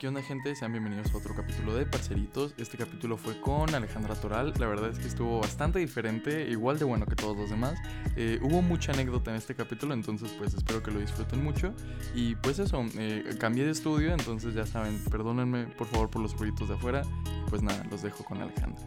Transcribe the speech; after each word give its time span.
¿Qué 0.00 0.08
onda 0.08 0.22
gente? 0.22 0.56
Sean 0.56 0.72
bienvenidos 0.72 1.12
a 1.12 1.18
otro 1.18 1.34
capítulo 1.34 1.74
de 1.74 1.84
Parceritos. 1.84 2.54
Este 2.56 2.78
capítulo 2.78 3.18
fue 3.18 3.38
con 3.38 3.74
Alejandra 3.74 4.14
Toral. 4.14 4.54
La 4.58 4.66
verdad 4.66 4.88
es 4.88 4.98
que 4.98 5.06
estuvo 5.06 5.40
bastante 5.40 5.78
diferente, 5.78 6.48
igual 6.48 6.78
de 6.78 6.86
bueno 6.86 7.04
que 7.04 7.14
todos 7.14 7.36
los 7.36 7.50
demás. 7.50 7.78
Eh, 8.16 8.38
hubo 8.40 8.62
mucha 8.62 8.92
anécdota 8.92 9.30
en 9.30 9.36
este 9.36 9.54
capítulo, 9.54 9.92
entonces 9.92 10.30
pues 10.38 10.54
espero 10.54 10.82
que 10.82 10.90
lo 10.90 11.00
disfruten 11.00 11.44
mucho. 11.44 11.74
Y 12.14 12.34
pues 12.36 12.58
eso, 12.58 12.82
eh, 12.96 13.36
cambié 13.38 13.66
de 13.66 13.72
estudio, 13.72 14.14
entonces 14.14 14.54
ya 14.54 14.64
saben, 14.64 15.04
perdónenme 15.10 15.66
por 15.66 15.86
favor 15.86 16.08
por 16.08 16.22
los 16.22 16.34
ruiditos 16.34 16.70
de 16.70 16.76
afuera. 16.76 17.02
Pues 17.50 17.60
nada, 17.60 17.84
los 17.90 18.00
dejo 18.00 18.24
con 18.24 18.40
Alejandra. 18.40 18.82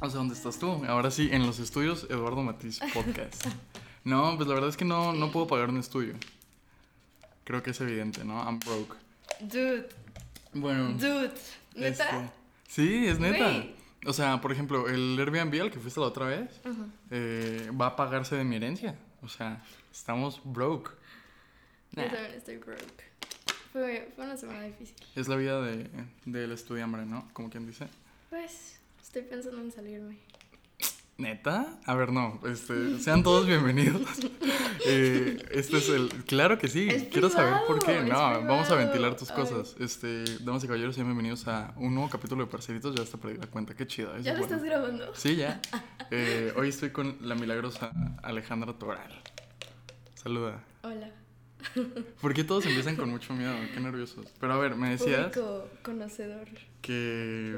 O 0.00 0.08
sea, 0.08 0.20
¿dónde 0.20 0.32
estás 0.32 0.58
tú? 0.58 0.86
Ahora 0.88 1.10
sí, 1.10 1.28
en 1.32 1.44
los 1.44 1.58
estudios 1.58 2.06
Eduardo 2.08 2.42
Matiz 2.42 2.80
Podcast. 2.94 3.46
No, 4.04 4.36
pues 4.36 4.46
la 4.48 4.54
verdad 4.54 4.68
es 4.68 4.76
que 4.76 4.84
no, 4.84 5.14
no 5.14 5.30
puedo 5.32 5.46
pagar 5.46 5.70
un 5.70 5.78
estudio. 5.78 6.14
Creo 7.44 7.62
que 7.62 7.70
es 7.70 7.80
evidente, 7.80 8.22
¿no? 8.22 8.42
I'm 8.42 8.58
broke. 8.58 8.96
Dude, 9.40 9.88
Bueno. 10.54 10.92
dude. 10.92 11.32
¿Neta? 11.74 12.04
este, 12.04 12.30
sí, 12.68 13.06
es 13.06 13.18
neta. 13.18 13.64
O 14.06 14.12
sea, 14.12 14.40
por 14.40 14.52
ejemplo, 14.52 14.88
el 14.88 15.18
Airbnb 15.18 15.60
al 15.60 15.70
que 15.70 15.80
fuiste 15.80 15.98
la 16.00 16.06
otra 16.06 16.26
vez 16.26 16.60
eh, 17.10 17.70
va 17.80 17.86
a 17.86 17.96
pagarse 17.96 18.36
de 18.36 18.44
mi 18.44 18.56
herencia. 18.56 18.96
O 19.22 19.28
sea, 19.28 19.62
estamos 19.90 20.40
broke. 20.44 20.90
Nah, 21.92 22.04
Yo 22.04 22.10
también 22.10 22.34
estoy 22.34 22.56
broke. 22.58 23.04
Fue, 23.72 24.12
fue 24.14 24.24
una 24.24 24.36
semana 24.36 24.62
difícil. 24.62 24.94
es 25.16 25.26
la 25.26 25.36
vida 25.36 25.60
de, 25.62 25.88
del 26.26 26.52
estudiambre, 26.52 27.06
¿no? 27.06 27.28
Como 27.32 27.50
quien 27.50 27.66
dice. 27.66 27.88
Pues, 28.30 28.78
estoy 29.02 29.22
pensando 29.22 29.60
en 29.60 29.72
salirme. 29.72 30.18
¿Neta? 31.16 31.78
A 31.86 31.94
ver, 31.94 32.10
no. 32.12 32.40
Este, 32.44 32.98
sean 32.98 33.22
todos 33.22 33.46
bienvenidos. 33.46 34.02
Eh, 34.86 35.38
este 35.52 35.78
es 35.78 35.88
el. 35.88 36.08
Claro 36.26 36.58
que 36.58 36.68
sí. 36.68 36.86
Es 36.90 37.04
Quiero 37.04 37.30
saber 37.30 37.54
por 37.66 37.82
qué. 37.82 38.02
No, 38.02 38.32
es 38.38 38.46
vamos 38.46 38.70
a 38.70 38.74
ventilar 38.74 39.16
tus 39.16 39.30
Ay. 39.30 39.36
cosas. 39.36 39.74
Este, 39.80 40.24
damas 40.40 40.62
y 40.62 40.66
caballeros, 40.66 40.94
sean 40.94 41.06
bienvenidos 41.06 41.48
a 41.48 41.72
un 41.76 41.94
nuevo 41.94 42.10
capítulo 42.10 42.44
de 42.44 42.50
Parceritos. 42.50 42.94
Ya 42.94 43.02
hasta 43.02 43.16
perdí 43.16 43.38
la 43.38 43.46
cuenta. 43.46 43.74
Qué 43.74 43.86
chido. 43.86 44.14
eso 44.14 44.22
¿Ya 44.22 44.32
es 44.32 44.38
lo 44.40 44.44
bueno. 44.46 44.56
estás 44.56 44.68
grabando? 44.68 45.14
Sí, 45.14 45.36
ya. 45.36 45.62
Eh, 46.10 46.52
hoy 46.56 46.68
estoy 46.68 46.90
con 46.90 47.16
la 47.22 47.34
milagrosa 47.34 47.92
Alejandra 48.22 48.74
Toral. 48.74 49.22
Saluda. 50.16 50.62
Hola. 50.82 51.10
¿Por 52.20 52.34
qué 52.34 52.44
todos 52.44 52.66
empiezan 52.66 52.96
con 52.96 53.08
mucho 53.08 53.32
miedo? 53.32 53.54
Qué 53.72 53.80
nerviosos. 53.80 54.26
Pero 54.38 54.52
a 54.52 54.58
ver, 54.58 54.76
me 54.76 54.90
decías 54.90 55.28
Público 55.32 55.66
conocedor. 55.82 56.46
que 56.82 57.56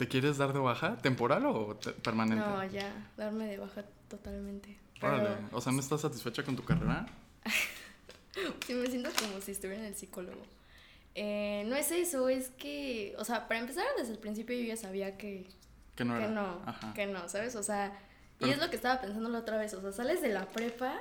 te 0.00 0.08
quieres 0.08 0.38
dar 0.38 0.54
de 0.54 0.58
baja, 0.58 0.96
temporal 0.96 1.44
o 1.44 1.76
te- 1.76 1.92
permanente. 1.92 2.42
No, 2.42 2.64
ya, 2.64 2.90
darme 3.18 3.44
de 3.46 3.58
baja 3.58 3.84
totalmente. 4.08 4.78
Pero 4.98 5.16
Órale. 5.16 5.36
O 5.52 5.60
sea, 5.60 5.72
¿no 5.74 5.80
estás 5.80 6.00
satisfecha 6.00 6.42
con 6.42 6.56
tu 6.56 6.64
carrera? 6.64 7.04
sí 8.66 8.72
me 8.72 8.86
siento 8.86 9.10
como 9.18 9.42
si 9.42 9.52
estuviera 9.52 9.80
en 9.82 9.88
el 9.88 9.94
psicólogo. 9.94 10.40
Eh, 11.14 11.64
no 11.66 11.76
es 11.76 11.90
eso, 11.90 12.30
es 12.30 12.48
que, 12.48 13.14
o 13.18 13.24
sea, 13.26 13.46
para 13.46 13.60
empezar, 13.60 13.84
desde 13.98 14.12
el 14.12 14.18
principio 14.18 14.56
yo 14.56 14.64
ya 14.64 14.76
sabía 14.78 15.18
que, 15.18 15.46
Que 15.96 16.06
no 16.06 16.14
que 16.16 16.22
era. 16.24 16.30
no, 16.32 16.62
Ajá. 16.64 16.94
que 16.94 17.06
no, 17.06 17.28
¿sabes? 17.28 17.54
O 17.56 17.62
sea, 17.62 17.92
y 18.38 18.48
es 18.48 18.58
lo 18.58 18.70
que 18.70 18.76
estaba 18.76 19.02
pensando 19.02 19.28
la 19.28 19.40
otra 19.40 19.58
vez, 19.58 19.74
o 19.74 19.82
sea, 19.82 19.92
sales 19.92 20.22
de 20.22 20.28
la 20.30 20.46
prepa 20.46 21.00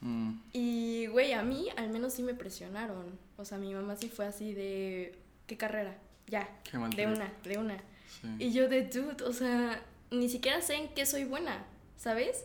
Mm, 0.00 0.34
y, 0.52 1.06
güey, 1.08 1.32
a 1.32 1.42
mí 1.42 1.66
al 1.76 1.88
menos 1.90 2.12
sí 2.12 2.22
me 2.22 2.32
presionaron. 2.34 3.18
O 3.36 3.44
sea, 3.44 3.58
mi 3.58 3.74
mamá 3.74 3.96
sí 3.96 4.08
fue 4.08 4.26
así 4.28 4.54
de, 4.54 5.18
¿qué 5.48 5.56
carrera? 5.56 5.96
Ya, 6.28 6.48
qué 6.62 6.78
de 6.78 7.06
una, 7.08 7.32
de 7.42 7.58
una. 7.58 7.76
Sí. 8.20 8.28
Y 8.38 8.52
yo 8.52 8.68
de, 8.68 8.84
dude, 8.84 9.24
o 9.24 9.32
sea, 9.32 9.82
ni 10.10 10.28
siquiera 10.28 10.60
sé 10.60 10.74
en 10.76 10.88
qué 10.94 11.06
soy 11.06 11.24
buena, 11.24 11.64
¿sabes? 11.96 12.44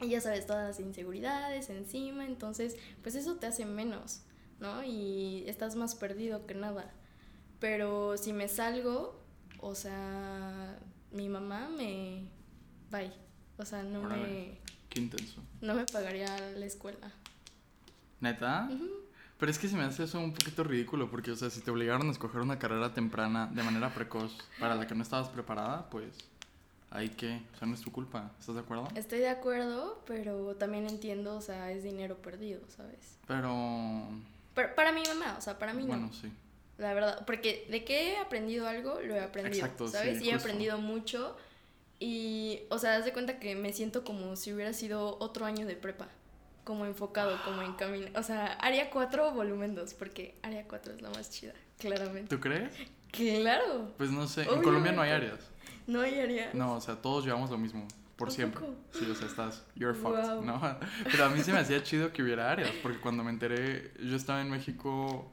Y 0.00 0.08
ya 0.10 0.20
sabes, 0.20 0.46
todas 0.46 0.66
las 0.68 0.80
inseguridades 0.80 1.70
encima, 1.70 2.24
entonces, 2.26 2.76
pues 3.02 3.14
eso 3.14 3.36
te 3.36 3.46
hace 3.46 3.64
menos, 3.64 4.22
¿no? 4.60 4.84
Y 4.84 5.44
estás 5.48 5.74
más 5.76 5.94
perdido 5.94 6.46
que 6.46 6.54
nada. 6.54 6.92
Pero 7.58 8.16
si 8.16 8.32
me 8.32 8.46
salgo, 8.48 9.20
o 9.60 9.74
sea, 9.74 10.78
mi 11.10 11.28
mamá 11.28 11.68
me... 11.68 12.28
Bye. 12.90 13.12
O 13.56 13.64
sea, 13.64 13.82
no 13.82 14.02
Órale. 14.02 14.22
me, 14.22 14.58
Qué 14.88 15.00
intenso. 15.00 15.42
no 15.60 15.74
me 15.74 15.84
pagaría 15.84 16.28
la 16.52 16.64
escuela. 16.66 17.12
¿Neta? 18.20 18.68
Ujú. 18.72 18.88
Pero 19.38 19.50
es 19.52 19.58
que 19.58 19.68
se 19.68 19.76
me 19.76 19.84
hace 19.84 20.04
eso 20.04 20.18
un 20.18 20.32
poquito 20.32 20.64
ridículo, 20.64 21.10
porque, 21.10 21.30
o 21.30 21.36
sea, 21.36 21.48
si 21.50 21.60
te 21.60 21.70
obligaron 21.70 22.08
a 22.08 22.12
escoger 22.12 22.40
una 22.40 22.58
carrera 22.58 22.92
temprana 22.92 23.46
de 23.52 23.62
manera 23.62 23.94
precoz 23.94 24.36
para 24.58 24.74
la 24.74 24.86
que 24.86 24.94
no 24.96 25.02
estabas 25.02 25.28
preparada, 25.28 25.88
pues, 25.90 26.08
ahí 26.90 27.10
que, 27.10 27.42
o 27.54 27.58
sea, 27.58 27.68
no 27.68 27.74
es 27.74 27.80
tu 27.80 27.92
culpa, 27.92 28.32
¿estás 28.40 28.56
de 28.56 28.62
acuerdo? 28.62 28.88
Estoy 28.96 29.20
de 29.20 29.28
acuerdo, 29.28 30.02
pero 30.06 30.56
también 30.56 30.88
entiendo, 30.88 31.36
o 31.36 31.40
sea, 31.40 31.70
es 31.70 31.84
dinero 31.84 32.16
perdido, 32.16 32.60
¿sabes? 32.76 33.16
Pero, 33.28 34.08
Pero 34.54 34.74
para 34.74 34.90
mi 34.90 35.02
mamá, 35.04 35.36
o 35.38 35.40
sea, 35.40 35.56
para 35.58 35.72
mí 35.72 35.82
no. 35.82 35.88
bueno, 35.88 36.10
sí. 36.12 36.32
La 36.78 36.92
verdad, 36.94 37.24
porque 37.26 37.66
de 37.70 37.84
que 37.84 38.12
he 38.14 38.16
aprendido 38.18 38.66
algo, 38.68 39.00
lo 39.00 39.14
he 39.14 39.20
aprendido, 39.20 39.56
Exacto, 39.64 39.86
sí, 39.86 39.92
¿sabes? 39.92 40.20
y 40.22 40.28
he 40.30 40.32
justo. 40.32 40.46
aprendido 40.48 40.78
mucho. 40.78 41.36
Y, 42.00 42.60
o 42.70 42.78
sea, 42.78 42.96
haz 42.96 43.04
de 43.04 43.12
cuenta 43.12 43.40
que 43.40 43.56
me 43.56 43.72
siento 43.72 44.04
como 44.04 44.36
si 44.36 44.52
hubiera 44.52 44.72
sido 44.72 45.16
otro 45.18 45.44
año 45.46 45.66
de 45.66 45.74
prepa. 45.74 46.08
Como 46.68 46.84
enfocado, 46.84 47.34
como 47.46 47.62
en 47.62 47.72
camino. 47.72 48.08
O 48.14 48.22
sea, 48.22 48.52
área 48.60 48.90
4, 48.90 49.32
volumen 49.32 49.74
2, 49.74 49.94
porque 49.94 50.34
área 50.42 50.64
4 50.68 50.92
es 50.96 51.00
la 51.00 51.08
más 51.08 51.30
chida, 51.30 51.54
claramente. 51.78 52.28
¿Tú 52.36 52.42
crees? 52.42 52.70
Claro, 53.10 53.94
Pues 53.96 54.10
no 54.10 54.28
sé, 54.28 54.42
en. 54.42 54.62
Colombia 54.62 54.92
no 54.92 55.00
hay 55.00 55.12
áreas. 55.12 55.38
no 55.86 56.02
hay 56.02 56.20
área. 56.20 56.50
No, 56.52 56.74
o 56.74 56.80
sea, 56.82 56.96
todos 56.96 57.24
llevamos 57.24 57.48
lo 57.48 57.56
mismo, 57.56 57.88
por 58.16 58.28
¿A 58.28 58.30
siempre. 58.30 58.60
poco? 58.60 58.74
Sí, 58.92 59.10
o 59.10 59.14
sea, 59.14 59.26
estás, 59.28 59.64
you're 59.76 59.94
fucked, 59.98 60.22
Wow. 60.28 60.44
¿no? 60.44 60.60
Pero 61.10 61.24
a 61.24 61.30
mí 61.30 61.40
se 61.42 61.52
me 61.54 61.58
hacía 61.58 61.82
chido 61.82 62.12
que 62.12 62.22
hubiera 62.22 62.50
áreas, 62.52 62.70
porque 62.82 63.00
cuando 63.00 63.24
me 63.24 63.30
enteré, 63.30 63.92
yo 63.98 64.14
estaba 64.14 64.42
en 64.42 64.50
México 64.50 65.32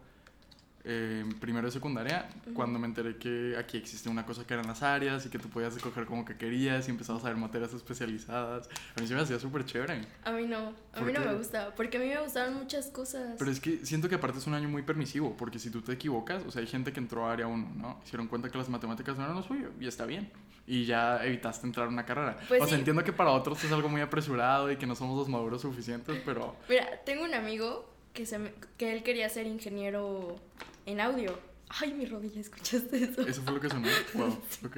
eh, 0.87 1.25
primero 1.39 1.65
de 1.67 1.71
secundaria, 1.71 2.29
cuando 2.53 2.77
me 2.77 2.85
enteré 2.85 3.17
que 3.17 3.55
aquí 3.57 3.75
existe 3.77 4.07
una 4.07 4.25
cosa 4.25 4.45
que 4.45 4.53
eran 4.53 4.67
las 4.67 4.83
áreas 4.83 5.25
y 5.25 5.29
que 5.29 5.39
tú 5.39 5.49
podías 5.49 5.75
escoger 5.75 6.05
como 6.05 6.23
que 6.23 6.37
querías 6.37 6.87
y 6.87 6.91
empezabas 6.91 7.23
a 7.25 7.29
ver 7.29 7.37
materias 7.37 7.73
especializadas. 7.73 8.69
A 8.95 9.01
mí 9.01 9.07
se 9.07 9.15
me 9.15 9.21
hacía 9.21 9.39
súper 9.39 9.65
chévere. 9.65 10.05
A 10.23 10.31
mí 10.31 10.45
no, 10.45 10.69
a 10.93 10.97
¿Por 10.97 11.05
mí 11.05 11.13
no 11.13 11.21
me 11.21 11.33
gusta, 11.33 11.73
porque 11.75 11.97
a 11.97 11.99
mí 11.99 12.07
me 12.07 12.21
gustaron 12.21 12.53
muchas 12.55 12.87
cosas. 12.87 13.35
Pero 13.39 13.49
es 13.49 13.59
que 13.59 13.85
siento 13.85 14.07
que 14.09 14.15
aparte 14.15 14.37
es 14.37 14.47
un 14.47 14.53
año 14.53 14.69
muy 14.69 14.83
permisivo, 14.83 15.35
porque 15.35 15.57
si 15.57 15.71
tú 15.71 15.81
te 15.81 15.91
equivocas, 15.93 16.43
o 16.45 16.51
sea, 16.51 16.61
hay 16.61 16.67
gente 16.67 16.93
que 16.93 16.99
entró 16.99 17.25
a 17.25 17.33
área 17.33 17.47
1, 17.47 17.73
¿no? 17.75 17.99
Hicieron 18.05 18.27
cuenta 18.27 18.49
que 18.51 18.57
las 18.57 18.69
matemáticas 18.69 19.17
no 19.17 19.23
eran 19.23 19.35
lo 19.35 19.43
suyo 19.43 19.71
y 19.79 19.87
está 19.87 20.05
bien. 20.05 20.31
Y 20.67 20.85
ya 20.85 21.23
evitaste 21.25 21.67
entrar 21.67 21.87
a 21.87 21.89
una 21.89 22.05
carrera. 22.05 22.37
Pues 22.47 22.61
o 22.61 22.65
sea, 22.65 22.73
sí. 22.75 22.79
entiendo 22.79 23.03
que 23.03 23.13
para 23.13 23.31
otros 23.31 23.63
es 23.63 23.71
algo 23.71 23.89
muy 23.89 24.01
apresurado 24.01 24.71
y 24.71 24.77
que 24.77 24.85
no 24.87 24.95
somos 24.95 25.17
los 25.17 25.29
maduros 25.29 25.61
suficientes, 25.61 26.21
pero... 26.25 26.55
Mira, 26.69 26.87
tengo 27.05 27.23
un 27.23 27.33
amigo 27.35 27.87
que, 28.13 28.25
se 28.25 28.39
me- 28.39 28.53
que 28.77 28.91
él 28.93 29.03
quería 29.03 29.29
ser 29.29 29.45
ingeniero 29.45 30.37
en 30.85 31.01
audio. 31.01 31.37
Ay, 31.69 31.93
mi 31.93 32.05
rodilla, 32.05 32.39
¿escuchaste 32.41 33.03
eso? 33.03 33.21
Eso 33.27 33.41
fue 33.41 33.53
lo 33.53 33.59
que 33.59 33.69
sonó. 33.69 33.87
Wow, 34.13 34.41
ok. 34.65 34.77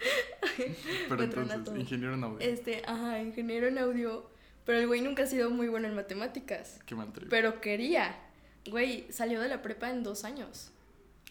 Pero 1.08 1.22
entonces, 1.24 1.60
ingeniero 1.78 2.14
en 2.14 2.24
audio. 2.24 2.38
Este, 2.40 2.82
ajá, 2.86 3.20
ingeniero 3.20 3.66
en 3.68 3.78
audio. 3.78 4.28
Pero 4.64 4.78
el 4.78 4.86
güey 4.86 5.00
nunca 5.00 5.24
ha 5.24 5.26
sido 5.26 5.50
muy 5.50 5.68
bueno 5.68 5.88
en 5.88 5.94
matemáticas. 5.94 6.80
Qué 6.86 6.94
mal 6.94 7.12
trip. 7.12 7.28
Pero 7.28 7.60
quería. 7.60 8.16
Güey, 8.68 9.06
salió 9.10 9.40
de 9.40 9.48
la 9.48 9.62
prepa 9.62 9.90
en 9.90 10.02
dos 10.02 10.24
años. 10.24 10.70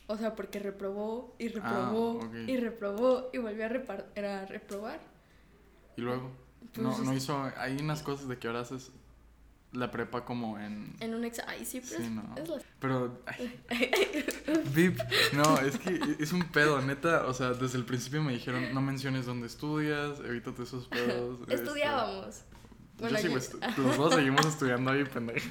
O 0.07 0.17
sea, 0.17 0.35
porque 0.35 0.59
reprobó 0.59 1.35
y 1.37 1.49
reprobó 1.49 2.19
Ah, 2.21 2.25
ok. 2.25 2.35
y 2.47 2.57
reprobó 2.57 3.29
y 3.31 3.37
volvió 3.37 3.65
a, 3.65 3.69
repar- 3.69 4.17
a 4.23 4.45
reprobar. 4.45 4.99
Y 5.95 6.01
luego, 6.01 6.31
Pues 6.73 6.85
no, 6.87 6.97
no 7.03 7.13
hizo... 7.13 7.51
Hay 7.57 7.77
unas 7.77 8.01
cosas 8.01 8.27
de 8.27 8.39
que 8.39 8.47
ahora 8.47 8.61
haces 8.61 8.91
la 9.71 9.91
prepa 9.91 10.25
como 10.25 10.57
en... 10.59 10.95
En 10.99 11.13
un 11.13 11.23
examen. 11.25 11.55
Ay, 11.59 11.65
sí, 11.65 11.79
pero 11.87 11.97
Sí, 12.01 12.05
es, 12.05 12.11
no. 12.11 12.35
es 12.35 12.49
la- 12.49 12.57
Pero, 12.79 13.21
ay, 13.27 13.59
Vip, 14.73 14.99
no, 15.33 15.57
es 15.59 15.77
que 15.77 15.99
es 16.19 16.31
un 16.33 16.43
pedo, 16.43 16.81
neta. 16.81 17.25
O 17.27 17.33
sea, 17.33 17.51
desde 17.53 17.77
el 17.77 17.85
principio 17.85 18.21
me 18.23 18.33
dijeron, 18.33 18.73
no 18.73 18.81
menciones 18.81 19.25
dónde 19.25 19.47
estudias, 19.47 20.19
evítate 20.21 20.63
esos 20.63 20.87
pedos. 20.87 21.39
este, 21.41 21.53
Estudiábamos. 21.55 22.41
Bueno, 22.99 23.17
yo 23.17 23.21
sigo 23.21 23.33
yo- 23.37 23.39
estu- 23.59 23.77
los 23.83 23.97
dos 23.97 24.15
seguimos 24.15 24.45
estudiando 24.45 24.91
ahí, 24.91 25.03
pendejo. 25.05 25.47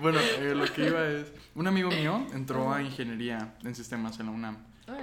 bueno, 0.00 0.18
eh, 0.20 0.54
lo 0.54 0.64
que 0.72 0.86
iba 0.86 1.06
es, 1.08 1.32
un 1.54 1.66
amigo 1.66 1.90
mío 1.90 2.26
entró 2.32 2.72
a 2.72 2.82
ingeniería 2.82 3.54
en 3.64 3.74
sistemas 3.74 4.18
en 4.20 4.26
la 4.26 4.32
UNAM. 4.32 4.56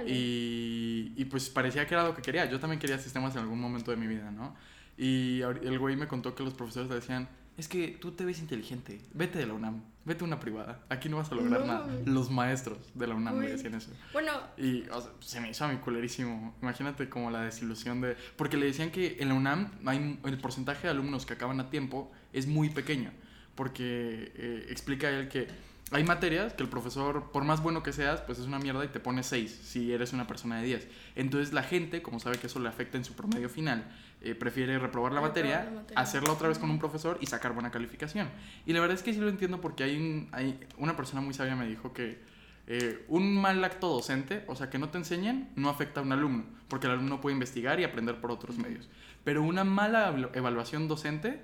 Y, 0.06 1.12
y 1.16 1.24
pues 1.24 1.48
parecía 1.50 1.86
que 1.86 1.94
era 1.94 2.04
lo 2.04 2.14
que 2.14 2.22
quería. 2.22 2.44
Yo 2.48 2.60
también 2.60 2.78
quería 2.78 2.98
sistemas 2.98 3.34
en 3.34 3.42
algún 3.42 3.60
momento 3.60 3.90
de 3.90 3.96
mi 3.96 4.06
vida, 4.06 4.30
¿no? 4.30 4.54
Y 4.96 5.40
el 5.40 5.78
güey 5.78 5.96
me 5.96 6.06
contó 6.06 6.34
que 6.34 6.42
los 6.44 6.54
profesores 6.54 6.88
le 6.88 6.96
decían, 6.96 7.28
es 7.60 7.68
que 7.68 7.88
tú 7.88 8.12
te 8.12 8.24
ves 8.24 8.38
inteligente, 8.38 9.00
vete 9.12 9.38
de 9.38 9.46
la 9.46 9.52
UNAM, 9.52 9.82
vete 10.04 10.24
a 10.24 10.26
una 10.26 10.40
privada, 10.40 10.80
aquí 10.88 11.08
no 11.08 11.18
vas 11.18 11.30
a 11.30 11.34
lograr 11.34 11.60
No 11.60 11.66
nada. 11.66 11.86
Los 12.06 12.30
maestros 12.30 12.78
de 12.94 13.06
la 13.06 13.14
UNAM 13.14 13.38
Uy. 13.38 13.46
decían 13.46 13.74
eso. 13.74 13.90
Bueno, 14.12 14.32
Y 14.56 14.88
o 14.88 15.00
sea, 15.00 15.10
se 15.20 15.40
me 15.40 15.50
hizo 15.50 15.64
a 15.64 15.68
mí 15.68 15.76
culerísimo. 15.76 16.54
Imagínate 16.62 17.08
como 17.08 17.30
la 17.30 17.42
desilusión 17.42 18.00
de... 18.00 18.16
Porque 18.36 18.56
le 18.56 18.66
decían 18.66 18.90
que 18.90 19.18
en 19.20 19.28
la 19.28 19.34
UNAM 19.34 19.72
hay, 19.84 20.18
el 20.24 20.38
porcentaje 20.38 20.86
de 20.86 20.90
alumnos 20.90 21.26
que 21.26 21.34
acaban 21.34 21.60
a 21.60 21.68
tiempo 21.68 22.10
es 22.32 22.46
muy 22.46 22.70
pequeño. 22.70 23.12
Porque 23.54 24.32
eh, 24.34 24.66
explica 24.70 25.10
él 25.10 25.28
que 25.28 25.48
hay 25.92 26.04
materias 26.04 26.52
que 26.54 26.62
el 26.62 26.68
profesor, 26.68 27.30
por 27.32 27.44
más 27.44 27.62
bueno 27.62 27.82
que 27.82 27.92
seas, 27.92 28.20
pues 28.20 28.38
es 28.38 28.46
una 28.46 28.58
mierda 28.58 28.84
y 28.84 28.88
te 28.88 29.00
pone 29.00 29.22
6 29.22 29.60
si 29.64 29.92
eres 29.92 30.12
una 30.12 30.26
persona 30.26 30.60
de 30.60 30.66
10. 30.66 30.88
Entonces 31.16 31.52
la 31.52 31.64
gente, 31.64 32.00
como 32.00 32.20
sabe 32.20 32.38
que 32.38 32.46
eso 32.46 32.60
le 32.60 32.68
afecta 32.68 32.96
en 32.96 33.04
su 33.04 33.14
promedio 33.14 33.48
final, 33.48 33.84
eh, 34.22 34.34
prefiere 34.34 34.78
reprobar 34.78 35.12
la, 35.12 35.20
Reprobar 35.20 35.30
materia, 35.44 35.64
la 35.64 35.80
materia. 35.80 36.00
hacerla 36.00 36.32
otra 36.32 36.48
vez 36.48 36.58
con 36.58 36.70
un 36.70 36.78
profesor 36.78 37.18
y 37.20 37.26
sacar 37.26 37.52
buena 37.52 37.70
calificación. 37.70 38.28
Y 38.66 38.72
la 38.72 38.80
verdad 38.80 38.96
es 38.96 39.02
que 39.02 39.12
sí 39.14 39.20
lo 39.20 39.28
entiendo 39.28 39.60
porque 39.60 39.84
hay, 39.84 39.96
un- 39.96 40.28
hay 40.32 40.60
una 40.78 40.96
persona 40.96 41.20
muy 41.20 41.32
sabia 41.34 41.56
me 41.56 41.66
dijo 41.66 41.92
que 41.92 42.18
eh, 42.66 43.04
un 43.08 43.40
mal 43.40 43.64
acto 43.64 43.88
docente, 43.88 44.44
o 44.46 44.54
sea, 44.54 44.70
que 44.70 44.78
no 44.78 44.90
te 44.90 44.98
enseñen, 44.98 45.48
no 45.56 45.68
afecta 45.70 46.00
a 46.00 46.02
un 46.04 46.12
alumno, 46.12 46.44
porque 46.68 46.86
el 46.86 46.92
alumno 46.92 47.20
puede 47.20 47.34
investigar 47.34 47.80
y 47.80 47.84
aprender 47.84 48.20
por 48.20 48.30
otros 48.30 48.58
medios. 48.58 48.88
Pero 49.24 49.42
una 49.42 49.64
mala 49.64 50.12
evalu- 50.14 50.30
evaluación 50.34 50.86
docente 50.86 51.40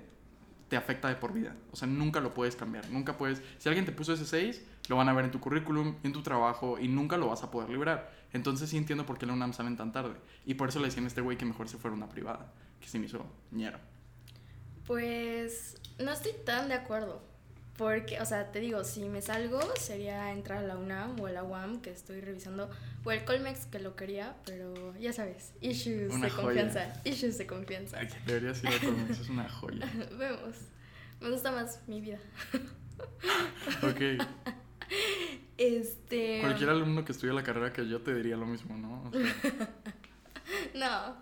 te 0.69 0.77
afecta 0.77 1.07
de 1.09 1.15
por 1.15 1.33
vida. 1.33 1.55
O 1.71 1.75
sea, 1.75 1.87
nunca 1.87 2.19
lo 2.19 2.33
puedes 2.33 2.55
cambiar. 2.55 2.89
Nunca 2.89 3.17
puedes. 3.17 3.41
Si 3.57 3.67
alguien 3.69 3.85
te 3.85 3.91
puso 3.91 4.13
ese 4.13 4.25
6, 4.25 4.63
lo 4.89 4.95
van 4.97 5.07
a 5.09 5.13
ver 5.13 5.25
en 5.25 5.31
tu 5.31 5.39
currículum, 5.39 5.95
en 6.03 6.11
tu 6.13 6.21
trabajo 6.21 6.77
y 6.79 6.87
nunca 6.89 7.17
lo 7.17 7.27
vas 7.27 7.43
a 7.43 7.51
poder 7.51 7.69
librar. 7.69 8.11
Entonces 8.33 8.69
sí 8.69 8.77
entiendo 8.77 9.05
por 9.05 9.17
qué 9.17 9.25
la 9.25 9.33
UNAM 9.33 9.53
salen 9.53 9.75
tan 9.77 9.91
tarde. 9.93 10.13
Y 10.45 10.53
por 10.55 10.69
eso 10.69 10.79
le 10.79 10.85
decían 10.85 11.05
a 11.05 11.07
este 11.07 11.21
güey 11.21 11.37
que 11.37 11.45
mejor 11.45 11.67
se 11.69 11.77
fuera 11.77 11.95
una 11.95 12.09
privada. 12.09 12.51
Que 12.79 12.87
se 12.87 12.99
me 12.99 13.05
hizo 13.05 13.25
ñero. 13.51 13.79
Pues 14.85 15.75
no 15.99 16.11
estoy 16.11 16.33
tan 16.45 16.69
de 16.69 16.75
acuerdo. 16.75 17.21
Porque, 17.77 18.19
o 18.19 18.25
sea, 18.25 18.51
te 18.51 18.59
digo, 18.59 18.83
si 18.83 19.07
me 19.07 19.21
salgo 19.21 19.59
sería 19.79 20.31
entrar 20.31 20.63
a 20.63 20.67
la 20.67 20.77
UNAM 20.77 21.19
o 21.19 21.27
a 21.27 21.31
la 21.31 21.43
UAM, 21.43 21.79
que 21.81 21.91
estoy 21.91 22.21
revisando, 22.21 22.71
o 23.03 23.11
el 23.11 23.23
Colmex, 23.23 23.67
que 23.67 23.77
lo 23.79 23.95
quería, 23.95 24.35
pero 24.45 24.97
ya 24.97 25.13
sabes, 25.13 25.53
issues 25.61 26.11
Una 26.11 26.25
de 26.25 26.31
joya. 26.31 26.45
confianza, 26.45 27.01
issues 27.05 27.37
de 27.37 27.45
confianza. 27.45 27.99
Deberías 28.25 28.63
ir 28.63 28.69
a 28.69 28.79
Colmex, 28.79 29.19
es 29.19 29.29
una 29.29 29.47
joya. 29.47 29.85
Vemos. 30.17 30.55
Me 31.21 31.29
gusta 31.29 31.51
más 31.51 31.81
mi 31.87 32.01
vida. 32.01 32.19
Ok. 33.83 34.25
Este. 35.57 36.39
Cualquier 36.41 36.69
alumno 36.69 37.05
que 37.05 37.11
estudie 37.11 37.33
la 37.33 37.43
carrera 37.43 37.73
que 37.73 37.87
yo 37.87 38.01
te 38.01 38.13
diría 38.13 38.37
lo 38.37 38.45
mismo, 38.45 38.75
¿no? 38.77 39.03
O 39.03 39.11
sea, 39.11 39.69
No, 40.73 41.15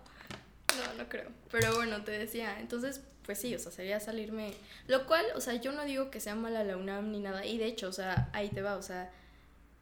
no, 0.77 1.03
no 1.03 1.09
creo. 1.09 1.29
Pero 1.51 1.75
bueno, 1.75 2.03
te 2.03 2.11
decía, 2.11 2.59
entonces, 2.59 3.01
pues 3.25 3.39
sí, 3.39 3.53
o 3.55 3.59
sea, 3.59 3.71
sería 3.71 3.99
salirme. 3.99 4.53
Lo 4.87 5.05
cual, 5.05 5.25
o 5.35 5.41
sea, 5.41 5.55
yo 5.55 5.71
no 5.71 5.83
digo 5.85 6.11
que 6.11 6.19
sea 6.19 6.35
mala 6.35 6.63
la 6.63 6.77
UNAM 6.77 7.11
ni 7.11 7.19
nada. 7.19 7.45
Y 7.45 7.57
de 7.57 7.65
hecho, 7.65 7.87
o 7.89 7.93
sea, 7.93 8.29
ahí 8.33 8.49
te 8.49 8.61
va, 8.61 8.75
o 8.75 8.81
sea, 8.81 9.11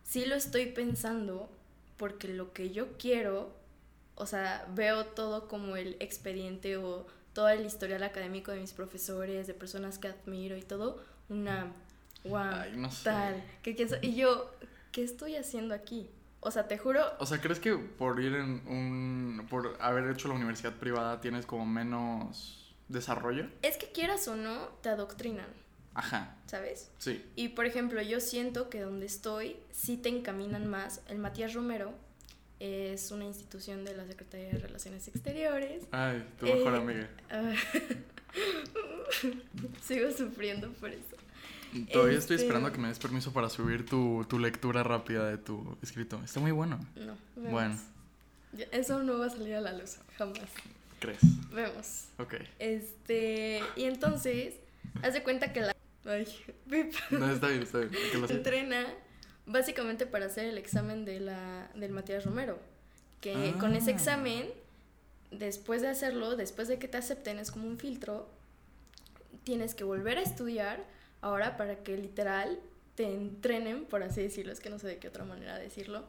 sí 0.04 0.26
lo 0.26 0.36
estoy 0.36 0.68
pensando 0.68 1.50
porque 1.98 2.28
lo 2.28 2.54
que 2.54 2.72
yo 2.72 2.98
quiero, 2.98 3.54
o 4.16 4.26
sea, 4.26 4.68
veo 4.74 5.06
todo 5.06 5.48
como 5.48 5.76
el 5.76 5.96
expediente 6.00 6.78
o 6.78 7.06
todo 7.34 7.50
el 7.50 7.66
historial 7.66 8.04
académico 8.04 8.52
de 8.52 8.60
mis 8.60 8.74
profesores, 8.74 9.48
de 9.48 9.54
personas 9.54 9.98
que 9.98 10.08
admiro 10.08 10.56
y 10.56 10.62
todo, 10.62 11.04
una 11.30 11.72
wow, 12.26 12.42
Ay, 12.42 12.74
no 12.76 12.92
sé. 12.92 13.04
tal, 13.06 13.44
que 13.64 13.76
y 14.02 14.16
yo, 14.16 14.52
¿qué 14.92 15.04
estoy 15.04 15.36
haciendo 15.36 15.74
aquí? 15.74 16.10
O 16.46 16.52
sea, 16.52 16.68
te 16.68 16.78
juro, 16.78 17.02
O 17.20 17.26
sea, 17.26 17.40
¿crees 17.42 17.60
que 17.60 17.74
por 17.76 18.20
ir 18.20 18.36
en 18.36 18.62
un. 18.68 19.48
por 19.50 19.78
haber 19.80 20.10
hecho 20.12 20.28
la 20.28 20.34
universidad 20.36 20.74
privada 20.74 21.22
tienes 21.22 21.46
como 21.46 21.66
menos 21.66 22.74
desarrollo? 22.90 23.48
es 23.62 23.78
que 23.78 23.92
quieras 23.92 24.28
o 24.28 24.36
no, 24.36 24.68
te 24.82 24.90
adoctrinan, 24.90 25.48
Ajá, 25.94 26.36
¿sabes? 26.48 26.92
sí. 26.98 27.24
Y 27.36 27.50
por 27.50 27.66
ejemplo, 27.66 28.02
yo 28.02 28.20
siento 28.20 28.70
que 28.70 28.82
donde 28.82 29.06
estoy 29.06 29.58
sí 29.72 29.96
te 29.98 30.10
encaminan 30.10 30.68
más. 30.68 31.02
El 31.08 31.18
Matías 31.20 31.54
Romero 31.54 31.94
es 32.60 33.12
una 33.12 33.26
institución 33.26 33.84
de 33.86 33.96
la 33.96 34.06
Secretaría 34.06 34.50
de 34.50 34.60
Relaciones 34.60 35.08
Exteriores. 35.08 35.84
Ay, 35.92 36.28
tu 36.40 36.46
mejor 36.46 36.74
Eh, 36.74 36.78
amiga. 36.78 37.10
Ah, 37.30 37.54
Sigo 39.82 40.12
sufriendo 40.12 40.72
por 40.74 40.90
eso. 40.90 41.16
Todavía 41.92 42.18
estoy 42.18 42.36
este- 42.36 42.46
esperando 42.46 42.70
a 42.70 42.72
que 42.72 42.78
me 42.80 42.88
des 42.88 43.00
permiso 43.00 43.32
para 43.34 43.50
subir 43.50 43.86
tu, 43.86 44.26
tu 44.30 44.40
lectura 44.40 44.84
rápida 44.84 45.28
de 45.30 45.38
tu 45.38 45.78
escrito. 45.82 46.22
Está 46.24 46.40
muy 46.40 46.52
bueno. 46.52 46.80
No, 46.96 47.16
vemos. 47.36 47.52
Bueno. 47.52 47.80
Eso 48.72 49.02
no 49.04 49.18
va 49.18 49.26
a 49.28 49.30
salir 49.30 49.56
a 49.56 49.62
la 49.62 49.74
luz, 49.74 49.98
jamás. 50.18 50.40
¿Crees? 51.00 51.20
Vemos. 51.52 52.06
Ok. 52.20 52.36
Este, 52.60 53.62
y 53.76 53.86
entonces, 53.86 54.54
haz 55.02 55.14
de 55.14 55.24
cuenta 55.24 55.52
que 55.52 55.62
la... 55.62 55.76
Ay, 56.06 56.28
pip. 56.70 56.94
No, 57.12 57.32
está 57.32 57.48
bien, 57.48 57.64
está 57.64 57.80
bien. 57.80 57.92
que 58.28 58.34
entrena 58.34 58.86
básicamente 59.46 60.06
para 60.06 60.28
hacer 60.28 60.46
el 60.46 60.58
examen 60.58 61.04
de 61.06 61.20
la, 61.20 61.70
del 61.76 61.92
Matías 61.92 62.24
Romero. 62.26 62.60
Que 63.22 63.54
Ah. 63.56 63.60
con 63.60 63.74
ese 63.76 63.90
examen, 63.92 64.46
después 65.32 65.82
de 65.82 65.88
hacerlo, 65.90 66.36
después 66.36 66.68
de 66.68 66.78
que 66.78 66.88
te 66.88 66.98
acepten, 66.98 67.40
es 67.40 67.52
como 67.52 67.68
un 67.68 67.78
filtro, 67.80 68.30
tienes 69.44 69.76
que 69.76 69.84
volver 69.84 70.18
a 70.18 70.22
estudiar 70.22 70.84
ahora 71.24 71.58
para 71.58 71.78
que 71.78 71.98
literal 71.98 72.60
te 72.96 73.12
entrenen, 73.12 73.86
por 73.86 74.04
así 74.04 74.22
decirlo, 74.22 74.52
es 74.54 74.60
que 74.60 74.70
no 74.70 74.78
sé 74.78 74.88
de 74.88 74.98
qué 75.00 75.08
otra 75.08 75.26
manera 75.26 75.58
decirlo, 75.58 76.06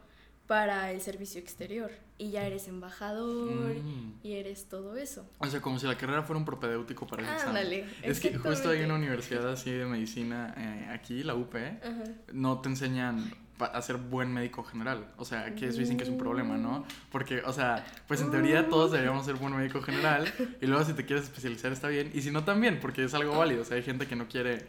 para 0.47 0.93
el 0.93 1.01
servicio 1.01 1.41
exterior. 1.41 1.91
Y 2.19 2.31
ya 2.31 2.47
eres 2.47 2.69
embajador 2.69 3.75
Mm. 3.77 4.21
y 4.23 4.35
eres 4.35 4.69
todo 4.69 4.97
eso. 4.97 5.27
O 5.39 5.47
sea, 5.47 5.63
como 5.63 5.79
si 5.79 5.87
la 5.87 5.97
carrera 5.97 6.23
fuera 6.23 6.39
un 6.39 6.45
propedéutico 6.45 7.07
para 7.07 7.23
el 7.23 7.29
examen. 7.29 7.57
Ándale. 7.57 7.87
Es 8.03 8.21
que 8.21 8.37
justo 8.37 8.69
hay 8.69 8.83
una 8.83 8.95
universidad 8.97 9.51
así 9.51 9.71
de 9.71 9.87
medicina 9.87 10.53
eh, 10.59 10.91
aquí, 10.93 11.23
la 11.23 11.35
UP, 11.35 11.55
Ajá. 11.57 12.05
no 12.33 12.61
te 12.61 12.69
enseñan 12.69 13.33
a 13.59 13.81
ser 13.81 13.97
buen 13.97 14.33
médico 14.35 14.63
general. 14.65 15.07
O 15.17 15.25
sea, 15.25 15.55
que 15.55 15.69
eso 15.69 15.79
dicen 15.79 15.97
que 15.97 16.03
es 16.03 16.11
un 16.11 16.19
problema, 16.19 16.59
¿no? 16.59 16.85
Porque, 17.11 17.41
o 17.47 17.53
sea, 17.53 17.87
pues 18.07 18.21
en 18.21 18.31
teoría 18.31 18.69
todos 18.69 18.93
deberíamos 18.93 19.25
ser 19.25 19.37
buen 19.37 19.57
médico 19.57 19.81
general 19.81 20.27
y 20.61 20.67
luego 20.67 20.85
si 20.85 20.93
te 20.93 21.07
quieres 21.07 21.25
especializar 21.25 21.73
está 21.73 21.89
bien 21.89 22.11
y 22.13 22.21
si 22.21 22.31
no 22.31 22.45
también, 22.45 22.81
porque 22.81 23.05
es 23.05 23.15
algo 23.15 23.39
válido. 23.39 23.63
O 23.63 23.65
sea, 23.65 23.77
hay 23.79 23.83
gente 23.83 24.07
que 24.07 24.17
no 24.17 24.29
quiere 24.29 24.67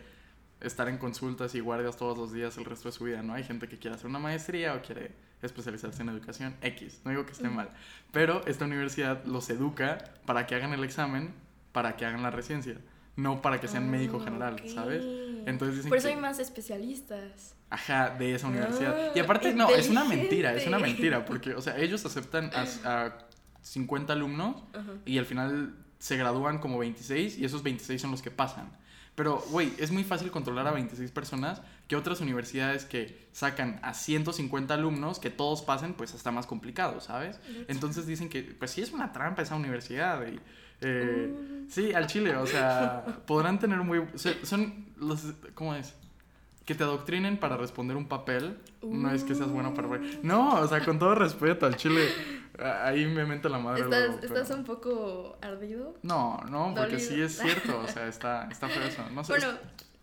estar 0.62 0.88
en 0.90 0.98
consultas 0.98 1.54
y 1.56 1.60
guardias 1.60 1.98
todos 1.98 2.18
los 2.18 2.32
días 2.32 2.58
el 2.58 2.66
resto 2.66 2.90
de 2.90 2.94
su 2.94 3.04
vida, 3.04 3.22
¿no? 3.22 3.34
Hay 3.34 3.44
gente 3.44 3.68
que 3.68 3.78
quiere 3.78 3.96
hacer 3.96 4.08
una 4.08 4.20
maestría 4.20 4.74
o 4.74 4.82
quiere 4.82 5.12
especializarse 5.42 6.02
en 6.02 6.10
educación 6.10 6.56
X. 6.62 7.02
No 7.04 7.12
digo 7.12 7.26
que 7.26 7.34
esté 7.34 7.50
mal, 7.50 7.70
pero 8.12 8.46
esta 8.48 8.66
universidad 8.66 9.24
los 9.26 9.50
educa 9.50 9.98
para 10.26 10.48
que 10.48 10.56
hagan 10.56 10.74
el 10.74 10.84
examen, 10.84 11.34
para 11.72 11.96
que 11.98 12.06
hagan 12.06 12.24
la 12.24 12.32
residencia, 12.32 12.78
no 13.16 13.42
para 13.42 13.60
que 13.62 13.68
sean 13.68 13.90
médico 13.92 14.18
Ah, 14.22 14.24
general. 14.24 14.62
¿sabes? 14.74 15.04
Entonces 15.46 15.76
dicen 15.78 15.90
Por 15.90 15.98
eso 16.00 16.08
que- 16.08 16.14
hay 16.16 16.20
más 16.20 16.40
especialistas. 16.40 17.54
Ajá, 17.70 18.12
de 18.18 18.34
esa 18.36 18.48
universidad. 18.48 18.96
Ah, 18.98 19.12
y 19.14 19.20
aparte, 19.20 19.54
no, 19.54 19.70
es 19.70 19.90
una 19.90 20.06
mentira, 20.06 20.54
es 20.56 20.66
una 20.68 20.80
mentira, 20.80 21.26
porque, 21.26 21.54
o 21.54 21.62
sea, 21.62 21.78
ellos 21.78 22.06
aceptan 22.06 22.50
a, 22.54 22.66
a 23.06 23.18
50 23.62 24.14
alumnos 24.14 24.64
y 25.06 25.18
al 25.18 25.26
final 25.26 25.76
se 26.00 26.18
gradúan 26.18 26.60
como 26.60 26.78
26 26.80 27.38
y 27.38 27.46
esos 27.46 27.62
26 27.64 28.02
son 28.02 28.12
los 28.12 28.22
que 28.22 28.32
pasan. 28.32 28.72
Pero, 29.16 29.44
güey, 29.50 29.72
es 29.78 29.92
muy 29.92 30.04
fácil 30.04 30.30
controlar 30.30 30.68
a 30.68 30.72
26 30.72 31.10
personas 31.12 31.62
que 31.88 31.96
otras 31.96 32.20
universidades 32.20 32.84
que 32.86 33.28
sacan 33.32 33.80
a 33.82 33.94
150 33.94 34.74
alumnos, 34.74 35.20
que 35.20 35.30
todos 35.30 35.62
pasen, 35.62 35.94
pues 35.94 36.14
está 36.14 36.32
más 36.32 36.46
complicado, 36.46 37.00
¿sabes? 37.00 37.40
Entonces 37.70 38.06
dicen 38.08 38.28
que, 38.28 38.44
pues 38.44 38.72
sí 38.72 38.82
es 38.82 38.92
una 38.92 39.14
trampa 39.14 39.42
esa 39.42 39.56
universidad. 39.56 40.22
Y, 40.28 40.40
eh, 40.82 41.34
Mm. 41.66 41.70
Sí, 41.70 41.94
al 41.94 42.08
chile, 42.08 42.36
o 42.36 42.46
sea, 42.46 43.04
podrán 43.26 43.60
tener 43.60 43.80
muy... 43.80 44.00
o 44.00 44.18
sea, 44.18 44.34
son 44.44 44.86
los... 44.98 45.24
¿Cómo 45.54 45.74
es? 45.74 45.96
Que 46.66 46.76
te 46.76 46.84
adoctrinen 46.84 47.38
para 47.38 47.58
responder 47.58 47.98
un 47.98 48.08
papel, 48.08 48.58
no 48.84 49.12
es 49.12 49.24
que 49.24 49.36
seas 49.36 49.50
bueno 49.50 49.74
para... 49.74 49.88
No, 50.24 50.56
o 50.60 50.68
sea, 50.68 50.84
con 50.84 51.00
todo 51.00 51.16
respeto 51.16 51.66
al 51.66 51.76
chile, 51.76 52.08
ahí 52.60 53.06
me 53.06 53.26
menta 53.26 53.50
la 53.50 53.60
madre. 53.60 53.82
¿Estás, 53.84 54.00
luego, 54.08 54.18
pero- 54.22 54.36
estás 54.40 54.58
un 54.58 54.64
poco 54.66 55.38
ardido? 55.42 55.96
No, 56.04 56.38
no, 56.50 56.74
porque 56.76 56.98
Dolido. 56.98 57.10
sí 57.10 57.22
es 57.22 57.38
cierto, 57.38 57.80
o 57.80 57.88
sea, 57.88 58.08
está, 58.08 58.48
está 58.52 58.68
feo 58.70 58.84
eso. 58.84 59.04
No 59.12 59.24
sé. 59.24 59.34
Bueno, 59.34 59.58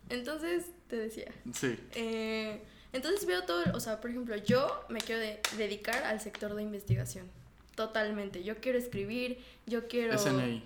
entonces 0.09 0.65
te 0.87 0.97
decía. 0.97 1.31
Sí, 1.53 1.79
eh, 1.95 2.61
entonces 2.91 3.25
veo 3.25 3.43
todo, 3.43 3.63
o 3.73 3.79
sea, 3.79 3.99
por 4.01 4.09
ejemplo, 4.11 4.35
yo 4.37 4.85
me 4.89 4.99
quiero 4.99 5.21
de- 5.21 5.39
dedicar 5.57 6.03
al 6.03 6.19
sector 6.21 6.53
de 6.55 6.61
investigación. 6.63 7.27
Totalmente. 7.75 8.43
Yo 8.43 8.57
quiero 8.57 8.77
escribir, 8.77 9.39
yo 9.65 9.87
quiero... 9.87 10.17
SNI. 10.17 10.63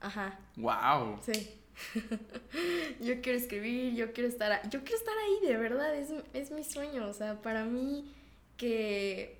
Ajá, 0.00 0.38
Wow. 0.56 1.18
sí. 1.22 1.50
yo 3.00 3.20
quiero 3.20 3.38
escribir, 3.38 3.94
yo 3.94 4.12
quiero 4.12 4.28
estar, 4.28 4.52
a- 4.52 4.62
yo 4.68 4.80
quiero 4.82 4.96
estar 4.96 5.14
ahí, 5.18 5.48
de 5.48 5.56
verdad, 5.56 5.94
es, 5.96 6.10
es 6.34 6.50
mi 6.50 6.62
sueño. 6.64 7.06
O 7.08 7.12
sea, 7.12 7.42
para 7.42 7.64
mí 7.64 8.12
que 8.56 9.35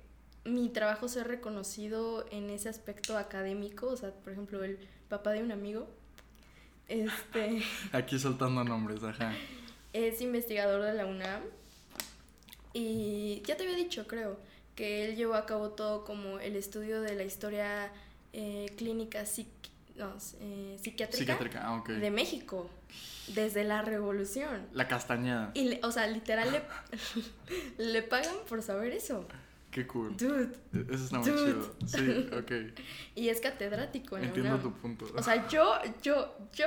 mi 0.47 0.69
trabajo 0.69 1.07
sea 1.07 1.23
reconocido 1.23 2.25
en 2.31 2.49
ese 2.49 2.69
aspecto 2.69 3.17
académico, 3.17 3.87
o 3.87 3.97
sea, 3.97 4.11
por 4.11 4.33
ejemplo, 4.33 4.63
el 4.63 4.79
papá 5.09 5.31
de 5.31 5.43
un 5.43 5.51
amigo, 5.51 5.87
este, 6.87 7.61
Aquí 7.91 8.17
soltando 8.17 8.63
nombres, 8.63 9.03
ajá. 9.03 9.33
es 9.93 10.21
investigador 10.21 10.81
de 10.83 10.93
la 10.93 11.05
UNAM 11.05 11.41
y 12.73 13.41
ya 13.45 13.57
te 13.57 13.63
había 13.63 13.75
dicho, 13.75 14.07
creo, 14.07 14.39
que 14.75 15.05
él 15.05 15.15
llevó 15.15 15.33
a 15.35 15.45
cabo 15.45 15.71
todo 15.71 16.05
como 16.05 16.39
el 16.39 16.55
estudio 16.55 17.01
de 17.01 17.15
la 17.15 17.23
historia 17.23 17.91
eh, 18.33 18.67
clínica 18.77 19.23
psiqui- 19.23 19.47
no, 19.95 20.13
eh, 20.41 20.77
psiquiátrica, 20.81 21.17
Psiquiátrica, 21.17 21.61
ah, 21.65 21.83
de 21.91 22.11
México, 22.11 22.69
desde 23.29 23.63
la 23.63 23.81
revolución. 23.81 24.67
La 24.73 24.87
castañeda. 24.87 25.49
Y, 25.55 25.69
le- 25.69 25.79
o 25.83 25.91
sea, 25.91 26.05
literal 26.07 26.51
le, 26.51 26.61
le 27.91 28.03
pagan 28.03 28.35
por 28.47 28.61
saber 28.61 28.93
eso. 28.93 29.25
Qué 29.77 29.85
cool. 29.85 30.17
Dude. 30.17 30.49
Eso 30.89 31.03
está 31.03 31.19
muy 31.19 31.29
Dude. 31.29 31.53
chido. 31.53 31.75
Sí, 31.85 32.29
ok. 32.35 32.79
Y 33.15 33.29
es 33.29 33.39
catedrático 33.39 34.15
en 34.17 34.23
la 34.23 34.27
Entiendo 34.29 34.57
tu 34.57 34.73
punto. 34.73 35.05
O 35.15 35.21
sea, 35.21 35.47
yo, 35.47 35.75
yo, 36.01 36.35
yo, 36.51 36.65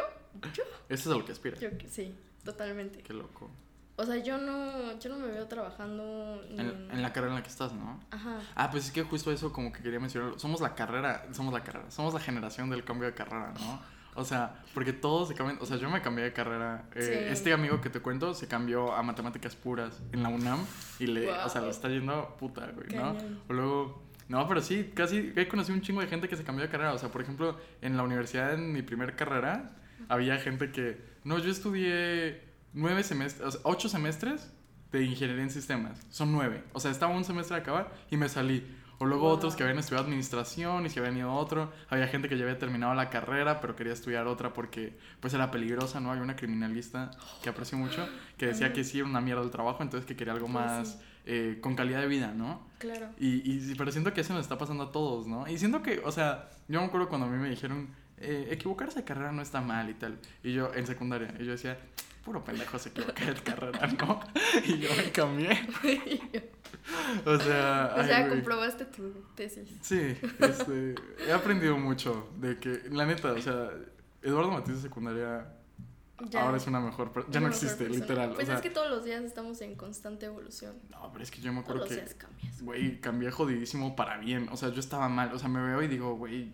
yo, 0.55 0.63
Eso 0.89 1.11
es 1.11 1.17
a 1.17 1.19
lo 1.19 1.25
que 1.25 1.33
aspira. 1.33 1.59
yo, 1.59 1.71
sí, 1.89 2.15
totalmente. 2.45 3.03
Qué 3.03 3.13
loco. 3.13 3.51
O 3.97 4.07
sea, 4.07 4.17
yo 4.19 4.39
no, 4.39 4.97
yo 5.01 5.11
no 5.11 5.19
me 5.19 5.27
veo 5.27 5.49
trabajando 5.49 6.41
ni 6.51 6.61
En, 6.61 6.89
en 6.93 7.03
la 7.03 7.13
carrera 7.13 7.33
en 7.33 7.39
la 7.39 7.43
que 7.43 7.51
estás, 7.51 7.73
¿no? 7.73 7.99
Ajá. 8.13 8.39
Ah, 8.55 8.71
pues 8.71 8.87
es 8.87 8.93
que 8.93 9.03
justo 9.03 9.33
eso 9.33 9.53
como 9.53 9.73
que 9.73 9.83
quería 9.83 9.99
mencionar. 9.99 10.39
Somos 10.39 10.61
la 10.61 10.77
carrera, 10.77 11.27
somos 11.33 11.53
la 11.53 11.65
carrera, 11.65 11.91
somos 11.91 12.15
la 12.15 12.21
generación 12.21 12.71
del 12.71 12.85
cambio 12.85 13.09
de 13.09 13.15
carrera, 13.15 13.53
¿no? 13.59 13.83
O 14.15 14.25
sea, 14.25 14.63
porque 14.75 14.93
todos 14.93 15.29
se 15.29 15.35
cambian, 15.35 15.59
o 15.61 15.67
sea, 15.67 15.77
yo 15.77 15.89
me 15.89 16.03
cambié 16.03 16.25
de 16.25 16.33
carrera. 16.33 16.85
eh, 16.95 17.03
Sí. 17.03 17.33
Este 17.33 17.53
amigo 17.53 17.81
que 17.81 17.91
te 17.91 18.01
cuento 18.01 18.35
se 18.35 18.49
cambió 18.49 18.93
a 18.93 19.03
matemáticas 19.03 19.55
puras 19.57 20.03
en 20.13 20.23
la 20.23 20.29
UNAM 20.31 20.59
y 20.99 21.07
le, 21.07 21.31
o 21.31 21.49
sea, 21.49 21.61
le 21.63 21.71
está 21.71 21.89
yendo 21.89 22.37
puta, 22.39 22.67
güey, 22.75 22.89
¿no? 22.89 23.17
Cañón. 23.17 23.41
O 23.49 23.53
luego, 23.53 24.03
no, 24.29 24.47
pero 24.49 24.61
sí, 24.63 24.91
casi 24.95 25.33
he 25.37 25.47
conocido 25.49 25.75
un 25.77 25.83
chingo 25.83 26.01
de 26.01 26.07
gente 26.09 26.29
que 26.29 26.37
se 26.37 26.45
cambió 26.45 26.65
de 26.65 26.71
carrera. 26.71 26.93
O 26.93 26.99
sea, 26.99 27.11
por 27.11 27.23
ejemplo, 27.23 27.57
en 27.83 27.97
la 27.97 28.03
universidad, 28.03 28.53
en 28.55 28.73
mi 28.73 28.83
primer 28.83 29.15
carrera, 29.17 29.77
había 30.09 30.39
gente 30.39 30.71
que, 30.73 31.01
no, 31.25 31.39
yo 31.39 31.51
estudié 31.51 32.43
nueve 32.73 33.03
semestres, 33.03 33.47
o 33.47 33.51
sea, 33.53 33.61
ocho 33.65 33.89
semestres 33.89 34.53
de 34.93 35.05
ingeniería 35.05 35.43
en 35.45 35.51
sistemas. 35.51 36.05
Son 36.11 36.33
nueve. 36.33 36.65
O 36.73 36.81
sea, 36.81 36.91
estaba 36.91 37.13
un 37.15 37.25
semestre 37.25 37.57
de 37.57 37.63
acabar 37.63 37.93
y 38.11 38.17
me 38.17 38.29
salí. 38.29 38.67
O 39.03 39.07
luego 39.07 39.25
Wow. 39.25 39.35
otros 39.37 39.57
que 39.57 39.63
habían 39.63 39.79
estudiado 39.79 40.05
administración 40.05 40.85
y 40.85 40.91
se 40.91 41.01
habían 41.01 41.17
ido 41.17 41.31
a 41.31 41.35
otro. 41.35 41.73
Había 41.89 42.07
gente 42.07 42.29
que 42.29 42.37
ya 42.37 42.45
había 42.45 42.59
terminado 42.59 42.95
la 42.95 43.09
carrera, 43.09 43.61
pero 43.61 43.75
quería 43.75 43.95
estudiar 43.95 44.27
otra 44.27 44.53
porque 44.53 44.93
pues 45.21 45.33
era 45.35 45.51
peligrosa, 45.51 46.01
¿no? 46.01 46.11
Había 46.11 46.23
una 46.23 46.37
criminalista 46.37 47.11
que 47.43 47.49
aprecio 47.49 47.79
mucho 47.79 48.07
que 48.37 48.47
decía 48.47 48.73
que 48.75 48.85
sí 48.85 48.99
era 48.99 49.09
una 49.09 49.21
mierda 49.23 49.43
el 49.43 49.51
trabajo, 49.51 49.83
entonces 49.83 50.07
que 50.07 50.17
quería 50.17 50.35
algo 50.35 50.49
más 50.49 51.01
eh, 51.25 51.59
con 51.63 51.75
calidad 51.77 52.01
de 52.01 52.09
vida, 52.09 52.33
¿no? 52.35 52.61
Claro. 52.79 53.09
Y, 53.19 53.41
y, 53.51 53.75
pero 53.75 53.91
siento 53.91 54.13
que 54.13 54.21
eso 54.21 54.35
nos 54.35 54.43
está 54.43 54.59
pasando 54.59 54.85
a 54.85 54.93
todos, 54.93 55.27
¿no? 55.27 55.49
Y 55.49 55.57
siento 55.59 55.83
que, 55.83 56.01
o 56.05 56.13
sea, 56.13 56.51
yo 56.69 56.81
me 56.81 56.87
acuerdo 56.87 57.09
cuando 57.09 57.27
a 57.27 57.31
mí 57.31 57.39
me 57.39 57.49
dijeron, 57.51 57.89
eh, 58.19 58.49
equivocarse 58.51 58.99
de 58.99 59.05
carrera 59.07 59.33
no 59.33 59.41
está 59.41 59.63
mal 59.63 59.89
y 59.89 59.95
tal. 59.95 60.19
Y 60.45 60.53
yo, 60.53 60.75
en 60.75 60.87
secundaria, 60.87 61.35
y 61.39 61.45
yo 61.47 61.53
decía, 61.53 61.79
puro 62.25 62.45
pendejo 62.45 62.79
se 62.79 62.91
equivoca 62.91 63.25
de 63.25 63.35
carrera, 63.35 63.87
¿no? 63.99 64.21
Y 64.67 64.79
yo 64.79 64.91
me 64.95 65.11
cambié. 65.11 65.59
O 67.27 67.39
sea, 67.39 67.95
o 67.99 68.05
sea, 68.05 68.29
comprobaste 68.29 68.85
tu 68.87 69.13
tesis. 69.35 69.69
Sí, 69.83 70.17
este, 70.39 70.95
he 71.27 71.33
aprendido 71.33 71.77
mucho 71.77 72.31
de 72.39 72.59
que, 72.59 72.83
la 72.91 73.07
neta, 73.07 73.33
o 73.33 73.41
sea, 73.43 73.71
Eduardo 74.23 74.51
Matiz 74.51 74.77
de 74.77 74.81
secundaria 74.83 75.47
Ya. 76.31 76.43
ahora 76.43 76.57
es 76.59 76.67
una 76.67 76.81
mejor, 76.81 77.13
ya 77.31 77.39
Una 77.39 77.49
no 77.49 77.55
existe, 77.55 77.85
persona. 77.85 78.01
literal. 78.01 78.29
Pues 78.31 78.43
o 78.43 78.47
sea, 78.47 78.55
es 78.57 78.61
que 78.63 78.71
todos 78.71 78.91
los 78.91 79.05
días 79.05 79.23
estamos 79.25 79.61
en 79.63 79.75
constante 79.75 80.27
evolución. 80.27 80.77
no, 80.91 81.11
pero 81.13 81.25
es 81.25 81.31
que 81.31 81.41
yo 81.41 81.53
me 81.53 81.63
Todos 81.63 81.65
acuerdo 81.65 81.81
los 81.85 81.89
que 81.89 81.95
días 81.97 82.15
cambias. 82.15 82.63
Güey, 82.63 83.01
cambié 83.01 83.31
jodidísimo 83.31 83.97
para 83.97 84.19
bien. 84.19 84.49
O 84.53 84.57
sea, 84.57 84.69
yo 84.71 84.81
estaba 84.81 85.09
mal. 85.09 85.33
O 85.33 85.39
sea, 85.39 85.49
me 85.49 85.63
veo 85.63 85.83
y 85.83 85.89
digo, 85.89 86.15
güey, 86.17 86.53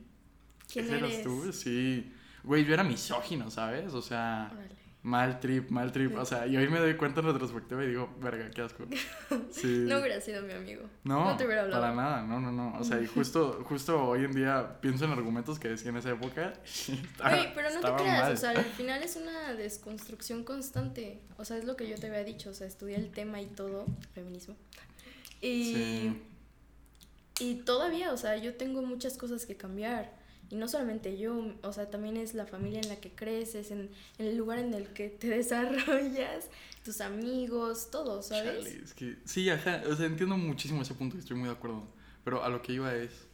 ¿Quién 0.73 0.85
¿ese 0.87 0.99
eres? 0.99 1.12
eras 1.14 1.23
tú? 1.25 1.52
Sí. 1.52 2.12
Güey, 2.44 2.64
yo 2.64 2.75
era 2.75 2.85
misógino, 2.85 3.50
¿sabes? 3.50 3.92
O 3.94 4.02
sea, 4.02 4.50
Órale. 4.52 4.76
Mal 5.06 5.38
trip, 5.38 5.70
mal 5.70 5.92
trip. 5.92 6.18
O 6.18 6.25
sea, 6.25 6.48
y 6.48 6.56
hoy 6.56 6.68
me 6.68 6.80
doy 6.80 6.96
cuenta 6.96 7.20
en 7.20 7.26
retrospectiva 7.26 7.84
y 7.84 7.88
digo, 7.88 8.12
verga, 8.20 8.50
qué 8.50 8.62
asco. 8.62 8.84
Sí. 9.52 9.84
No 9.86 10.00
hubiera 10.00 10.20
sido 10.20 10.42
mi 10.42 10.52
amigo. 10.52 10.82
No, 11.04 11.25
no 11.30 11.36
te 11.36 11.46
hubiera 11.46 11.62
hablado. 11.62 11.80
para 11.80 11.94
nada, 11.94 12.22
no, 12.22 12.40
no, 12.40 12.50
no. 12.50 12.76
O 12.78 12.82
sea, 12.82 13.00
y 13.00 13.06
justo, 13.14 13.64
justo 13.68 14.02
hoy 14.02 14.25
en 14.25 14.32
día 14.32 14.80
pienso 14.80 15.04
en 15.04 15.12
argumentos 15.12 15.60
que 15.60 15.68
decía 15.68 15.90
en 15.90 15.96
esa 15.98 16.10
época. 16.10 16.54
Güey, 17.22 17.54
pero 17.54 17.70
no 17.70 17.80
te 17.80 18.02
creas, 18.02 18.22
mal. 18.25 18.32
o 18.32 18.36
sea, 18.36 18.50
al 18.50 18.64
final 18.64 19.02
es 19.04 19.14
una 19.16 19.54
desconstrucción 19.54 20.42
constante. 20.42 21.22
O 21.36 21.44
sea, 21.44 21.56
es 21.56 21.64
lo 21.64 21.76
que 21.76 21.88
yo 21.88 21.96
te 21.96 22.08
había 22.08 22.25
dicho, 22.25 22.50
o 22.50 22.54
sea, 22.54 22.66
estudié 22.66 22.96
el 22.96 23.10
tema 23.12 23.40
y 23.40 23.46
todo, 23.46 23.86
feminismo. 24.12 24.56
Y, 25.40 25.72
Sí. 25.72 26.22
y 27.40 27.54
todavía, 27.62 28.12
o 28.12 28.16
sea, 28.16 28.36
yo 28.38 28.54
tengo 28.56 28.82
muchas 28.82 29.16
cosas 29.16 29.46
que 29.46 29.56
cambiar. 29.56 30.15
Y 30.50 30.56
no 30.56 30.68
solamente 30.68 31.18
yo, 31.18 31.54
o 31.62 31.72
sea, 31.72 31.90
también 31.90 32.16
es 32.16 32.34
la 32.34 32.46
familia 32.46 32.80
en 32.80 32.88
la 32.88 32.96
que 32.96 33.10
creces, 33.10 33.70
en, 33.70 33.90
en 34.18 34.26
el 34.26 34.36
lugar 34.36 34.58
en 34.58 34.74
el 34.74 34.88
que 34.88 35.08
te 35.08 35.28
desarrollas, 35.36 36.48
tus 36.84 37.00
amigos, 37.00 37.90
todo, 37.90 38.22
¿sabes? 38.22 38.64
Chale, 38.64 38.84
es 38.84 38.94
que, 38.94 39.16
sí, 39.24 39.50
ajá, 39.50 39.82
o 39.90 39.96
sea, 39.96 40.06
entiendo 40.06 40.36
muchísimo 40.36 40.82
ese 40.82 40.94
punto 40.94 41.16
y 41.16 41.20
estoy 41.20 41.36
muy 41.36 41.48
de 41.48 41.54
acuerdo. 41.54 41.82
Pero 42.24 42.42
a 42.42 42.48
lo 42.48 42.62
que 42.62 42.72
iba 42.72 42.94
es, 42.94 43.26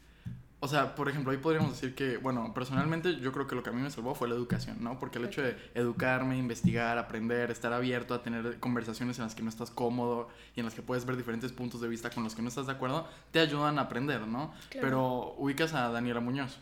o 0.65 0.69
sea, 0.69 0.95
por 0.95 1.09
ejemplo, 1.09 1.33
ahí 1.33 1.39
podríamos 1.39 1.73
decir 1.73 1.95
que, 1.95 2.19
bueno, 2.19 2.55
personalmente 2.55 3.19
yo 3.19 3.33
creo 3.33 3.49
que 3.49 3.57
lo 3.57 3.65
que 3.65 3.71
a 3.71 3.73
mí 3.73 3.83
me 3.83 3.91
salvó 3.91 4.15
fue 4.15 4.29
la 4.29 4.37
educación, 4.37 4.77
¿no? 4.81 4.97
Porque 4.97 5.19
el 5.19 5.25
hecho 5.25 5.43
de 5.43 5.57
educarme, 5.75 6.39
investigar, 6.39 6.99
aprender, 6.99 7.51
estar 7.51 7.73
abierto 7.73 8.15
a 8.15 8.23
tener 8.23 8.61
conversaciones 8.61 9.19
en 9.19 9.25
las 9.25 9.35
que 9.35 9.43
no 9.43 9.49
estás 9.49 9.73
cómodo 9.73 10.29
y 10.55 10.61
en 10.61 10.67
las 10.67 10.75
que 10.75 10.83
puedes 10.83 11.05
ver 11.05 11.17
diferentes 11.17 11.51
puntos 11.51 11.81
de 11.81 11.89
vista 11.89 12.11
con 12.11 12.23
los 12.23 12.37
que 12.37 12.43
no 12.43 12.49
estás 12.49 12.67
de 12.67 12.73
acuerdo, 12.73 13.09
te 13.33 13.41
ayudan 13.41 13.79
a 13.81 13.83
aprender, 13.83 14.21
¿no? 14.29 14.55
Claro. 14.69 14.87
Pero 14.87 15.35
ubicas 15.37 15.75
a 15.75 15.89
Daniela 15.89 16.21
Muñoz, 16.21 16.61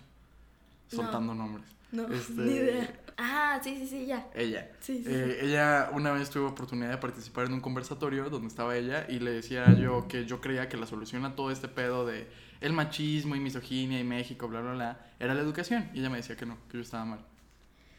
No. 0.92 1.02
soltando 1.02 1.35
nombres. 1.35 1.66
No, 1.92 2.06
Este- 2.12 2.32
ni 2.42 2.52
idea. 2.52 3.00
Ah, 3.23 3.61
sí, 3.62 3.76
sí, 3.76 3.87
sí, 3.87 4.06
ya. 4.06 4.26
Ella. 4.35 4.70
Sí, 4.80 4.99
sí. 5.04 5.04
Eh, 5.06 5.40
ella 5.42 5.90
una 5.92 6.11
vez 6.12 6.30
tuvo 6.30 6.49
oportunidad 6.49 6.88
de 6.90 6.97
participar 6.97 7.47
en 7.47 7.52
un 7.52 7.61
conversatorio 7.61 8.30
donde 8.30 8.49
estaba 8.49 8.75
ella 8.76 9.04
y 9.11 9.18
le 9.18 9.30
decía 9.32 9.73
yo 9.75 10.09
que 10.09 10.25
yo 10.25 10.40
creía 10.40 10.68
que 10.70 10.78
la 10.78 10.87
solución 10.87 11.25
a 11.26 11.35
todo 11.35 11.50
este 11.50 11.68
pedo 11.68 12.06
de 12.06 12.26
el 12.62 12.73
machismo 12.73 13.37
y 13.37 13.40
misoginia 13.40 14.00
y 14.00 14.04
México, 14.04 14.49
bla, 14.49 14.61
bla, 14.62 14.73
bla, 14.73 15.06
era 15.18 15.35
la 15.35 15.40
educación. 15.42 15.90
Y 15.92 16.00
ella 16.00 16.09
me 16.11 16.16
decía 16.18 16.37
que 16.37 16.47
no, 16.47 16.56
que 16.70 16.78
yo 16.78 16.82
estaba 16.82 17.04
mal. 17.04 17.20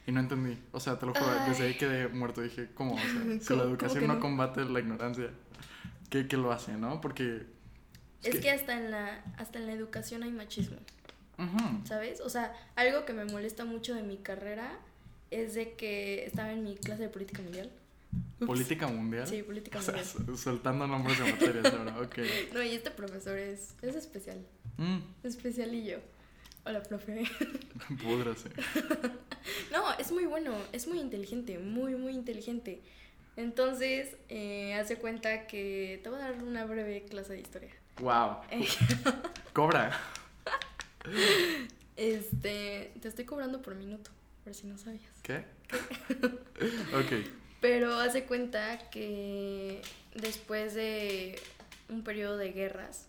Y 0.07 0.12
no 0.12 0.19
entendí. 0.21 0.57
O 0.71 0.79
sea, 0.79 0.98
te 0.98 1.05
lo 1.05 1.13
juro, 1.13 1.29
Ay. 1.39 1.50
desde 1.51 1.65
ahí 1.65 1.74
quedé 1.77 2.07
muerto. 2.07 2.41
Dije, 2.41 2.69
¿cómo? 2.74 2.95
O 2.95 2.98
sea, 2.98 3.05
si 3.39 3.48
¿Cómo- 3.48 3.63
la 3.63 3.69
educación 3.69 4.00
que 4.01 4.07
no 4.07 4.15
no? 4.15 4.19
combate 4.19 4.65
la 4.65 4.79
ignorancia, 4.79 5.29
¿qué, 6.10 6.27
qué 6.27 6.38
lo 6.38 6.51
hace, 6.51 6.74
no? 6.74 7.00
Porque... 7.01 7.45
Es 8.24 8.39
que 8.39 8.50
hasta 8.51 8.75
en 8.77 8.89
la, 8.91 9.24
hasta 9.38 9.60
en 9.60 9.67
la 9.67 9.74
educación 9.74 10.24
hay 10.24 10.31
machismo. 10.31 10.77
¿Sabes? 11.86 12.21
O 12.21 12.29
sea, 12.29 12.53
algo 12.75 13.05
que 13.05 13.13
me 13.13 13.25
molesta 13.25 13.65
mucho 13.65 13.93
de 13.95 14.03
mi 14.03 14.17
carrera 14.17 14.71
es 15.31 15.53
de 15.53 15.74
que 15.74 16.25
estaba 16.25 16.51
en 16.51 16.63
mi 16.63 16.75
clase 16.75 17.03
de 17.03 17.10
política 17.10 17.41
mundial. 17.41 17.69
Ups. 18.39 18.48
Política 18.48 18.88
mundial. 18.88 19.25
Sí, 19.27 19.41
política 19.43 19.79
O 19.79 19.81
sea, 19.81 19.93
mundial. 19.95 20.12
sol- 20.27 20.38
soltando 20.38 20.88
nombres 20.88 21.17
de 21.19 21.31
materias 21.31 21.74
ahora, 21.74 22.00
ok. 22.01 22.17
No, 22.53 22.62
y 22.63 22.71
este 22.75 22.91
profesor 22.91 23.38
es, 23.38 23.74
es 23.81 23.95
especial. 23.95 24.39
Mm, 24.77 25.00
Especialillo. 25.24 26.00
Hola, 26.65 26.83
profe. 26.83 27.24
púdrase. 28.03 28.50
No, 29.71 29.93
es 29.98 30.12
muy 30.12 30.25
bueno, 30.25 30.53
es 30.74 30.88
muy 30.88 31.00
inteligente, 31.00 31.57
muy, 31.60 31.95
muy 31.95 32.13
inteligente. 32.13 32.81
Entonces, 33.38 34.15
eh, 34.29 34.74
hace 34.75 34.98
cuenta 34.98 35.48
que 35.48 36.00
te 36.03 36.10
voy 36.10 36.19
a 36.19 36.24
dar 36.31 36.43
una 36.43 36.65
breve 36.65 37.05
clase 37.05 37.33
de 37.33 37.39
historia. 37.41 37.71
Wow. 38.00 38.38
Eh, 38.51 38.67
Cobra. 39.53 39.98
Este, 41.96 42.93
te 43.01 43.08
estoy 43.08 43.25
cobrando 43.25 43.62
por 43.62 43.75
minuto, 43.75 44.12
por 44.43 44.53
si 44.53 44.67
no 44.67 44.77
sabías. 44.77 45.13
¿Qué? 45.22 45.46
ok. 46.93 47.27
Pero 47.60 47.93
hace 48.00 48.25
cuenta 48.25 48.89
que 48.89 49.81
después 50.15 50.74
de 50.74 51.39
un 51.89 52.03
periodo 52.03 52.38
de 52.38 52.51
guerras, 52.51 53.08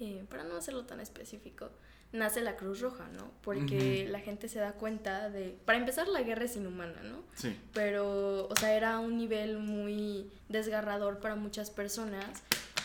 eh, 0.00 0.24
para 0.30 0.44
no 0.44 0.56
hacerlo 0.56 0.84
tan 0.86 1.00
específico, 1.00 1.70
nace 2.12 2.40
la 2.40 2.56
Cruz 2.56 2.80
Roja, 2.80 3.08
¿no? 3.16 3.30
Porque 3.42 4.08
la 4.08 4.20
gente 4.20 4.48
se 4.48 4.60
da 4.60 4.72
cuenta 4.72 5.28
de... 5.30 5.58
Para 5.64 5.78
empezar, 5.78 6.08
la 6.08 6.22
guerra 6.22 6.44
es 6.44 6.56
inhumana, 6.56 7.02
¿no? 7.02 7.22
Sí. 7.34 7.54
Pero, 7.72 8.46
o 8.48 8.56
sea, 8.56 8.74
era 8.74 8.98
un 9.00 9.18
nivel 9.18 9.58
muy 9.58 10.30
desgarrador 10.48 11.18
para 11.18 11.34
muchas 11.34 11.70
personas 11.70 12.24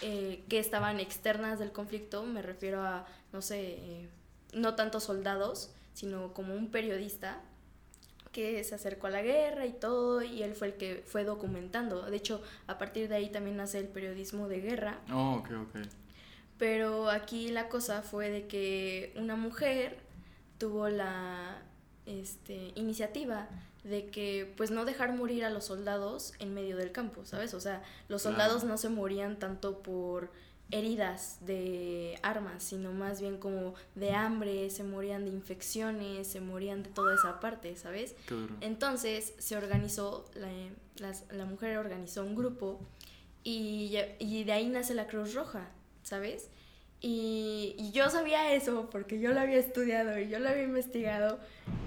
eh, 0.02 0.44
que 0.50 0.60
estaban 0.60 1.00
externas 1.00 1.60
del 1.60 1.72
conflicto, 1.72 2.24
me 2.24 2.42
refiero 2.42 2.82
a, 2.82 3.06
no 3.34 3.42
sé, 3.42 3.60
eh, 3.80 4.10
no 4.54 4.76
tanto 4.76 5.00
soldados, 5.00 5.72
sino 5.94 6.34
como 6.34 6.54
un 6.56 6.72
periodista 6.72 7.42
que 8.32 8.64
se 8.64 8.76
acercó 8.76 9.08
a 9.08 9.10
la 9.10 9.22
guerra 9.24 9.66
y 9.66 9.74
todo, 9.74 10.22
y 10.22 10.44
él 10.44 10.54
fue 10.54 10.68
el 10.68 10.74
que 10.76 11.04
fue 11.06 11.24
documentando. 11.24 12.04
De 12.10 12.16
hecho, 12.18 12.42
a 12.68 12.78
partir 12.78 13.10
de 13.10 13.16
ahí 13.16 13.30
también 13.30 13.58
nace 13.58 13.80
el 13.80 13.88
periodismo 13.88 14.48
de 14.48 14.62
guerra. 14.62 15.00
Oh, 15.12 15.36
ok, 15.40 15.50
ok. 15.64 15.80
Pero 16.58 17.10
aquí 17.10 17.50
la 17.50 17.70
cosa 17.70 18.02
fue 18.02 18.30
de 18.30 18.48
que 18.48 19.14
una 19.16 19.36
mujer 19.36 19.98
tuvo 20.58 20.90
la 20.90 21.62
este, 22.06 22.72
iniciativa 22.76 23.48
de 23.84 24.08
que 24.08 24.54
pues 24.58 24.72
no 24.72 24.84
dejar 24.84 25.14
morir 25.16 25.46
a 25.46 25.50
los 25.50 25.66
soldados 25.66 26.34
en 26.40 26.54
medio 26.54 26.76
del 26.76 26.92
campo, 26.92 27.26
¿sabes? 27.26 27.54
O 27.54 27.62
sea, 27.62 27.82
los 28.10 28.22
Claro. 28.22 28.38
soldados 28.38 28.64
no 28.66 28.78
se 28.78 28.90
morían 28.90 29.40
tanto 29.40 29.80
por 29.82 30.32
heridas 30.72 31.38
de 31.46 32.20
armas, 32.22 32.64
sino 32.64 32.92
más 32.94 33.22
bien 33.22 33.38
como 33.38 33.74
de 33.96 34.12
hambre, 34.12 34.70
se 34.70 34.84
morían 34.84 35.26
de 35.26 35.32
infecciones, 35.32 36.28
se 36.28 36.42
morían 36.42 36.84
de 36.84 36.90
toda 36.90 37.16
esa 37.16 37.40
parte, 37.40 37.76
¿sabes? 37.76 38.16
Entonces 38.62 39.34
se 39.40 39.58
organizó, 39.58 40.30
la, 40.36 41.14
la 41.32 41.46
mujer 41.46 41.78
organizó 41.78 42.24
un 42.24 42.36
grupo 42.36 42.80
y, 43.44 43.96
y 44.20 44.44
de 44.44 44.52
ahí 44.52 44.68
nace 44.70 44.94
la 44.94 45.08
Cruz 45.08 45.34
Roja, 45.34 45.70
¿sabes? 46.04 46.50
Y, 47.02 47.76
y 47.78 47.92
yo 47.92 48.10
sabía 48.10 48.54
eso 48.54 48.90
porque 48.92 49.20
yo 49.20 49.32
lo 49.32 49.40
había 49.40 49.58
estudiado 49.58 50.20
y 50.20 50.28
yo 50.30 50.38
lo 50.40 50.50
había 50.50 50.64
investigado 50.64 51.40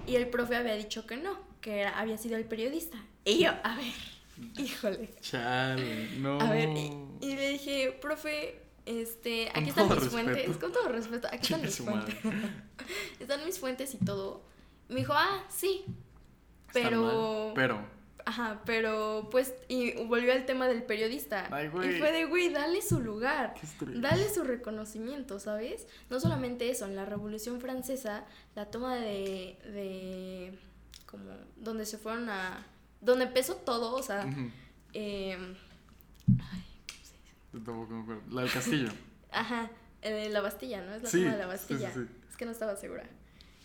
y 0.06 0.16
el 0.16 0.28
profe 0.28 0.56
había 0.56 0.74
dicho 0.74 1.06
que 1.06 1.16
no, 1.18 1.38
que 1.60 1.80
era- 1.80 1.98
había 2.00 2.16
sido 2.18 2.36
el 2.36 2.46
periodista. 2.46 2.96
Y 3.24 3.44
yo, 3.44 3.50
a 3.62 3.76
ver, 3.76 3.92
híjole. 4.58 5.10
Chale, 5.20 6.08
no. 6.18 6.40
A 6.40 6.50
ver, 6.50 6.70
y, 6.70 6.92
y 7.20 7.36
le 7.36 7.50
dije, 7.50 7.96
profe, 8.00 8.61
este, 8.86 9.50
aquí 9.50 9.68
están 9.68 9.88
mis 9.88 9.94
respeto. 9.96 10.10
fuentes, 10.10 10.56
con 10.56 10.72
todo 10.72 10.88
respeto, 10.88 11.28
aquí 11.28 11.42
están 11.42 11.62
mis 11.62 11.78
fuentes. 11.78 12.24
madre. 12.24 12.50
están 13.20 13.44
mis 13.44 13.58
fuentes 13.58 13.94
y 13.94 13.98
todo. 13.98 14.42
Me 14.88 15.00
dijo, 15.00 15.12
ah, 15.14 15.44
sí, 15.48 15.84
pero... 16.72 17.52
Pero. 17.54 18.02
Ajá, 18.24 18.62
pero 18.64 19.28
pues, 19.32 19.52
y 19.66 19.94
volvió 20.04 20.32
al 20.32 20.46
tema 20.46 20.68
del 20.68 20.84
periodista. 20.84 21.48
Ay, 21.50 21.68
güey. 21.68 21.96
Y 21.96 21.98
fue 21.98 22.12
de, 22.12 22.24
güey, 22.26 22.50
dale 22.50 22.80
su 22.80 23.00
lugar. 23.00 23.54
Dale 23.80 24.28
su 24.28 24.44
reconocimiento, 24.44 25.40
¿sabes? 25.40 25.88
No 26.08 26.20
solamente 26.20 26.70
eso, 26.70 26.86
en 26.86 26.94
la 26.94 27.04
Revolución 27.04 27.60
Francesa, 27.60 28.24
la 28.54 28.66
toma 28.66 28.94
de, 28.94 29.58
de 29.72 30.56
como, 31.06 31.24
donde 31.56 31.84
se 31.84 31.98
fueron 31.98 32.28
a, 32.30 32.64
donde 33.00 33.24
empezó 33.24 33.56
todo, 33.56 33.94
o 33.96 34.02
sea, 34.02 34.24
eh, 34.92 35.36
Yo 37.52 37.60
tampoco 37.62 37.92
me 37.94 38.02
acuerdo. 38.02 38.22
La 38.30 38.42
del 38.42 38.52
castillo. 38.52 38.88
ajá, 39.30 39.70
eh, 40.02 40.28
la 40.30 40.40
Bastilla, 40.40 40.82
¿no? 40.82 40.94
Es 40.94 41.02
la 41.02 41.08
Sí, 41.08 41.18
toma 41.20 41.32
de 41.32 41.38
la 41.38 41.44
sí, 41.44 41.48
Bastilla. 41.50 41.92
sí. 41.94 42.00
Es 42.30 42.36
que 42.36 42.44
no 42.44 42.50
estaba 42.50 42.76
segura. 42.76 43.04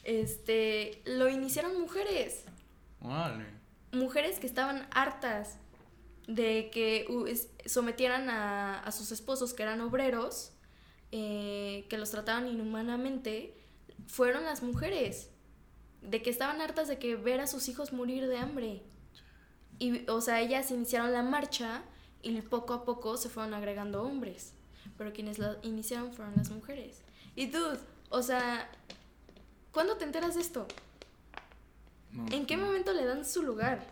Este, 0.03 1.01
lo 1.05 1.29
iniciaron 1.29 1.79
mujeres. 1.79 2.43
Vale. 2.99 3.45
mujeres 3.91 4.39
que 4.39 4.47
estaban 4.47 4.87
hartas 4.91 5.57
de 6.27 6.69
que 6.73 7.05
sometieran 7.65 8.29
a, 8.29 8.79
a 8.79 8.91
sus 8.91 9.11
esposos 9.11 9.53
que 9.53 9.63
eran 9.63 9.79
obreros, 9.81 10.51
eh, 11.11 11.85
que 11.89 11.97
los 11.97 12.11
trataban 12.11 12.47
inhumanamente, 12.47 13.53
fueron 14.07 14.43
las 14.43 14.61
mujeres, 14.63 15.29
de 16.01 16.21
que 16.21 16.29
estaban 16.29 16.59
hartas 16.61 16.87
de 16.87 16.97
que 16.99 17.15
ver 17.15 17.39
a 17.39 17.47
sus 17.47 17.69
hijos 17.69 17.93
morir 17.93 18.27
de 18.27 18.37
hambre. 18.37 18.83
Y, 19.79 20.09
o 20.09 20.21
sea, 20.21 20.41
ellas 20.41 20.71
iniciaron 20.71 21.13
la 21.13 21.23
marcha 21.23 21.83
y 22.27 22.41
poco 22.41 22.73
a 22.73 22.83
poco 22.83 23.15
se 23.17 23.29
fueron 23.29 23.53
agregando 23.53 24.03
hombres, 24.03 24.53
pero 24.97 25.13
quienes 25.13 25.39
la 25.39 25.57
iniciaron 25.63 26.11
fueron 26.13 26.35
las 26.35 26.49
mujeres. 26.49 27.01
Y 27.35 27.47
dude, 27.47 27.79
o 28.09 28.21
sea, 28.21 28.69
¿cuándo 29.71 29.95
te 29.95 30.03
enteras 30.03 30.35
de 30.35 30.41
esto? 30.41 30.67
No, 32.11 32.25
¿En 32.31 32.45
qué 32.45 32.57
no. 32.57 32.65
momento 32.65 32.93
le 32.93 33.05
dan 33.05 33.25
su 33.25 33.43
lugar? 33.43 33.85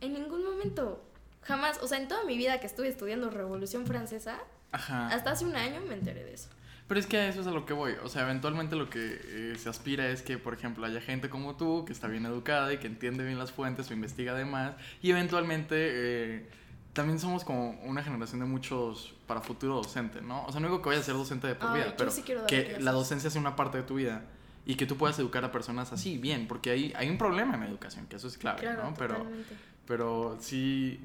En 0.00 0.12
ningún 0.12 0.44
momento. 0.44 1.02
Jamás. 1.42 1.78
O 1.82 1.88
sea, 1.88 1.98
en 1.98 2.08
toda 2.08 2.24
mi 2.24 2.36
vida 2.36 2.60
que 2.60 2.66
estuve 2.66 2.88
estudiando 2.88 3.30
Revolución 3.30 3.86
Francesa, 3.86 4.38
Ajá. 4.72 5.08
hasta 5.08 5.30
hace 5.30 5.44
un 5.44 5.56
año 5.56 5.80
me 5.88 5.94
enteré 5.94 6.24
de 6.24 6.34
eso. 6.34 6.48
Pero 6.88 7.00
es 7.00 7.06
que 7.06 7.16
a 7.16 7.28
eso 7.28 7.40
es 7.40 7.46
a 7.46 7.50
lo 7.50 7.66
que 7.66 7.72
voy. 7.72 7.94
O 8.04 8.08
sea, 8.08 8.22
eventualmente 8.22 8.76
lo 8.76 8.88
que 8.90 9.18
eh, 9.24 9.54
se 9.58 9.68
aspira 9.68 10.08
es 10.08 10.22
que, 10.22 10.38
por 10.38 10.54
ejemplo, 10.54 10.86
haya 10.86 11.00
gente 11.00 11.28
como 11.28 11.56
tú 11.56 11.84
que 11.84 11.92
está 11.92 12.06
bien 12.06 12.26
educada 12.26 12.72
y 12.72 12.78
que 12.78 12.86
entiende 12.86 13.24
bien 13.24 13.38
las 13.38 13.50
fuentes 13.50 13.90
o 13.90 13.94
investiga 13.94 14.32
además. 14.32 14.74
Y 15.02 15.10
eventualmente 15.10 15.74
eh, 15.78 16.48
también 16.96 17.20
somos 17.20 17.44
como 17.44 17.70
una 17.82 18.02
generación 18.02 18.40
de 18.40 18.46
muchos 18.46 19.14
para 19.28 19.40
futuro 19.42 19.76
docente, 19.76 20.20
¿no? 20.22 20.44
O 20.46 20.50
sea, 20.50 20.60
no 20.60 20.66
digo 20.66 20.82
que 20.82 20.88
vayas 20.88 21.02
a 21.02 21.06
ser 21.06 21.14
docente 21.14 21.46
de 21.46 21.54
por 21.54 21.70
Ay, 21.70 21.82
vida, 21.82 21.94
pero 21.96 22.10
sí 22.10 22.22
que 22.22 22.34
clases. 22.34 22.82
la 22.82 22.90
docencia 22.92 23.30
sea 23.30 23.40
una 23.40 23.54
parte 23.54 23.78
de 23.78 23.84
tu 23.84 23.94
vida 23.96 24.24
y 24.64 24.74
que 24.74 24.86
tú 24.86 24.96
puedas 24.96 25.16
educar 25.18 25.44
a 25.44 25.52
personas 25.52 25.92
así, 25.92 26.18
bien, 26.18 26.48
porque 26.48 26.70
hay, 26.70 26.92
hay 26.96 27.08
un 27.08 27.18
problema 27.18 27.54
en 27.54 27.60
la 27.60 27.68
educación, 27.68 28.06
que 28.06 28.16
eso 28.16 28.26
es 28.26 28.36
clave, 28.38 28.60
claro, 28.60 28.82
¿no? 28.82 28.94
Pero, 28.94 29.14
totalmente. 29.18 29.54
pero 29.86 30.38
sí, 30.40 30.98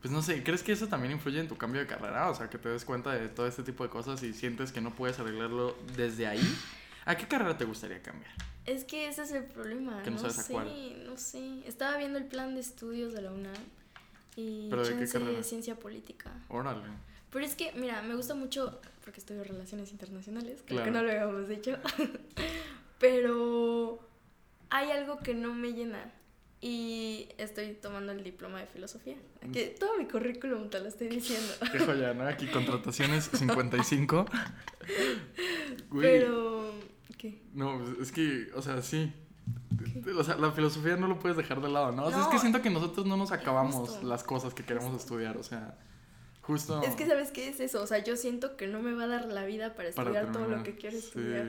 pues 0.00 0.10
no 0.12 0.22
sé, 0.22 0.42
¿crees 0.42 0.62
que 0.62 0.72
eso 0.72 0.88
también 0.88 1.12
influye 1.12 1.38
en 1.38 1.46
tu 1.46 1.56
cambio 1.56 1.80
de 1.80 1.86
carrera? 1.86 2.30
O 2.30 2.34
sea, 2.34 2.48
que 2.48 2.58
te 2.58 2.70
des 2.70 2.84
cuenta 2.84 3.12
de 3.12 3.28
todo 3.28 3.46
este 3.46 3.62
tipo 3.62 3.84
de 3.84 3.90
cosas 3.90 4.22
y 4.22 4.32
sientes 4.32 4.72
que 4.72 4.80
no 4.80 4.94
puedes 4.94 5.18
arreglarlo 5.20 5.76
desde 5.96 6.26
ahí. 6.26 6.58
¿A 7.04 7.16
qué 7.16 7.28
carrera 7.28 7.56
te 7.56 7.64
gustaría 7.66 8.02
cambiar? 8.02 8.32
Es 8.64 8.84
que 8.84 9.08
ese 9.08 9.22
es 9.22 9.32
el 9.32 9.44
problema. 9.44 10.02
Que 10.02 10.10
no 10.10 10.16
no 10.16 10.22
sabes 10.22 10.38
a 10.38 10.42
sé, 10.42 10.52
cuál. 10.52 11.04
no 11.06 11.16
sé. 11.16 11.62
Estaba 11.66 11.96
viendo 11.98 12.18
el 12.18 12.24
plan 12.24 12.54
de 12.54 12.60
estudios 12.60 13.12
de 13.12 13.22
la 13.22 13.30
UNAM 13.30 13.54
y 14.40 14.68
¿Pero 14.70 14.82
de 14.84 14.90
qué 14.92 14.98
chance 15.00 15.18
carrera? 15.18 15.42
ciencia 15.42 15.74
política. 15.74 16.30
Órale. 16.48 16.82
Pero 17.30 17.44
es 17.44 17.54
que, 17.56 17.72
mira, 17.74 18.02
me 18.02 18.14
gusta 18.14 18.34
mucho, 18.34 18.80
porque 19.04 19.18
estudio 19.20 19.42
relaciones 19.42 19.90
internacionales, 19.90 20.62
creo 20.64 20.78
Claro. 20.78 20.84
que 20.84 20.90
no 20.92 21.02
lo 21.02 21.10
habíamos 21.10 21.48
dicho, 21.48 21.76
pero 22.98 23.98
hay 24.70 24.90
algo 24.90 25.18
que 25.18 25.34
no 25.34 25.54
me 25.54 25.72
llena 25.72 26.12
y 26.60 27.28
estoy 27.38 27.74
tomando 27.74 28.12
el 28.12 28.24
diploma 28.24 28.60
de 28.60 28.66
filosofía. 28.66 29.16
Que 29.52 29.66
todo 29.78 29.96
mi 29.96 30.06
currículum 30.06 30.70
te 30.70 30.80
lo 30.80 30.88
estoy 30.88 31.08
diciendo. 31.08 31.52
Qué 31.72 31.78
joya, 31.78 32.14
¿no? 32.14 32.26
Aquí 32.26 32.46
contrataciones 32.46 33.24
55. 33.32 34.26
Güey, 35.90 36.02
Pero, 36.02 36.72
¿qué? 37.16 37.42
No, 37.54 37.78
pues, 37.78 37.98
es 38.08 38.12
que, 38.12 38.50
o 38.54 38.62
sea, 38.62 38.82
sí. 38.82 39.12
O 40.18 40.24
sea, 40.24 40.36
la 40.36 40.50
filosofía 40.52 40.96
no 40.96 41.06
lo 41.08 41.18
puedes 41.18 41.36
dejar 41.36 41.60
de 41.60 41.68
lado, 41.68 41.92
¿no? 41.92 42.04
O 42.06 42.10
sea, 42.10 42.20
es 42.22 42.26
que 42.28 42.38
siento 42.38 42.62
que 42.62 42.70
nosotros 42.70 43.06
no 43.06 43.16
nos 43.16 43.32
acabamos 43.32 43.74
Justo. 43.90 44.06
las 44.06 44.24
cosas 44.24 44.54
que 44.54 44.64
queremos 44.64 44.90
Justo. 44.92 45.02
estudiar, 45.14 45.36
o 45.36 45.42
sea, 45.42 45.76
justo 46.42 46.82
Es 46.82 46.94
que, 46.94 47.06
¿sabes 47.06 47.30
qué 47.30 47.48
es 47.48 47.60
eso? 47.60 47.82
O 47.82 47.86
sea, 47.86 47.98
yo 47.98 48.16
siento 48.16 48.56
que 48.56 48.66
no 48.66 48.80
me 48.80 48.94
va 48.94 49.04
a 49.04 49.06
dar 49.08 49.26
la 49.26 49.44
vida 49.44 49.74
para 49.74 49.90
para 49.92 50.10
estudiar 50.10 50.32
todo 50.32 50.46
lo 50.48 50.62
que 50.62 50.76
quiero 50.76 50.98
Sí. 50.98 51.06
estudiar. 51.06 51.46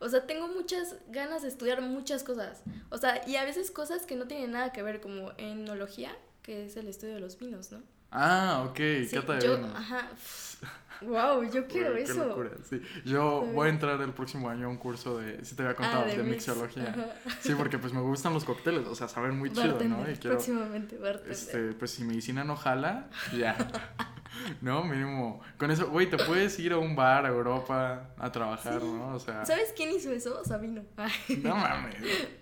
O 0.00 0.08
sea, 0.08 0.26
tengo 0.26 0.48
muchas 0.48 0.96
ganas 1.08 1.42
de 1.42 1.48
estudiar 1.48 1.80
muchas 1.80 2.24
cosas. 2.24 2.62
O 2.90 2.98
sea, 2.98 3.26
y 3.26 3.36
a 3.36 3.44
veces 3.44 3.70
cosas 3.70 4.04
que 4.06 4.16
no 4.16 4.26
tienen 4.26 4.50
nada 4.50 4.72
que 4.72 4.82
ver, 4.82 5.00
como 5.00 5.32
enología, 5.38 6.14
que 6.42 6.66
es 6.66 6.76
el 6.76 6.88
estudio 6.88 7.14
de 7.14 7.20
los 7.20 7.38
vinos, 7.38 7.72
¿no? 7.72 7.80
Ah, 8.10 8.64
ok, 8.68 8.76
Sí, 9.08 9.16
cata 9.16 9.34
de 9.34 9.40
yo, 9.46 9.56
vinos. 9.56 9.72
ajá. 9.74 10.08
Wow, 11.06 11.42
yo 11.50 11.66
quiero 11.66 11.96
eso. 11.96 12.24
locura, 12.26 12.50
sí. 12.68 12.80
Yo 13.04 13.42
voy 13.52 13.68
a 13.68 13.70
entrar 13.70 14.00
el 14.00 14.12
próximo 14.12 14.48
año 14.48 14.66
a 14.66 14.70
un 14.70 14.76
curso 14.78 15.18
de, 15.18 15.44
si 15.44 15.54
te 15.56 15.62
había 15.62 15.74
contado, 15.74 16.02
Ah, 16.04 16.06
de, 16.06 16.16
mix. 16.18 16.46
mixología. 16.48 16.90
Ajá. 16.90 17.06
Sí, 17.40 17.54
porque 17.56 17.78
pues 17.78 17.92
me 17.92 18.00
gustan 18.00 18.32
los 18.34 18.44
cócteles, 18.44 18.86
o 18.86 18.94
sea, 18.94 19.08
saben 19.08 19.38
muy 19.38 19.50
chido, 19.52 19.78
¿no? 19.84 20.02
Y 20.10 20.14
quiero, 20.16 20.36
próximamente 20.36 20.96
bartender. 20.98 21.30
este, 21.32 21.72
pues 21.72 21.90
si 21.90 22.04
medicina 22.04 22.44
no 22.44 22.56
jala, 22.56 23.08
ya. 23.36 23.56
no, 24.60 24.84
mínimo. 24.84 25.40
Con 25.58 25.70
eso, 25.70 25.88
güey, 25.88 26.08
te 26.08 26.16
puedes 26.18 26.58
ir 26.58 26.72
a 26.72 26.78
un 26.78 26.94
bar 26.96 27.26
a 27.26 27.28
Europa 27.28 28.10
a 28.18 28.32
trabajar, 28.32 28.80
Sí. 28.80 28.86
¿no? 28.86 29.14
O 29.14 29.18
sea, 29.18 29.44
¿Sabes 29.44 29.72
quién 29.76 29.90
hizo 29.90 30.10
eso? 30.12 30.44
Sabino. 30.44 30.82
Ay, 30.96 31.12
no 31.42 31.54
mames. 31.56 31.96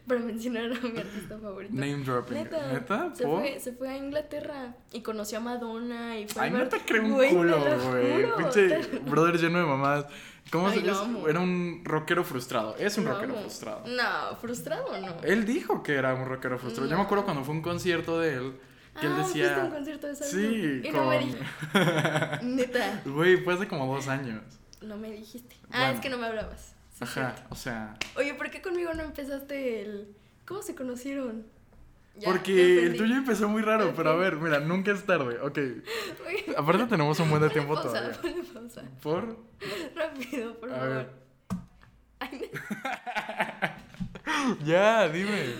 para 0.06 0.20
mencionar 0.20 0.64
a 0.72 0.80
mi 0.86 0.98
artista 0.98 1.38
favorito. 1.38 1.72
Name 1.74 1.98
dropping. 2.04 2.34
Neta, 2.34 2.72
¿Neta? 2.72 3.14
Se 3.14 3.24
fue, 3.24 3.60
se 3.60 3.72
fue 3.72 3.88
a 3.88 3.96
Inglaterra 3.96 4.74
y 4.92 5.02
conoció 5.02 5.38
a 5.38 5.40
Madonna 5.40 6.18
y 6.18 6.28
fue 6.28 6.42
a 6.42 6.44
Ay, 6.46 6.50
no 6.50 6.68
te 6.68 6.78
creo 6.80 7.02
un 7.04 7.12
culo, 7.28 7.58
lo 7.58 7.90
güey. 7.90 8.26
Pinche 8.36 8.78
brother 9.06 9.38
lleno 9.38 9.58
de 9.58 9.64
mamás. 9.66 10.06
¿Cómo 10.50 10.66
Ay, 10.68 10.80
se 10.82 10.90
amo. 10.90 11.28
Era 11.28 11.38
un 11.40 11.82
rockero 11.84 12.24
frustrado. 12.24 12.74
Es 12.76 12.98
un 12.98 13.06
rockero 13.06 13.34
frustrado. 13.36 13.84
No, 13.86 14.36
frustrado 14.40 14.98
no. 15.00 15.16
Él 15.22 15.46
dijo 15.46 15.82
que 15.82 15.94
era 15.94 16.12
un 16.14 16.26
rockero 16.26 16.58
frustrado. 16.58 16.88
Yo 16.90 16.96
me 16.96 17.00
No. 17.00 17.04
acuerdo 17.06 17.24
cuando 17.24 17.44
fue 17.44 17.54
un 17.54 17.62
concierto 17.62 18.18
de 18.18 18.34
él 18.34 18.60
que 19.00 19.06
él 19.06 19.12
ah, 19.16 19.22
fuiste 19.24 19.44
a 19.44 19.48
un 19.48 19.54
decía. 19.54 19.70
concierto 19.70 20.06
de 20.06 20.14
Sí, 20.16 20.80
y 20.84 20.90
con. 20.90 21.00
no 21.00 21.08
me 21.10 21.18
dijiste. 21.18 21.44
Neta, 22.42 23.02
Güey, 23.06 23.36
fue 23.38 23.54
hace 23.54 23.66
como 23.68 23.92
dos 23.94 24.08
años. 24.08 24.42
no 24.82 24.96
me 24.96 25.10
dijiste. 25.10 25.56
Ah, 25.70 25.90
es 25.92 26.00
que 26.00 26.08
no 26.10 26.18
me 26.18 26.26
hablabas. 26.26 26.74
Sí, 26.92 27.04
Ajá, 27.04 27.12
cierto. 27.34 27.42
o 27.50 27.54
sea. 27.56 27.94
Oye, 28.16 28.34
¿por 28.34 28.50
qué 28.50 28.60
conmigo 28.62 28.92
no 28.94 29.02
empezaste 29.02 29.82
el. 29.82 30.08
¿Cómo 30.46 30.60
se 30.62 30.74
conocieron? 30.74 31.46
Ya, 32.18 32.28
Porque 32.28 32.84
el 32.84 32.96
tuyo 32.98 33.14
empezó 33.14 33.48
muy 33.48 33.62
raro, 33.62 33.94
pero 33.96 34.10
a 34.10 34.16
ver, 34.16 34.36
mira, 34.36 34.60
nunca 34.60 34.92
es 34.92 35.04
tarde. 35.06 35.40
Ok. 35.40 35.56
Oye, 36.26 36.54
Aparte 36.58 36.84
tenemos 36.86 37.18
un 37.20 37.30
buen 37.30 37.40
de 37.40 37.48
tiempo 37.48 37.72
pausa, 37.74 37.88
todavía. 37.88 38.20
ponle 38.20 38.42
pausa. 38.52 38.82
¿Por? 39.02 39.38
Rápido, 39.96 40.60
por 40.60 40.70
A 40.70 40.74
favor. 40.76 40.88
ver. 40.90 41.10
Ay, 42.20 42.50
Ya, 44.66 45.08
dime. 45.08 45.54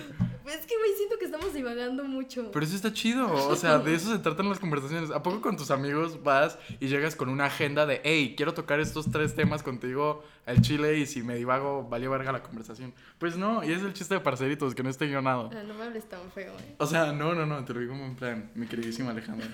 Es 0.47 0.67
que, 0.67 0.77
güey, 0.77 0.93
siento 0.97 1.19
que 1.19 1.25
estamos 1.25 1.55
divagando 1.55 2.05
mucho. 2.05 2.51
Pero 2.53 2.65
eso 2.65 2.75
está 2.75 2.93
chido, 2.93 3.33
o 3.33 3.57
sea, 3.57 3.79
de 3.79 3.95
eso 3.95 4.13
se 4.13 4.19
tratan 4.19 4.49
las 4.49 4.59
conversaciones. 4.59 5.11
¿A 5.11 5.23
poco 5.23 5.41
con 5.41 5.57
tus 5.57 5.71
amigos 5.71 6.23
vas 6.23 6.59
y 6.81 6.89
llegas 6.89 7.17
con 7.17 7.29
una 7.29 7.47
agenda 7.47 7.87
de, 7.87 8.01
hey, 8.05 8.35
quiero 8.37 8.55
tocar 8.55 8.81
estos 8.81 9.11
tres 9.11 9.35
temas 9.35 9.63
contigo 9.63 10.25
al 10.47 10.61
chile 10.61 10.99
y 10.99 11.07
si 11.07 11.23
me 11.23 11.37
divago, 11.37 11.89
valió 11.89 12.11
verga 12.11 12.33
la 12.33 12.43
conversación? 12.43 12.93
Pues 13.19 13.37
no, 13.37 13.63
y 13.65 13.73
es 13.73 13.83
el 13.83 13.93
chiste 13.93 14.15
de 14.15 14.21
parceritos, 14.21 14.75
que 14.75 14.83
no 14.83 14.91
esté 14.91 15.07
guionado. 15.07 15.51
Ah, 15.53 15.63
no 15.67 15.75
me 15.75 15.85
hables 15.85 16.09
tan 16.09 16.31
feo, 16.33 16.53
eh. 16.59 16.75
O 16.79 16.87
sea, 16.87 17.13
no, 17.13 17.35
no, 17.35 17.47
no, 17.47 17.65
te 17.65 17.75
lo 17.75 17.81
digo 17.81 17.95
en 17.95 18.17
plan, 18.17 18.51
mi 18.55 18.67
queridísima 18.67 19.11
Alejandra. 19.11 19.49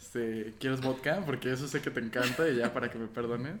Este, 0.00 0.54
¿Quieres 0.58 0.80
vodka? 0.80 1.22
Porque 1.24 1.52
eso 1.52 1.66
sé 1.66 1.80
que 1.80 1.90
te 1.90 2.00
encanta 2.00 2.48
y 2.48 2.56
ya 2.56 2.72
para 2.74 2.90
que 2.90 2.98
me 2.98 3.06
perdones. 3.06 3.56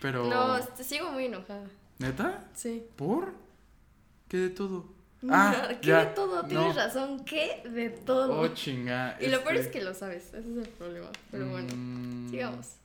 Pero... 0.00 0.28
No, 0.28 0.58
sigo 0.82 1.12
muy 1.12 1.26
enojada. 1.26 1.66
¿Neta? 1.98 2.48
Sí. 2.54 2.84
¿Por? 2.96 3.34
¿Qué 4.28 4.38
de 4.38 4.50
todo? 4.50 5.01
Ah, 5.30 5.68
¿Qué 5.80 5.88
ya, 5.88 6.06
de 6.06 6.06
todo? 6.14 6.42
no. 6.42 6.48
Tienes 6.48 6.74
razón, 6.76 7.24
¿qué 7.24 7.62
de 7.64 7.90
todo? 7.90 8.40
Oh, 8.40 8.48
chinga. 8.48 9.16
y 9.20 9.28
lo 9.28 9.42
peor 9.42 9.56
este, 9.56 9.66
es 9.68 9.72
que 9.72 9.82
lo 9.82 9.94
sabes, 9.94 10.26
ese 10.34 10.38
es 10.38 10.66
el 10.66 10.68
problema. 10.70 11.08
Pero 11.30 11.48
bueno, 11.48 11.68
mm, 11.74 12.30
sigamos. 12.30 12.76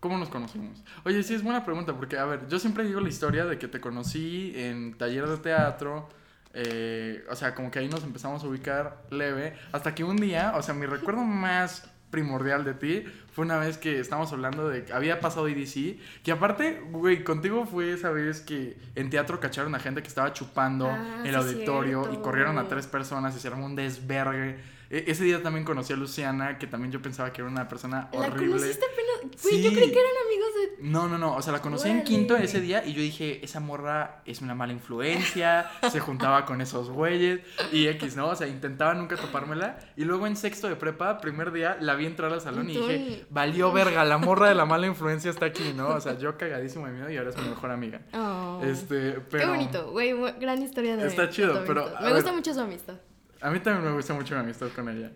¿Cómo 0.00 0.16
nos 0.16 0.30
conocimos? 0.30 0.82
Oye, 1.04 1.22
sí, 1.22 1.34
es 1.34 1.42
buena 1.42 1.64
pregunta, 1.64 1.94
porque, 1.94 2.18
a 2.18 2.24
ver, 2.24 2.48
yo 2.48 2.58
siempre 2.58 2.84
digo 2.84 3.00
la 3.00 3.10
historia 3.10 3.44
de 3.44 3.58
que 3.58 3.68
te 3.68 3.80
conocí 3.80 4.52
en 4.56 4.96
taller 4.96 5.28
de 5.28 5.36
teatro, 5.36 6.08
eh, 6.54 7.22
o 7.30 7.36
sea, 7.36 7.54
como 7.54 7.70
que 7.70 7.78
ahí 7.78 7.88
nos 7.88 8.02
empezamos 8.02 8.42
a 8.42 8.46
ubicar 8.48 9.04
leve, 9.10 9.54
hasta 9.72 9.94
que 9.94 10.02
un 10.02 10.16
día, 10.16 10.54
o 10.56 10.62
sea, 10.62 10.74
mi 10.74 10.86
recuerdo 10.86 11.22
más 11.22 11.84
primordial 12.10 12.64
de 12.64 12.74
ti 12.74 13.04
fue 13.32 13.44
una 13.44 13.58
vez 13.58 13.78
que 13.78 14.00
estábamos 14.00 14.32
hablando 14.32 14.68
de 14.68 14.84
que 14.84 14.92
había 14.92 15.20
pasado 15.20 15.46
EDC, 15.48 15.98
que 16.24 16.32
aparte, 16.32 16.80
güey, 16.90 17.22
contigo 17.24 17.66
fue 17.66 17.92
esa 17.92 18.10
vez 18.10 18.40
que 18.40 18.76
en 18.96 19.08
teatro 19.10 19.38
cacharon 19.40 19.74
a 19.74 19.78
gente 19.78 20.02
que 20.02 20.08
estaba 20.08 20.32
chupando 20.32 20.86
Ah, 20.88 21.22
el 21.24 21.30
sí, 21.30 21.36
auditorio 21.36 22.10
y 22.12 22.16
corrieron 22.18 22.58
a 22.58 22.66
tres 22.68 22.86
personas 22.86 23.36
armó 23.48 23.66
un 23.66 23.76
desvergue 23.76 24.58
E- 24.90 25.04
ese 25.06 25.22
día 25.22 25.40
también 25.40 25.64
conocí 25.64 25.92
a 25.92 25.96
Luciana, 25.96 26.58
que 26.58 26.66
también 26.66 26.90
yo 26.90 27.00
pensaba 27.00 27.32
que 27.32 27.42
era 27.42 27.48
una 27.48 27.68
persona 27.68 28.08
¿La 28.12 28.18
horrible. 28.18 28.48
conociste 28.56 28.84
apenas? 28.84 29.40
Güey, 29.40 29.62
yo 29.62 29.70
Sí. 29.70 29.76
creí 29.76 29.92
que 29.92 30.00
eran 30.00 30.12
amigos. 30.26 30.49
No, 30.82 31.08
no, 31.08 31.18
no, 31.18 31.36
o 31.36 31.42
sea, 31.42 31.52
la 31.52 31.60
conocí 31.60 31.88
en 31.88 32.04
quinto 32.04 32.36
ese 32.36 32.60
día 32.60 32.84
y 32.84 32.92
yo 32.92 33.02
dije, 33.02 33.44
esa 33.44 33.60
morra 33.60 34.22
es 34.24 34.40
una 34.40 34.54
mala 34.54 34.72
influencia, 34.72 35.70
se 35.90 36.00
juntaba 36.00 36.44
con 36.46 36.60
esos 36.60 36.90
güeyes 36.90 37.40
y 37.72 37.86
X, 37.88 38.16
¿no? 38.16 38.28
O 38.28 38.34
sea, 38.34 38.46
intentaba 38.46 38.94
nunca 38.94 39.16
topármela 39.16 39.78
y 39.96 40.04
luego 40.04 40.26
en 40.26 40.36
sexto 40.36 40.68
de 40.68 40.76
prepa, 40.76 41.18
primer 41.20 41.52
día, 41.52 41.76
la 41.80 41.94
vi 41.94 42.06
entrar 42.06 42.32
al 42.32 42.40
salón 42.40 42.68
y 42.70 42.76
dije, 42.76 43.26
valió 43.30 43.72
verga, 43.72 44.04
la 44.04 44.18
morra 44.18 44.48
de 44.48 44.54
la 44.54 44.64
mala 44.64 44.86
influencia 44.86 45.30
está 45.30 45.46
aquí, 45.46 45.72
¿no? 45.74 45.88
O 45.88 46.00
sea, 46.00 46.18
yo 46.18 46.36
cagadísimo 46.36 46.86
de 46.86 46.92
miedo 46.92 47.10
y 47.10 47.16
ahora 47.16 47.30
es 47.30 47.36
mi 47.36 47.48
mejor 47.48 47.70
amiga. 47.70 48.00
Oh. 48.14 48.60
Este, 48.64 49.12
pero... 49.30 49.44
Qué 49.44 49.50
bonito, 49.50 49.90
güey, 49.90 50.14
gran 50.38 50.62
historia 50.62 50.96
de 50.96 51.06
Está 51.06 51.28
chido, 51.28 51.64
pero, 51.66 51.90
Me 52.00 52.12
gusta 52.12 52.32
mucho 52.32 52.54
su 52.54 52.60
amistad. 52.60 52.96
A 53.40 53.50
mí 53.50 53.60
también 53.60 53.86
me 53.86 53.96
gusta 53.96 54.14
mucho 54.14 54.34
mi 54.34 54.40
amistad 54.40 54.68
con 54.74 54.88
ella. 54.88 55.10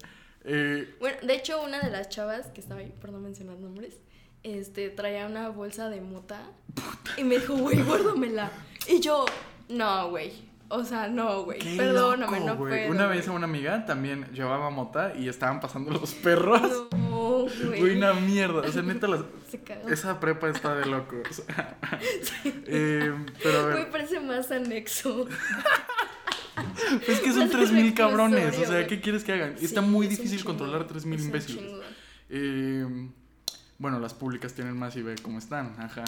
Eh, 0.44 0.94
Bueno, 1.00 1.16
de 1.22 1.34
hecho, 1.34 1.62
una 1.62 1.80
de 1.80 1.90
las 1.90 2.08
chavas 2.08 2.48
que 2.48 2.60
estaba 2.60 2.80
ahí, 2.80 2.92
por 3.00 3.10
no 3.10 3.18
mencionar 3.18 3.58
nombres, 3.58 4.00
este, 4.44 4.90
traía 4.90 5.26
una 5.26 5.48
bolsa 5.48 5.88
de 5.90 6.00
mota 6.00 6.40
y 7.16 7.24
me 7.24 7.38
dijo, 7.38 7.54
güey, 7.56 7.82
guárdamela. 7.82 8.50
Y 8.86 9.00
yo, 9.00 9.24
no, 9.68 10.10
güey. 10.10 10.54
O 10.68 10.82
sea, 10.82 11.08
no, 11.08 11.44
güey. 11.44 11.76
Perdóname, 11.76 12.38
loco, 12.40 12.46
no 12.46 12.56
güey. 12.56 12.72
puedo. 12.86 12.90
Una 12.90 13.06
vez 13.06 13.22
a 13.26 13.30
güey. 13.30 13.36
una 13.36 13.44
amiga 13.46 13.84
también 13.86 14.26
llevaba 14.32 14.70
mota 14.70 15.12
y 15.16 15.28
estaban 15.28 15.60
pasando 15.60 15.90
los 15.90 16.14
perros. 16.14 16.86
No, 16.92 17.46
güey. 17.66 17.80
Güey, 17.80 17.96
una 17.96 18.12
mierda. 18.14 18.60
O 18.60 18.72
sea, 18.72 18.82
neta, 18.82 19.06
las- 19.06 19.24
Se 19.50 19.60
cagó. 19.60 19.88
esa 19.88 20.18
prepa 20.20 20.48
está 20.48 20.74
de 20.74 20.86
locos. 20.86 21.42
Eh, 22.66 23.12
pero 23.42 23.58
a 23.58 23.62
Güey, 23.64 23.74
ver, 23.76 23.90
parece 23.90 24.20
más 24.20 24.50
anexo. 24.50 25.26
es 27.08 27.20
que 27.20 27.30
son 27.30 27.40
más 27.40 27.50
3000 27.50 27.50
reclusorio, 27.50 27.94
cabrones. 27.94 28.54
O 28.58 28.60
sea, 28.60 28.68
güey. 28.68 28.86
¿qué 28.86 29.00
quieres 29.00 29.22
que 29.24 29.32
hagan? 29.32 29.54
Está 29.60 29.80
Sí, 29.82 29.86
muy 29.86 30.06
difícil 30.06 30.44
controlar 30.44 30.86
3000 30.86 31.14
es 31.14 31.20
un 31.20 31.26
imbéciles. 31.28 31.64
Eh, 32.30 32.86
bueno, 33.78 33.98
las 34.00 34.14
públicas 34.14 34.54
tienen 34.54 34.76
más 34.76 34.96
y 34.96 35.02
ve 35.02 35.16
cómo 35.22 35.38
están. 35.38 35.74
Ajá. 35.78 36.04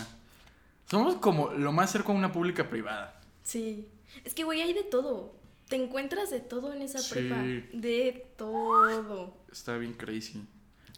Somos 0.91 1.17
como 1.17 1.51
lo 1.53 1.73
más 1.73 1.91
cerca 1.91 2.13
a 2.13 2.15
una 2.15 2.33
pública 2.33 2.69
privada. 2.69 3.21
Sí. 3.43 3.89
Es 4.25 4.35
que, 4.35 4.45
güey, 4.45 4.63
hay 4.63 4.73
de 4.73 4.85
todo. 4.85 5.35
Te 5.69 5.77
encuentras 5.77 6.31
de 6.31 6.41
todo 6.41 6.73
en 6.73 6.83
esa 6.83 6.99
Sí. 6.99 7.13
prepa. 7.15 7.37
De 7.73 8.27
todo. 8.37 9.37
Está 9.51 9.77
bien 9.77 9.95
crazy. 9.95 10.45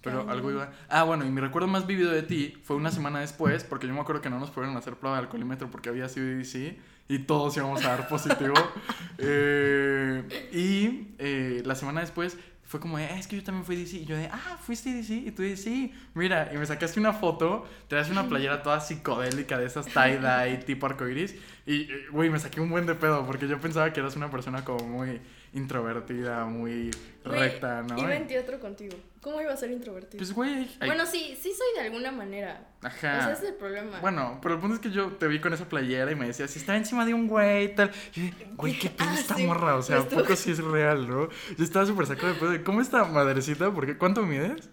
Pero 0.03 0.31
algo 0.31 0.51
iba. 0.53 0.71
Ah, 0.89 1.03
bueno, 1.03 1.27
y 1.27 1.31
mi 1.31 1.41
recuerdo 1.41 1.67
más 1.67 1.87
vivido 1.87 2.13
de 2.13 2.23
ti 2.23 2.55
fue 2.63 2.77
una 2.77 2.91
semana 2.93 3.21
después, 3.21 3.65
porque 3.65 3.87
yo 3.89 3.95
me 3.95 4.01
acuerdo 4.01 4.21
que 4.23 4.31
no 4.31 4.39
nos 4.39 4.51
pudieron 4.51 4.77
hacer 4.77 4.95
prueba 4.95 5.17
de 5.17 5.25
alcoholímetro 5.25 5.71
porque 5.71 5.89
había 5.89 6.09
sido 6.09 6.27
EDC 6.29 6.79
y 7.09 7.19
todos 7.21 7.57
íbamos 7.57 7.85
a 7.85 7.89
dar 7.97 8.09
positivo. 8.09 8.55
Eh, 9.21 10.49
y 10.53 11.09
eh, 11.19 11.63
la 11.67 11.75
semana 11.75 12.01
después 12.01 12.37
fue 12.69 12.79
como, 12.81 12.99
de, 12.99 13.07
"Ah, 13.07 13.19
es 13.19 13.27
que 13.27 13.35
yo 13.37 13.43
también 13.43 13.65
fui 13.65 13.77
EDC. 13.77 13.95
Y 13.95 14.05
yo 14.05 14.15
de, 14.17 14.27
ah, 14.27 14.59
fuiste 14.63 14.91
EDC. 14.91 15.27
Y 15.27 15.31
tú 15.33 15.43
de, 15.43 15.57
sí, 15.57 15.93
mira, 16.15 16.51
y 16.55 16.59
me 16.59 16.67
sacaste 16.67 17.01
una 17.01 17.15
foto, 17.15 17.67
te 17.89 17.97
das 17.97 18.11
una 18.11 18.29
playera 18.29 18.63
toda 18.63 18.79
psicodélica 18.81 19.59
de 19.59 19.67
esas 19.67 19.87
tie-dye 19.87 20.59
tipo 20.67 20.85
arcoiris. 20.87 21.35
Y, 21.67 21.91
eh, 21.91 22.07
güey, 22.13 22.29
me 22.31 22.39
saqué 22.39 22.61
un 22.61 22.69
buen 22.71 22.87
de 22.87 22.95
pedo 22.95 23.27
porque 23.27 23.49
yo 23.49 23.59
pensaba 23.59 23.93
que 23.93 24.01
eras 24.01 24.17
una 24.17 24.31
persona 24.31 24.65
como 24.65 24.85
muy 24.87 25.21
introvertida, 25.55 26.45
muy 26.45 26.91
recta, 27.25 27.83
¿no? 27.83 27.99
Iba 27.99 28.15
en 28.15 28.27
teatro 28.27 28.61
contigo. 28.61 28.97
¿Cómo 29.29 29.43
iba 29.43 29.53
a 29.53 29.57
ser 29.59 29.71
introvertido? 29.71 30.17
Pues, 30.17 30.33
güey. 30.33 30.67
ay, 30.81 30.89
bueno, 30.89 31.05
sí, 31.05 31.37
sí 31.39 31.53
soy 31.53 31.67
de 31.77 31.81
alguna 31.83 32.11
manera. 32.11 32.67
Ajá. 32.81 33.31
Ese 33.31 33.45
es 33.45 33.51
el 33.51 33.57
problema. 33.57 34.01
Bueno, 34.01 34.39
pero 34.41 34.55
el 34.55 34.61
punto 34.61 34.77
es 34.77 34.81
que 34.81 34.91
yo 34.91 35.09
te 35.13 35.27
vi 35.27 35.39
con 35.39 35.53
esa 35.53 35.69
playera 35.69 36.11
y 36.11 36.15
me 36.15 36.27
decías, 36.27 36.51
si 36.51 36.59
está 36.59 36.75
encima 36.79 37.05
de 37.05 37.13
un 37.13 37.27
güey 37.29 37.65
y 37.67 37.69
tal. 37.75 37.91
Y 38.15 38.33
güey, 38.55 38.79
qué 38.79 38.89
pedo 38.89 39.07
Ah, 39.11 39.15
esta 39.19 39.35
sí, 39.35 39.45
morra. 39.47 39.77
O 39.77 39.83
sea, 39.83 39.99
¿a 39.99 40.05
poco 40.09 40.35
sí 40.35 40.53
es 40.53 40.65
real, 40.65 41.07
no? 41.07 41.29
Yo 41.59 41.63
estaba 41.65 41.85
súper 41.85 42.07
sacado 42.07 42.33
de 42.33 42.39
pedo. 42.41 42.65
¿Cómo 42.65 42.81
está 42.81 43.05
madrecita? 43.05 43.71
Porque, 43.71 43.99
¿cuánto 43.99 44.23
mides? 44.23 44.71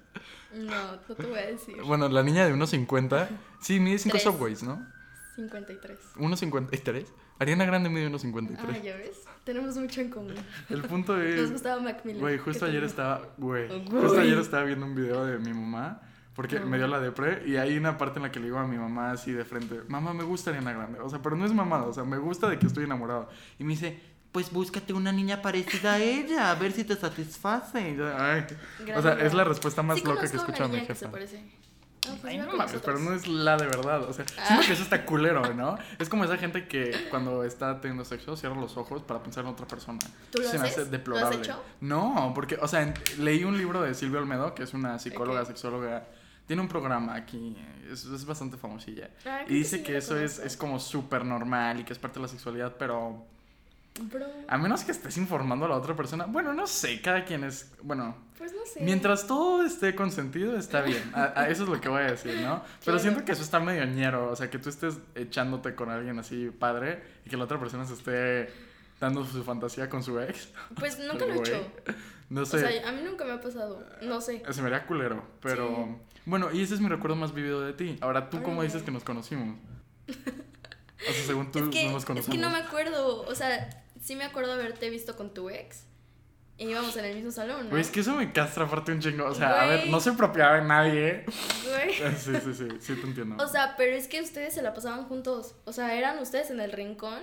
No, 0.53 0.91
no 1.09 1.15
te 1.15 1.25
voy 1.25 1.37
a 1.39 1.47
decir. 1.47 1.75
Bueno, 1.83 2.07
la 2.07 2.23
niña 2.23 2.45
de 2.45 2.53
1.50. 2.55 3.27
Sí, 3.59 3.81
mide 3.81 3.97
5 3.97 4.13
Tres. 4.13 4.23
subways, 4.23 4.63
¿no? 4.63 4.87
53. 5.35 5.99
1.53. 6.15 7.05
Ariana 7.39 7.65
Grande 7.65 7.89
mide 7.89 8.05
Ah, 8.05 8.09
1.53. 8.09 8.81
ya 8.81 8.95
ves. 8.95 9.17
Tenemos 9.45 9.77
mucho 9.77 10.01
en 10.01 10.09
común. 10.09 10.33
El 10.69 10.81
punto 10.81 11.15
Nos 11.15 11.23
es. 11.25 11.51
gustaba 11.51 11.79
Macmillan. 11.81 12.19
Güey, 12.19 12.37
justo 12.37 12.65
¿Qué 12.65 12.71
te 12.71 12.77
ayer 12.77 12.81
digo? 12.81 12.89
estaba. 12.89 13.21
Güey. 13.37 13.67
Güey. 13.67 14.01
Justo 14.03 14.19
ayer 14.19 14.37
estaba 14.39 14.63
viendo 14.63 14.85
un 14.85 14.95
video 14.95 15.25
de 15.25 15.37
mi 15.39 15.53
mamá. 15.53 16.01
Porque 16.35 16.59
No. 16.59 16.65
me 16.65 16.75
dio 16.77 16.87
la 16.87 16.99
depre 16.99 17.43
y 17.47 17.55
hay 17.55 17.77
una 17.77 17.97
parte 17.97 18.19
en 18.19 18.23
la 18.23 18.31
que 18.31 18.39
le 18.41 18.47
digo 18.47 18.57
a 18.59 18.67
mi 18.67 18.77
mamá 18.77 19.11
así 19.11 19.31
de 19.31 19.45
frente, 19.45 19.79
mamá, 19.87 20.13
me 20.13 20.23
gusta 20.25 20.49
Ariana 20.49 20.73
Grande. 20.73 20.99
O 20.99 21.09
sea, 21.09 21.21
pero 21.21 21.37
no 21.37 21.45
es 21.45 21.53
mamada, 21.53 21.83
o 21.83 21.93
sea, 21.93 22.03
me 22.03 22.17
gusta 22.17 22.49
de 22.49 22.59
que 22.59 22.65
estoy 22.67 22.83
enamorado. 22.83 23.29
Y 23.57 23.63
me 23.63 23.69
dice, 23.71 23.97
pues 24.33 24.51
búscate 24.51 24.91
una 24.91 25.13
niña 25.13 25.41
parecida 25.41 25.93
a 25.93 25.99
ella, 25.99 26.51
a 26.51 26.55
ver 26.55 26.73
si 26.73 26.83
te 26.83 26.97
satisface. 26.97 27.77
Ay. 28.17 28.45
O 28.97 29.01
sea, 29.01 29.13
es 29.13 29.33
la 29.33 29.45
respuesta 29.45 29.81
más 29.81 29.99
Sí 29.99 30.03
loca 30.05 30.19
que 30.21 30.27
he 30.27 30.29
conozco 30.31 30.61
a 30.63 30.67
mi 30.67 30.73
niña 30.73 30.87
que 30.87 30.93
se 30.95 30.99
jefa. 31.05 31.11
parece. 31.11 31.41
Ah, 32.07 32.15
pues 32.21 32.33
Ay, 32.33 32.37
no 32.39 32.51
mames, 32.55 32.81
pero 32.83 32.99
no 32.99 33.13
es 33.13 33.27
la 33.27 33.57
de 33.57 33.65
verdad. 33.65 34.03
O 34.03 34.13
sea, 34.13 34.25
Ah. 34.37 34.45
siento 34.47 34.65
que 34.67 34.73
eso 34.73 34.83
está 34.83 35.05
culero, 35.05 35.53
¿no? 35.53 35.77
Es 35.99 36.09
como 36.09 36.23
esa 36.23 36.37
gente 36.37 36.67
que 36.67 37.07
cuando 37.09 37.43
está 37.43 37.79
teniendo 37.81 38.05
sexo 38.05 38.35
cierra 38.35 38.55
los 38.55 38.77
ojos 38.77 39.01
para 39.03 39.21
pensar 39.23 39.43
en 39.43 39.51
otra 39.51 39.67
persona. 39.67 39.99
¿Tú 40.31 40.41
lo 40.41 40.47
Se 40.49 40.57
me 40.59 40.65
haces? 40.65 40.71
hace 40.71 40.79
¿Lo 40.79 40.85
has 40.85 40.91
deplorable. 40.91 41.37
hecho? 41.37 41.63
No, 41.81 42.31
porque, 42.35 42.55
o 42.61 42.67
sea, 42.67 42.81
en- 42.83 42.93
leí 43.19 43.43
un 43.43 43.57
libro 43.57 43.81
de 43.81 43.93
Silvia 43.93 44.19
Olmedo, 44.19 44.53
que 44.55 44.63
es 44.63 44.73
una 44.73 44.99
psicóloga, 44.99 45.41
Ok. 45.41 45.47
sexóloga. 45.47 46.07
Tiene 46.47 46.61
un 46.61 46.67
programa 46.67 47.15
aquí, 47.15 47.57
es, 47.91 48.05
es 48.05 48.23
bastante 48.25 48.55
famosilla. 48.55 49.09
Ah, 49.25 49.41
Y 49.47 49.55
dice 49.55 49.77
sí, 49.77 49.83
que 49.83 49.93
la 49.93 49.97
eso 49.97 50.15
es, 50.17 50.37
es 50.37 50.55
como 50.55 50.79
súper 50.79 51.25
normal 51.25 51.79
y 51.79 51.83
que 51.83 51.91
es 51.93 51.97
parte 51.97 52.19
de 52.19 52.21
la 52.21 52.27
sexualidad, 52.27 52.75
pero 52.77 53.25
Bro, 54.01 54.25
a 54.47 54.57
menos 54.57 54.83
que 54.83 54.91
estés 54.91 55.15
informando 55.17 55.65
a 55.65 55.69
la 55.69 55.75
otra 55.77 55.95
persona, 55.95 56.25
bueno, 56.25 56.53
no 56.53 56.67
sé, 56.67 57.01
cada 57.01 57.23
quien 57.23 57.45
es, 57.45 57.71
bueno, 57.81 58.15
pues 58.37 58.51
no 58.51 58.59
sé. 58.65 58.81
Mientras 58.81 59.25
todo 59.25 59.63
esté 59.65 59.95
consentido, 59.95 60.57
está 60.57 60.81
bien. 60.81 61.11
A, 61.15 61.39
a 61.39 61.49
eso 61.49 61.63
es 61.63 61.69
lo 61.69 61.79
que 61.79 61.87
voy 61.87 62.01
a 62.01 62.07
decir, 62.11 62.35
¿no? 62.41 62.61
Pero 62.85 62.99
siento 62.99 63.23
que 63.23 63.31
eso 63.31 63.41
está 63.41 63.61
medio 63.61 63.85
ñero. 63.85 64.29
O 64.31 64.35
sea, 64.35 64.49
que 64.49 64.59
tú 64.59 64.67
estés 64.69 64.97
echándote 65.15 65.75
con 65.75 65.89
alguien 65.89 66.19
así 66.19 66.49
padre 66.49 67.01
y 67.25 67.29
que 67.29 67.37
la 67.37 67.45
otra 67.45 67.57
persona 67.57 67.85
se 67.85 67.93
esté 67.93 68.53
dando 68.99 69.25
su 69.25 69.41
fantasía 69.45 69.89
con 69.89 70.03
su 70.03 70.19
ex. 70.19 70.49
Pues 70.77 70.99
nunca 71.11 71.25
lo 71.25 71.35
he 71.35 71.37
hecho. 71.39 71.65
No 72.29 72.41
O 72.41 72.45
sé. 72.45 72.59
sea, 72.59 72.89
a 72.89 72.91
mí 72.91 73.01
nunca 73.01 73.23
me 73.23 73.31
ha 73.31 73.39
pasado. 73.41 73.85
No 74.01 74.19
sé. 74.19 74.43
se 74.51 74.61
me 74.61 74.67
haría 74.67 74.85
culero. 74.85 75.23
Pero. 75.41 75.99
Bueno, 76.25 76.49
y 76.51 76.61
ese 76.63 76.73
es 76.73 76.81
mi 76.81 76.89
recuerdo 76.89 77.15
más 77.15 77.33
vivido 77.33 77.61
de 77.61 77.71
ti. 77.71 77.97
Ahora, 78.01 78.29
¿tú 78.29 78.41
cómo 78.43 78.61
dices 78.61 78.83
que 78.83 78.91
nos 78.91 79.05
conocimos? 79.05 79.57
O 81.07 81.11
sea, 81.13 81.23
según 81.25 81.51
tú, 81.51 81.59
es, 81.59 81.69
que, 81.69 81.85
no 81.85 81.91
nos 81.91 82.01
es 82.01 82.05
conocemos. 82.05 82.35
que 82.35 82.41
no 82.41 82.49
me 82.49 82.57
acuerdo. 82.57 83.21
O 83.27 83.35
sea, 83.35 83.69
sí 84.05 84.15
me 84.15 84.23
acuerdo 84.23 84.53
haberte 84.53 84.89
visto 84.89 85.15
con 85.15 85.33
tu 85.33 85.49
ex. 85.49 85.85
Y 86.57 86.69
íbamos 86.69 86.95
en 86.95 87.03
el 87.05 87.15
mismo 87.15 87.31
salón, 87.31 87.65
¿no? 87.65 87.69
Güey, 87.71 87.81
es 87.81 87.89
que 87.91 87.99
eso 87.99 88.15
me 88.15 88.31
castra 88.31 88.63
aparte 88.63 88.93
un 88.93 89.01
chingo. 89.01 89.25
O 89.25 89.33
sea, 89.33 89.63
a 89.63 89.65
ver, 89.65 89.87
no 89.87 89.99
se 89.99 90.11
apropiaba 90.11 90.55
de 90.55 90.61
nadie. 90.63 91.25
Güey. 91.65 92.13
Sí, 92.17 92.31
sí, 92.41 92.53
sí. 92.53 92.67
Sí, 92.79 92.95
te 92.95 93.07
entiendo. 93.07 93.43
O 93.43 93.47
sea, 93.47 93.73
pero 93.75 93.93
es 93.95 94.07
que 94.07 94.21
ustedes 94.21 94.53
se 94.53 94.61
la 94.61 94.73
pasaban 94.73 95.03
juntos. 95.05 95.55
O 95.65 95.73
sea, 95.73 95.93
eran 95.95 96.17
ustedes 96.19 96.51
en 96.51 96.61
el 96.61 96.71
rincón. 96.71 97.21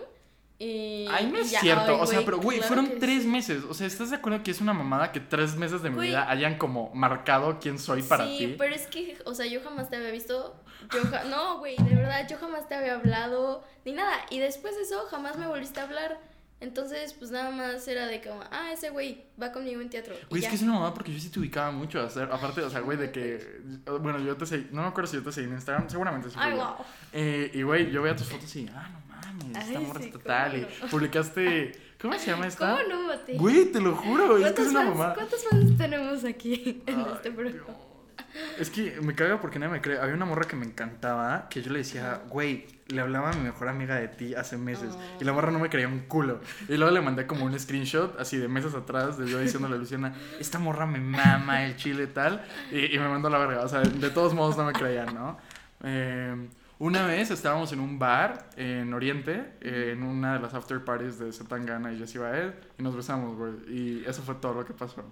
Y. 0.59 1.07
Ay, 1.11 1.31
no 1.33 1.39
es 1.39 1.51
ya- 1.51 1.61
cierto. 1.61 1.95
ay, 1.95 1.99
o 2.03 2.07
sea, 2.07 2.21
pero, 2.27 2.39
güey, 2.41 2.59
claro 2.59 2.75
fueron 2.75 2.99
tres 3.01 3.23
sí. 3.23 3.29
meses. 3.29 3.63
O 3.71 3.73
sea, 3.73 3.87
¿estás 3.87 4.11
de 4.11 4.17
acuerdo 4.17 4.43
que 4.43 4.51
es 4.51 4.61
una 4.61 4.75
mamada 4.75 5.13
que 5.13 5.21
tres 5.21 5.57
meses 5.57 5.83
de 5.83 5.89
mi 5.89 5.97
Güey. 5.97 6.09
vida 6.11 6.29
hayan 6.31 6.59
como 6.59 6.91
marcado 6.95 7.59
quién 7.59 7.79
soy 7.79 8.03
para 8.03 8.27
sí, 8.27 8.37
ti? 8.37 8.55
pero 8.59 8.75
es 8.75 8.87
que, 8.87 9.17
o 9.25 9.35
sea, 9.35 9.47
yo 9.47 9.63
jamás 9.63 9.89
te 9.89 9.97
había 9.97 10.11
visto. 10.11 10.63
Yo 10.93 11.01
ja- 11.11 11.25
no, 11.25 11.59
güey, 11.59 11.77
de 11.79 11.95
verdad, 11.95 12.29
yo 12.29 12.37
jamás 12.37 12.69
te 12.69 12.75
había 12.75 12.97
hablado 12.97 13.65
ni 13.87 13.93
nada. 13.93 14.13
Y 14.29 14.41
después 14.41 14.77
de 14.77 14.83
eso, 14.83 15.07
jamás 15.11 15.39
me 15.39 15.47
volviste 15.47 15.81
a 15.81 15.85
hablar. 15.85 16.21
Entonces, 16.63 17.13
pues 17.15 17.31
nada 17.33 17.51
más 17.51 17.87
era 17.89 18.07
de 18.07 18.23
como, 18.23 18.41
ah, 18.51 18.71
ese 18.73 18.91
güey 18.91 19.25
va 19.41 19.51
conmigo 19.51 19.81
en 19.81 19.91
teatro. 19.91 20.15
Güey, 20.31 20.43
es 20.45 20.49
que 20.49 20.55
es 20.55 20.63
una 20.63 20.75
mamada 20.75 20.95
porque 20.95 21.13
yo 21.13 21.19
sí 21.19 21.29
te 21.29 21.41
ubicaba 21.41 21.73
mucho. 21.73 22.01
a 22.01 22.05
hacer- 22.07 22.31
aparte, 22.33 22.63
o 22.63 22.71
sea, 22.71 22.81
güey, 22.81 22.97
de 22.97 23.11
que. 23.13 23.61
Bueno, 24.01 24.19
yo 24.21 24.37
te 24.37 24.47
seguí. 24.47 24.69
No 24.71 24.83
me 24.83 24.89
acuerdo 24.89 25.11
si 25.11 25.17
yo 25.17 25.23
te 25.25 25.33
seguí 25.33 25.49
en 25.49 25.55
Instagram. 25.55 25.91
Seguramente 25.91 26.31
sí. 26.31 26.37
Ay, 26.39 26.55
wow. 26.55 26.75
Eh, 27.13 27.51
y, 27.53 27.63
güey, 27.63 27.91
yo 27.91 28.01
veía 28.03 28.15
tus 28.17 28.29
fotos 28.29 28.55
y. 28.57 28.69
Ah, 28.75 28.89
no 28.93 29.01
mames, 29.09 29.59
esta 29.67 29.79
Ay, 29.79 29.85
morra 29.87 30.01
sí. 30.01 30.13
Y 30.85 30.87
publicaste. 30.89 31.73
¿Cómo 32.01 32.19
se 32.19 32.27
llama 32.27 32.47
esta? 32.47 32.77
¿Cómo 32.77 32.89
no? 32.89 33.39
Güey, 33.39 33.67
te 33.73 33.81
lo 33.81 33.95
juro. 33.97 34.37
Es 34.39 34.39
que 34.39 34.43
¿Cuántos 34.43 34.65
es 34.67 34.71
una 34.71 34.83
mamada. 34.85 35.15
¿Cuántos 35.15 35.45
fans 35.49 35.77
tenemos 35.79 36.25
aquí 36.25 36.83
en 36.87 36.99
Ay, 36.99 37.07
este 37.15 37.31
programa? 37.31 37.65
Dios. 37.65 37.77
Es 38.59 38.71
que 38.71 39.01
me 39.01 39.15
caga 39.15 39.41
porque 39.41 39.59
nadie 39.59 39.73
me 39.73 39.81
cree. 39.81 39.99
Había 39.99 40.15
una 40.15 40.25
morra 40.25 40.45
que 40.47 40.57
me 40.57 40.65
encantaba, 40.67 41.49
que 41.49 41.63
yo 41.63 41.73
le 41.73 41.79
decía, 41.79 42.23
güey, 42.29 42.67
le 42.89 43.01
hablaba 43.01 43.31
a 43.31 43.33
mi 43.35 43.43
mejor 43.43 43.69
amiga 43.69 43.97
de 43.97 44.09
ti 44.09 44.35
hace 44.35 44.57
meses. 44.57 44.91
Oh. 44.93 45.19
Y 45.21 45.25
la 45.25 45.33
morra 45.33 45.51
no 45.51 45.59
me 45.59 45.69
creía 45.69 45.89
un 45.89 46.01
culo. 46.01 46.41
Y 46.69 46.77
luego 46.77 46.93
le 46.93 47.01
mandé 47.01 47.27
como 47.27 47.45
un 47.45 47.59
screenshot, 47.59 48.19
así 48.21 48.37
de 48.37 48.49
meses 48.49 48.75
atrás, 48.75 49.19
de 49.19 49.29
yo 49.29 49.39
diciéndole 49.41 49.77
a 49.77 49.79
Luciana, 49.79 50.15
esta 50.39 50.59
morra 50.59 50.87
me 50.87 51.01
mama 51.01 51.65
el 51.65 51.77
chile 51.77 52.07
tal. 52.07 52.45
Y, 52.71 52.95
y 52.95 52.99
me 52.99 53.09
mandó 53.09 53.31
la 53.31 53.39
verga. 53.39 53.63
O 53.63 53.69
sea, 53.69 53.81
de 53.81 54.11
todos 54.11 54.35
modos 54.35 54.57
no 54.57 54.65
me 54.65 54.73
creían, 54.73 55.15
¿no? 55.15 55.39
Eh, 55.85 56.49
una 56.83 57.07
vez 57.07 57.31
estábamos 57.31 57.73
en 57.73 57.79
un 57.79 58.01
bar 58.01 58.51
en 58.57 58.93
Oriente, 58.93 59.53
eh, 59.61 59.93
en 59.93 60.03
una 60.03 60.35
de 60.35 60.41
las 60.41 60.53
after 60.53 60.85
parties 60.85 61.17
de 61.17 61.33
Zetangana 61.33 61.93
y 61.93 61.99
Jessie 61.99 62.19
Baez, 62.19 62.55
y 62.77 62.83
nos 62.83 62.97
besamos, 62.97 63.37
güey. 63.37 63.53
Y 63.69 64.05
eso 64.05 64.21
fue 64.23 64.35
todo 64.35 64.55
lo 64.55 64.65
que 64.65 64.73
pasó. 64.73 65.05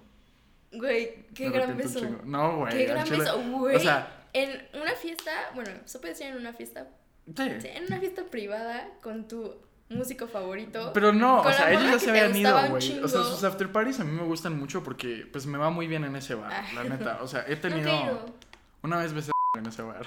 Güey, 0.73 1.25
qué 1.35 1.49
gran 1.49 1.75
beso. 1.77 1.99
No, 2.23 2.57
güey. 2.59 2.71
Qué 2.77 2.85
gran 2.85 3.03
chile- 3.05 3.19
beso, 3.19 3.41
güey. 3.43 3.75
O 3.75 3.79
sea, 3.79 4.17
En 4.33 4.49
una 4.79 4.93
fiesta, 4.93 5.31
bueno, 5.55 5.71
se 5.83 5.99
puede 5.99 6.13
decir 6.13 6.27
en 6.27 6.37
una 6.37 6.53
fiesta, 6.53 6.87
sí. 7.35 7.43
en 7.67 7.83
una 7.87 7.99
fiesta 7.99 8.23
privada 8.23 8.87
con 9.01 9.27
tu 9.27 9.55
músico 9.89 10.25
favorito. 10.27 10.91
Pero 10.93 11.11
no, 11.11 11.41
o 11.41 11.51
sea, 11.51 11.69
ellos 11.71 11.83
ya 11.83 11.99
se 11.99 12.09
habían 12.11 12.33
ido, 12.35 12.57
güey. 12.69 12.99
O 12.99 13.07
sea, 13.09 13.23
sus 13.23 13.43
after 13.43 13.69
parties 13.73 13.99
a 13.99 14.05
mí 14.05 14.11
me 14.13 14.23
gustan 14.23 14.57
mucho 14.57 14.81
porque 14.83 15.27
pues 15.29 15.45
me 15.45 15.57
va 15.57 15.69
muy 15.69 15.87
bien 15.87 16.05
en 16.05 16.15
ese 16.15 16.35
bar, 16.35 16.49
Ah. 16.53 16.65
la 16.75 16.83
neta. 16.85 17.19
O 17.21 17.27
sea, 17.27 17.43
he 17.45 17.55
tenido 17.57 17.89
ido. 17.89 18.25
una 18.83 18.99
vez 18.99 19.11
besé 19.11 19.31
en 19.57 19.65
ese 19.65 19.81
bar. 19.81 20.05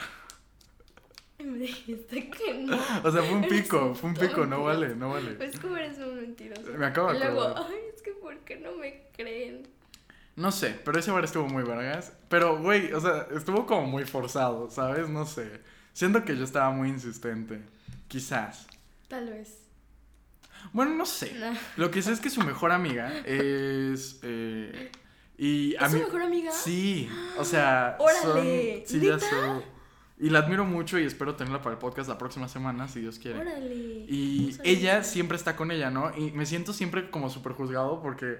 Me 1.38 1.58
dijiste 1.58 2.30
que 2.30 2.54
no. 2.54 2.76
O 3.02 3.10
sea, 3.10 3.22
fue 3.22 3.34
un 3.34 3.44
Eres 3.44 3.62
pico, 3.62 3.88
un 3.88 3.94
fue 3.96 4.08
un 4.10 4.16
pico, 4.16 4.46
no 4.46 4.62
vale, 4.64 4.94
no 4.96 5.10
vale. 5.10 5.36
Es 5.44 5.58
como 5.60 5.76
eres 5.76 5.98
un 5.98 6.16
mentiroso. 6.16 6.62
Me 6.78 6.86
acabo 6.86 7.10
de 7.12 7.16
Y 7.18 7.20
luego, 7.20 7.42
acordar. 7.42 7.66
ay, 7.68 7.78
es 7.94 8.00
que 8.00 8.12
¿por 8.12 8.38
qué 8.38 8.56
no 8.56 8.72
me 8.76 9.02
creen? 9.14 9.68
No 10.36 10.50
sé, 10.50 10.78
pero 10.84 10.98
ese 10.98 11.10
bar 11.10 11.24
estuvo 11.24 11.46
muy 11.48 11.62
vergas. 11.62 12.12
Pero, 12.28 12.58
güey, 12.60 12.92
o 12.92 13.00
sea, 13.00 13.26
estuvo 13.36 13.66
como 13.66 13.86
muy 13.86 14.04
forzado, 14.04 14.68
¿sabes? 14.70 15.08
No 15.08 15.26
sé. 15.26 15.60
Siento 15.92 16.24
que 16.24 16.36
yo 16.36 16.42
estaba 16.44 16.70
muy 16.70 16.88
insistente. 16.88 17.62
Quizás. 18.08 18.66
Tal 19.08 19.28
vez. 19.30 19.60
Bueno, 20.72 20.92
no 20.94 21.06
sé. 21.06 21.34
No. 21.34 21.52
Lo 21.76 21.90
que 21.90 22.02
sé 22.02 22.12
es 22.12 22.20
que 22.20 22.30
su 22.30 22.40
mejor 22.42 22.72
amiga 22.72 23.12
es. 23.24 24.18
eh, 24.22 24.90
y 25.38 25.76
a 25.76 25.86
¿Es 25.86 25.92
su 25.92 25.98
mejor 25.98 26.22
amiga? 26.22 26.50
Sí, 26.52 27.08
o 27.38 27.44
sea. 27.44 27.96
¡Órale! 28.00 28.84
Son, 28.86 29.00
sí, 29.00 29.06
ya 29.06 29.18
son- 29.18 29.62
Y 30.18 30.30
la 30.30 30.40
admiro 30.40 30.64
mucho 30.64 30.98
y 30.98 31.04
espero 31.04 31.34
tenerla 31.36 31.60
para 31.60 31.74
el 31.74 31.78
podcast 31.78 32.08
la 32.08 32.18
próxima 32.18 32.48
semana, 32.48 32.88
si 32.88 33.00
Dios 33.00 33.18
quiere. 33.18 33.40
Órale. 33.40 33.74
Y 34.08 34.56
ella 34.64 35.04
siempre 35.04 35.36
está 35.36 35.54
con 35.56 35.70
ella, 35.70 35.90
¿no? 35.90 36.16
Y 36.16 36.30
me 36.32 36.46
siento 36.46 36.72
siempre 36.72 37.10
como 37.10 37.30
súper 37.30 37.52
juzgado 37.52 38.00
porque. 38.02 38.38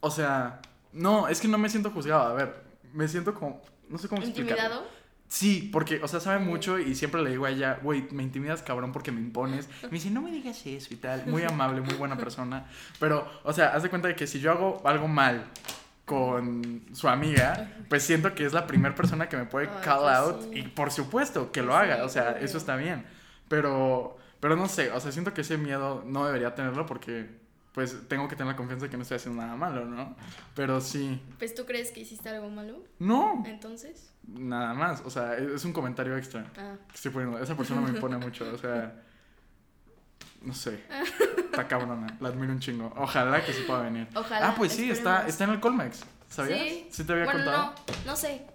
O 0.00 0.10
sea. 0.10 0.60
No, 0.92 1.28
es 1.28 1.40
que 1.40 1.48
no 1.48 1.58
me 1.58 1.68
siento 1.68 1.90
juzgado. 1.90 2.28
A 2.28 2.34
ver, 2.34 2.62
me 2.92 3.06
siento 3.08 3.34
como. 3.34 3.60
No 3.88 3.98
sé 3.98 4.08
cómo 4.08 4.22
explicarlo. 4.22 4.54
¿Intimidado? 4.54 4.98
Sí, 5.28 5.68
porque, 5.70 6.00
o 6.02 6.08
sea, 6.08 6.20
sabe 6.20 6.38
mucho 6.38 6.78
y 6.78 6.94
siempre 6.94 7.22
le 7.22 7.30
digo 7.30 7.44
a 7.44 7.50
ella, 7.50 7.78
güey, 7.82 8.08
me 8.12 8.22
intimidas 8.22 8.62
cabrón 8.62 8.92
porque 8.92 9.12
me 9.12 9.20
impones. 9.20 9.68
Me 9.82 9.90
dice, 9.90 10.10
no 10.10 10.22
me 10.22 10.30
digas 10.30 10.64
eso 10.64 10.92
y 10.94 10.96
tal. 10.96 11.26
Muy 11.26 11.42
amable, 11.48 11.82
muy 11.82 11.94
buena 11.94 12.16
persona. 12.16 12.66
Pero, 12.98 13.30
o 13.44 13.52
sea, 13.52 13.74
haz 13.74 13.82
de 13.82 13.90
cuenta 13.90 14.08
de 14.08 14.16
que 14.16 14.26
si 14.26 14.40
yo 14.40 14.50
hago 14.50 14.80
algo 14.84 15.06
mal 15.06 15.44
con 16.06 16.82
su 16.94 17.08
amiga, 17.08 17.70
pues 17.90 18.02
siento 18.02 18.34
que 18.34 18.46
es 18.46 18.54
la 18.54 18.66
primera 18.66 18.94
persona 18.94 19.28
que 19.28 19.36
me 19.36 19.44
puede 19.44 19.68
Ay, 19.68 19.80
call 19.84 20.00
pues 20.00 20.16
out. 20.16 20.42
sí. 20.44 20.60
Y 20.60 20.62
por 20.62 20.90
supuesto 20.90 21.52
que 21.52 21.60
lo 21.62 21.76
haga, 21.76 22.04
o 22.04 22.08
sea, 22.08 22.38
eso 22.40 22.56
está 22.56 22.76
bien. 22.76 23.04
Pero, 23.48 24.16
pero 24.40 24.56
no 24.56 24.66
sé, 24.68 24.90
o 24.92 25.00
sea, 25.00 25.12
siento 25.12 25.34
que 25.34 25.42
ese 25.42 25.58
miedo 25.58 26.02
no 26.06 26.24
debería 26.24 26.54
tenerlo 26.54 26.86
porque, 26.86 27.28
pues, 27.72 28.08
tengo 28.08 28.28
que 28.28 28.36
tener 28.36 28.52
la 28.52 28.56
confianza 28.56 28.86
de 28.86 28.90
que 28.90 28.96
no 28.96 29.02
estoy 29.02 29.16
haciendo 29.16 29.40
nada 29.40 29.56
malo, 29.56 29.84
¿no? 29.84 30.16
Pero 30.54 30.80
sí. 30.80 31.20
Pues 31.38 31.54
tú 31.54 31.64
crees 31.64 31.92
que 31.92 32.00
hiciste 32.00 32.28
algo 32.28 32.48
malo, 32.50 32.82
No, 32.98 33.42
entonces. 33.46 34.10
nada 34.26 34.74
más, 34.74 35.02
o 35.04 35.10
sea, 35.10 35.36
es 35.36 35.64
un 35.64 35.72
comentario 35.72 36.16
extra. 36.16 36.50
Ah, 36.56 36.76
que 36.88 36.94
estoy 36.94 37.12
poniendo. 37.12 37.38
Esa 37.38 37.56
persona 37.56 37.80
me 37.80 37.90
impone 37.90 38.18
mucho, 38.18 38.50
o 38.52 38.58
sea. 38.58 39.02
No 40.42 40.54
sé. 40.54 40.84
Está 41.38 41.66
cabrona. 41.66 42.06
La 42.20 42.28
admiro 42.28 42.52
un 42.52 42.60
chingo. 42.60 42.92
Ojalá 42.96 43.44
que 43.44 43.52
sí 43.52 43.62
pueda 43.66 43.82
venir. 43.82 44.06
ojalá. 44.14 44.48
ah, 44.48 44.54
pues 44.56 44.72
sí, 44.72 44.90
está, 44.90 45.26
esperemos. 45.26 45.28
está 45.28 45.44
en 45.44 45.50
el 45.50 45.60
Colmex. 45.60 46.04
¿Sabías? 46.28 46.60
Sí. 46.90 47.04
te 47.04 47.12
había 47.12 47.24
bueno, 47.24 47.44
contado? 47.44 47.74
no, 48.04 48.12
no 48.12 48.16
sé. 48.16 48.46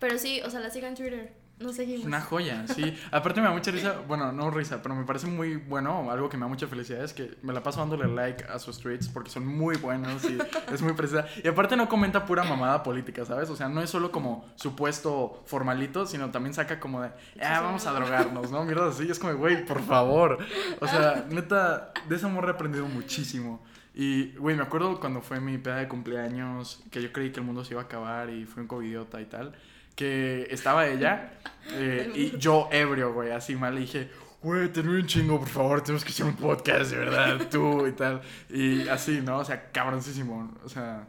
Pero 0.00 0.18
sí, 0.18 0.40
o 0.44 0.50
sea, 0.50 0.60
la 0.60 0.70
sigo 0.70 0.86
en 0.86 0.94
Twitter. 0.96 1.41
No 1.62 1.72
seguimos. 1.72 2.04
Una 2.06 2.20
joya, 2.20 2.66
sí. 2.66 2.96
Aparte 3.10 3.40
me 3.40 3.46
da 3.46 3.52
mucha 3.52 3.70
risa, 3.70 3.96
bueno, 4.06 4.32
no 4.32 4.50
risa, 4.50 4.82
pero 4.82 4.94
me 4.94 5.04
parece 5.04 5.26
muy 5.26 5.56
bueno, 5.56 6.10
algo 6.10 6.28
que 6.28 6.36
me 6.36 6.42
da 6.42 6.48
mucha 6.48 6.66
felicidad 6.66 7.04
es 7.04 7.12
que 7.12 7.36
me 7.42 7.52
la 7.52 7.62
paso 7.62 7.80
dándole 7.80 8.08
like 8.08 8.44
a 8.44 8.58
sus 8.58 8.78
tweets 8.78 9.08
porque 9.08 9.30
son 9.30 9.46
muy 9.46 9.76
buenos 9.76 10.24
y 10.24 10.38
es 10.72 10.82
muy 10.82 10.92
precisa. 10.94 11.26
Y 11.42 11.48
aparte 11.48 11.76
no 11.76 11.88
comenta 11.88 12.24
pura 12.26 12.44
mamada 12.44 12.82
política, 12.82 13.24
¿sabes? 13.24 13.48
O 13.50 13.56
sea, 13.56 13.68
no 13.68 13.82
es 13.82 13.90
solo 13.90 14.10
como 14.10 14.44
supuesto 14.56 15.42
formalito, 15.46 16.06
sino 16.06 16.30
también 16.30 16.54
saca 16.54 16.80
como 16.80 17.02
de, 17.02 17.10
ah, 17.42 17.60
vamos 17.60 17.86
a 17.86 17.92
drogarnos, 17.92 18.50
¿no? 18.50 18.64
Mierda 18.64 18.88
así, 18.88 19.08
es 19.10 19.18
como, 19.18 19.34
güey, 19.34 19.64
por 19.64 19.82
favor. 19.82 20.38
O 20.80 20.86
sea, 20.86 21.24
neta, 21.30 21.92
de 22.08 22.16
esa 22.16 22.28
morra 22.28 22.48
he 22.48 22.52
aprendido 22.52 22.86
muchísimo. 22.86 23.62
Y, 23.94 24.32
güey, 24.36 24.56
me 24.56 24.62
acuerdo 24.62 24.98
cuando 25.00 25.20
fue 25.20 25.40
mi 25.40 25.58
peda 25.58 25.76
de 25.76 25.88
cumpleaños, 25.88 26.82
que 26.90 27.02
yo 27.02 27.12
creí 27.12 27.30
que 27.30 27.40
el 27.40 27.46
mundo 27.46 27.64
se 27.64 27.74
iba 27.74 27.82
a 27.82 27.84
acabar 27.84 28.30
y 28.30 28.46
fue 28.46 28.62
un 28.62 28.68
covidiota 28.68 29.20
y 29.20 29.26
tal, 29.26 29.54
que 29.94 30.46
estaba 30.50 30.86
ella 30.86 31.34
eh, 31.72 32.10
y 32.14 32.38
yo 32.38 32.68
ebrio, 32.72 33.12
güey, 33.12 33.30
así 33.30 33.56
mal, 33.56 33.76
dije, 33.76 34.10
güey, 34.42 34.68
ten 34.68 34.88
un 34.88 35.06
chingo, 35.06 35.38
por 35.38 35.48
favor, 35.48 35.82
tenemos 35.82 36.04
que 36.04 36.10
hacer 36.10 36.26
un 36.26 36.36
podcast, 36.36 36.90
de 36.90 36.98
verdad, 36.98 37.48
tú 37.50 37.86
y 37.86 37.92
tal. 37.92 38.20
Y 38.50 38.88
así, 38.88 39.20
¿no? 39.20 39.38
O 39.38 39.44
sea, 39.44 39.70
cabroncísimo, 39.70 40.52
o 40.64 40.68
sea, 40.68 41.08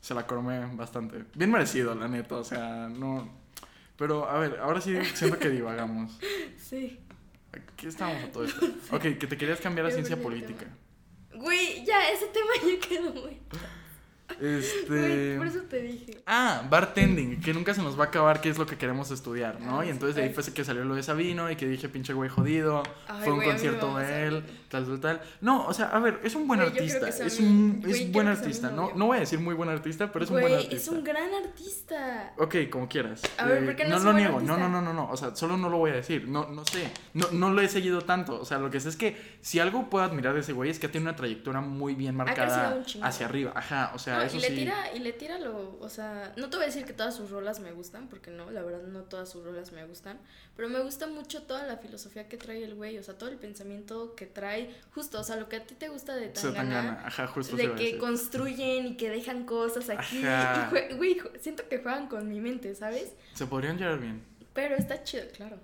se 0.00 0.14
la 0.14 0.26
cormé 0.26 0.66
bastante. 0.74 1.24
Bien 1.34 1.50
merecido, 1.50 1.94
la 1.94 2.08
neta, 2.08 2.36
o 2.36 2.44
sea, 2.44 2.88
no... 2.88 3.46
Pero, 3.96 4.28
a 4.28 4.38
ver, 4.38 4.58
ahora 4.60 4.80
sí 4.80 4.94
siento 5.14 5.38
que 5.38 5.50
divagamos. 5.50 6.18
Sí. 6.58 6.98
¿Qué 7.76 7.86
estábamos 7.86 8.24
a 8.24 8.32
todo 8.32 8.44
esto? 8.46 8.66
Ok, 8.90 9.02
que 9.02 9.26
te 9.26 9.36
querías 9.36 9.60
cambiar 9.60 9.86
a 9.86 9.90
ciencia 9.90 10.20
política. 10.20 10.66
Güey, 11.32 11.84
ya, 11.84 12.10
ese 12.10 12.26
tema 12.26 12.50
ya 12.60 12.88
quedó 12.88 13.14
muy. 13.14 13.40
Este... 14.40 15.36
por 15.38 15.46
eso 15.46 15.60
te 15.62 15.80
dije. 15.82 16.18
Ah, 16.26 16.62
bartending, 16.68 17.40
que 17.40 17.54
nunca 17.54 17.72
se 17.74 17.82
nos 17.82 17.98
va 17.98 18.04
a 18.04 18.06
acar 18.08 18.40
qué 18.40 18.48
es 18.50 18.58
lo 18.58 18.66
que 18.66 18.76
queremos 18.76 19.10
estudiar, 19.10 19.60
¿no? 19.60 19.80
Ah, 19.80 19.86
y 19.86 19.90
entonces 19.90 20.16
de 20.16 20.24
ahí 20.24 20.30
fue 20.30 20.44
que 20.52 20.64
salió 20.64 20.84
lo 20.84 20.94
de 20.94 21.02
Sabino 21.02 21.50
y 21.50 21.56
que 21.56 21.66
dije, 21.66 21.88
pinche 21.88 22.12
güey 22.12 22.28
jodido, 22.28 22.82
Ay, 23.08 23.22
fue 23.24 23.32
un 23.32 23.38
güey, 23.38 23.48
concierto 23.48 23.96
de 23.96 24.26
él, 24.26 24.44
tal, 24.68 24.84
tal, 24.84 25.00
tal. 25.00 25.20
No, 25.40 25.66
o 25.66 25.72
sea, 25.72 25.86
a 25.86 25.98
ver, 26.00 26.20
es 26.22 26.34
un 26.34 26.46
buen 26.46 26.60
Güey, 26.60 26.72
artista, 26.72 27.08
es 27.08 27.40
un 27.40 27.80
güey, 27.80 27.92
es 27.92 28.12
buen 28.12 28.28
artista, 28.28 28.70
no, 28.70 28.92
no 28.94 29.06
voy 29.06 29.16
a 29.18 29.20
decir 29.20 29.38
muy 29.38 29.54
buen 29.54 29.68
artista, 29.68 30.10
pero 30.12 30.24
es 30.24 30.30
un 30.30 30.40
buen 30.40 30.52
artista. 30.52 30.76
es 30.76 30.88
un 30.88 31.04
gran 31.04 31.32
artista. 31.34 32.32
Ok, 32.38 32.56
como 32.70 32.88
quieras. 32.88 33.24
Eh, 33.24 33.28
A 33.38 33.46
ver, 33.46 33.64
¿por 33.64 33.76
qué 33.76 33.84
no 33.84 33.90
no 33.90 33.96
es 33.96 34.04
lo 34.04 34.12
niego, 34.12 34.40
no, 34.40 34.56
no, 34.56 34.68
no, 34.68 34.82
no, 34.82 34.92
no, 34.92 35.08
o 35.10 35.16
sea, 35.16 35.34
solo 35.34 35.56
no 35.56 35.68
lo 35.70 35.78
voy 35.78 35.92
a 35.92 35.94
decir, 35.94 36.28
no, 36.28 36.46
no 36.48 36.64
sé, 36.66 36.90
no, 37.14 37.26
no 37.32 37.50
lo 37.50 37.60
he 37.60 37.68
seguido 37.68 38.02
tanto, 38.02 38.40
o 38.40 38.44
sea, 38.44 38.58
lo 38.58 38.70
que 38.70 38.80
sé 38.80 38.88
es 38.88 38.96
que 38.96 39.16
si 39.40 39.60
algo 39.60 39.88
puedo 39.88 40.04
admirar 40.04 40.34
de 40.34 40.40
ese 40.40 40.52
güey 40.52 40.70
es 40.70 40.78
que 40.78 40.88
tiene 40.88 41.08
una 41.08 41.16
trayectoria 41.16 41.60
muy 41.60 41.94
bien 41.94 42.16
marcada 42.16 42.82
hacia 43.02 43.26
arriba, 43.26 43.52
ajá, 43.54 43.92
o 43.94 43.98
sea, 43.98 44.15
Eso 44.24 44.36
y 44.36 44.40
le 44.40 44.48
sí. 44.48 44.54
tira, 44.54 44.92
y 44.94 44.98
le 45.00 45.12
tira 45.12 45.38
lo, 45.38 45.78
o 45.80 45.88
sea, 45.88 46.32
no 46.36 46.48
te 46.50 46.56
voy 46.56 46.64
a 46.64 46.66
decir 46.66 46.84
que 46.84 46.92
todas 46.92 47.14
sus 47.14 47.30
rolas 47.30 47.60
me 47.60 47.72
gustan, 47.72 48.08
porque 48.08 48.30
no, 48.30 48.50
la 48.50 48.62
verdad 48.62 48.82
no 48.82 49.02
todas 49.02 49.28
sus 49.30 49.44
rolas 49.44 49.72
me 49.72 49.84
gustan, 49.84 50.18
pero 50.56 50.68
me 50.68 50.80
gusta 50.80 51.06
mucho 51.06 51.42
toda 51.42 51.66
la 51.66 51.76
filosofía 51.76 52.28
que 52.28 52.36
trae 52.36 52.64
el 52.64 52.74
güey, 52.74 52.98
o 52.98 53.02
sea, 53.02 53.18
todo 53.18 53.28
el 53.30 53.36
pensamiento 53.36 54.14
que 54.14 54.26
trae, 54.26 54.74
justo, 54.94 55.20
o 55.20 55.24
sea, 55.24 55.36
lo 55.36 55.48
que 55.48 55.56
a 55.56 55.64
ti 55.64 55.74
te 55.74 55.88
gusta 55.88 56.14
de 56.16 56.28
Tangana, 56.28 56.74
gana, 56.82 57.06
ajá, 57.06 57.26
justo 57.26 57.56
de 57.56 57.74
que 57.74 57.98
construyen 57.98 58.86
y 58.86 58.96
que 58.96 59.10
dejan 59.10 59.44
cosas 59.44 59.88
aquí, 59.90 60.24
Ajá. 60.24 60.70
y 60.90 60.94
güey, 60.94 61.20
siento 61.40 61.68
que 61.68 61.78
juegan 61.78 62.08
con 62.08 62.28
mi 62.28 62.40
mente, 62.40 62.74
¿sabes? 62.74 63.12
Se 63.34 63.46
podrían 63.46 63.78
llevar 63.78 63.98
bien. 64.00 64.22
Pero 64.54 64.74
está 64.76 65.02
chido, 65.04 65.24
claro, 65.36 65.58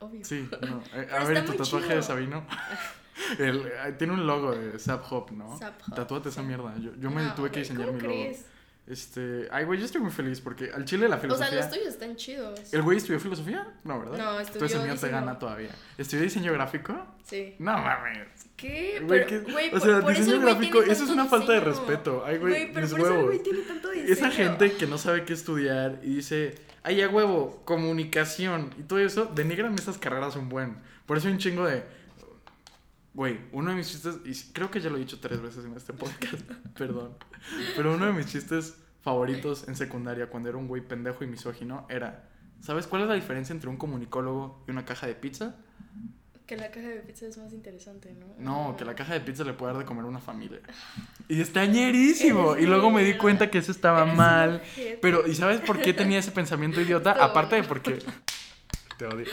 obvio. 0.00 0.24
Sí, 0.24 0.48
no. 0.62 0.82
Eh, 0.94 1.08
a 1.12 1.24
ver, 1.24 1.44
tu 1.44 1.52
tatuaje 1.52 1.86
chido. 1.86 1.96
de 1.96 2.02
Sabino. 2.02 2.46
El- 3.38 3.66
eh, 3.66 3.94
tiene 3.98 4.12
un 4.14 4.26
logo 4.26 4.54
de 4.54 4.78
Zap 4.78 5.04
Hop, 5.12 5.30
¿no? 5.32 5.58
Zap 5.58 5.80
Hop, 5.88 5.94
Tatúate 5.94 6.28
esa 6.30 6.42
mierda. 6.42 6.74
Yo, 6.78 6.92
yo 6.98 7.10
me 7.10 7.22
No, 7.22 7.34
tuve 7.34 7.50
que 7.50 7.60
diseñar 7.60 7.86
¿cómo 7.86 7.98
mi 7.98 8.02
logo. 8.04 8.14
crees? 8.14 8.44
Este. 8.86 9.46
Ay, 9.50 9.64
güey, 9.66 9.78
yo 9.78 9.84
estoy 9.84 10.00
muy 10.00 10.10
feliz 10.10 10.40
porque 10.40 10.70
al 10.74 10.86
chile 10.86 11.08
la 11.10 11.16
O 11.16 11.20
filosofía. 11.20 11.50
sea, 11.50 11.60
los 11.60 11.70
tuyos 11.70 11.88
están 11.88 12.16
chidos. 12.16 12.72
¿El 12.72 12.80
güey 12.80 12.96
estudió 12.96 13.20
filosofía? 13.20 13.66
No, 13.84 13.98
¿verdad? 14.00 14.16
No, 14.16 14.40
Entonces 14.40 14.56
el 14.56 14.64
estudió 14.64 14.78
mío 14.84 14.88
te 14.88 14.92
diseño. 14.94 15.12
gana 15.12 15.38
todavía. 15.38 15.70
¿Estudió 15.98 16.22
diseño 16.22 16.52
gráfico? 16.54 17.06
Sí. 17.22 17.54
No 17.58 17.72
mames. 17.76 18.28
¿Qué? 18.56 19.02
Güey, 19.04 19.26
Pero, 19.26 19.76
o 19.76 19.80
sea, 19.80 20.00
por 20.00 20.16
diseño 20.16 20.40
gráfico, 20.40 20.82
eso 20.82 21.04
es 21.04 21.10
una 21.10 21.26
falta 21.26 21.52
de 21.52 21.60
respeto. 21.60 22.24
Ay, 22.24 22.38
güey, 22.38 22.72
pero 22.72 22.80
mis 22.86 22.90
por 22.92 23.00
eso 23.00 23.06
el 23.08 23.12
huevos. 23.12 23.26
güey 23.26 23.42
tiene 23.42 23.58
tanto 23.60 23.90
diseño. 23.90 24.12
Esa 24.12 24.30
gente 24.30 24.72
que 24.72 24.86
no 24.86 24.96
sabe 24.96 25.24
qué 25.26 25.34
estudiar 25.34 26.00
y 26.02 26.14
dice, 26.16 26.54
ay, 26.82 27.02
a 27.02 27.08
huevo, 27.10 27.60
comunicación 27.66 28.70
y 28.78 28.84
todo 28.84 28.98
eso, 29.00 29.26
denigran 29.26 29.74
esas 29.74 29.98
carreras 29.98 30.34
un 30.36 30.48
buen. 30.48 30.78
Por 31.04 31.18
eso 31.18 31.28
hay 31.28 31.34
un 31.34 31.38
chingo 31.38 31.66
de. 31.66 31.82
Güey, 33.18 33.36
uno 33.50 33.70
de 33.70 33.76
mis 33.76 33.90
chistes, 33.90 34.20
y 34.24 34.52
creo 34.52 34.70
que 34.70 34.80
ya 34.80 34.90
lo 34.90 34.96
he 34.96 35.00
dicho 35.00 35.18
tres 35.18 35.40
veces 35.40 35.64
en 35.64 35.74
este 35.74 35.92
podcast, 35.92 36.40
perdón, 36.78 37.16
pero 37.74 37.92
uno 37.92 38.06
de 38.06 38.12
mis 38.12 38.26
chistes 38.26 38.76
favoritos 39.02 39.66
en 39.66 39.74
secundaria, 39.74 40.28
cuando 40.28 40.50
era 40.50 40.56
un 40.56 40.68
güey 40.68 40.82
pendejo 40.82 41.24
y 41.24 41.26
misógino, 41.26 41.84
era: 41.90 42.28
¿Sabes 42.60 42.86
cuál 42.86 43.02
es 43.02 43.08
la 43.08 43.14
diferencia 43.14 43.52
entre 43.52 43.70
un 43.70 43.76
comunicólogo 43.76 44.62
y 44.68 44.70
una 44.70 44.84
caja 44.84 45.08
de 45.08 45.16
pizza? 45.16 45.56
Que 46.46 46.56
la 46.56 46.70
caja 46.70 46.86
de 46.86 47.00
pizza 47.00 47.26
es 47.26 47.36
más 47.38 47.52
interesante, 47.52 48.14
¿no? 48.14 48.26
No, 48.38 48.76
que 48.76 48.84
la 48.84 48.94
caja 48.94 49.14
de 49.14 49.20
pizza 49.20 49.42
le 49.42 49.52
puede 49.52 49.72
dar 49.72 49.80
de 49.80 49.84
comer 49.84 50.04
a 50.04 50.06
una 50.06 50.20
familia. 50.20 50.60
Y 51.28 51.40
está 51.40 51.66
ñerísimo. 51.66 52.56
Y 52.56 52.66
luego 52.66 52.90
me 52.92 53.02
di 53.02 53.14
cuenta 53.14 53.50
que 53.50 53.58
eso 53.58 53.72
estaba 53.72 54.06
mal. 54.06 54.62
Pero, 55.02 55.26
¿y 55.26 55.34
sabes 55.34 55.60
por 55.60 55.82
qué 55.82 55.92
tenía 55.92 56.20
ese 56.20 56.30
pensamiento 56.30 56.80
idiota? 56.80 57.10
Aparte 57.20 57.56
de 57.56 57.64
porque. 57.64 57.98
Te 58.98 59.06
odio. 59.06 59.26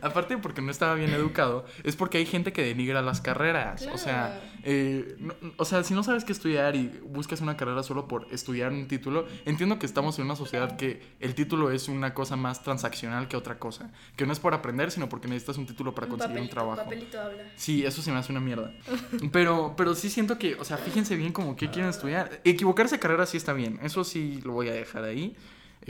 Aparte 0.00 0.36
de 0.36 0.40
porque 0.40 0.62
no 0.62 0.70
estaba 0.70 0.94
bien 0.94 1.10
educado, 1.10 1.64
es 1.82 1.96
porque 1.96 2.18
hay 2.18 2.24
gente 2.26 2.52
que 2.52 2.62
denigra 2.62 3.02
las 3.02 3.20
carreras. 3.20 3.86
O 3.92 3.98
sea, 3.98 4.40
eh, 4.62 5.16
no- 5.18 5.34
o 5.56 5.64
sea, 5.64 5.82
si 5.82 5.92
no 5.92 6.04
sabes 6.04 6.24
qué 6.24 6.30
estudiar 6.32 6.76
y 6.76 6.86
buscas 7.02 7.40
una 7.40 7.56
carrera 7.56 7.82
solo 7.82 8.06
por 8.06 8.28
estudiar 8.30 8.70
un 8.70 8.86
título, 8.86 9.26
entiendo 9.44 9.78
que 9.80 9.86
estamos 9.86 10.16
en 10.20 10.26
una 10.26 10.36
sociedad 10.36 10.76
que 10.76 11.02
el 11.18 11.34
título 11.34 11.72
es 11.72 11.88
una 11.88 12.14
cosa 12.14 12.36
más 12.36 12.62
transaccional 12.62 13.26
que 13.26 13.36
otra 13.36 13.58
cosa. 13.58 13.90
Que 14.16 14.24
no 14.24 14.32
es 14.32 14.38
por 14.38 14.54
aprender, 14.54 14.92
sino 14.92 15.08
porque 15.08 15.26
necesitas 15.26 15.58
un 15.58 15.66
título 15.66 15.94
para 15.96 16.06
Un 16.06 16.12
conseguir 16.12 16.40
un 16.40 16.48
trabajo. 16.48 16.82
papelito 16.84 17.20
habla. 17.20 17.42
Sí, 17.56 17.84
eso 17.84 18.00
se 18.02 18.12
me 18.12 18.18
hace 18.18 18.30
una 18.30 18.40
mierda. 18.40 18.72
Pero, 19.32 19.74
pero 19.76 19.94
sí 19.96 20.10
siento 20.10 20.38
que, 20.38 20.54
o 20.54 20.64
sea, 20.64 20.76
fíjense 20.76 21.16
bien 21.16 21.32
como 21.32 21.56
qué 21.56 21.68
quieren 21.70 21.90
estudiar. 21.90 22.40
Equivocarse 22.44 22.94
de 22.96 23.00
carrera 23.00 23.26
sí 23.26 23.36
está 23.36 23.52
bien. 23.52 23.80
Eso 23.82 24.04
sí 24.04 24.40
lo 24.44 24.52
voy 24.52 24.68
a 24.68 24.72
dejar 24.72 25.02
ahí. 25.02 25.34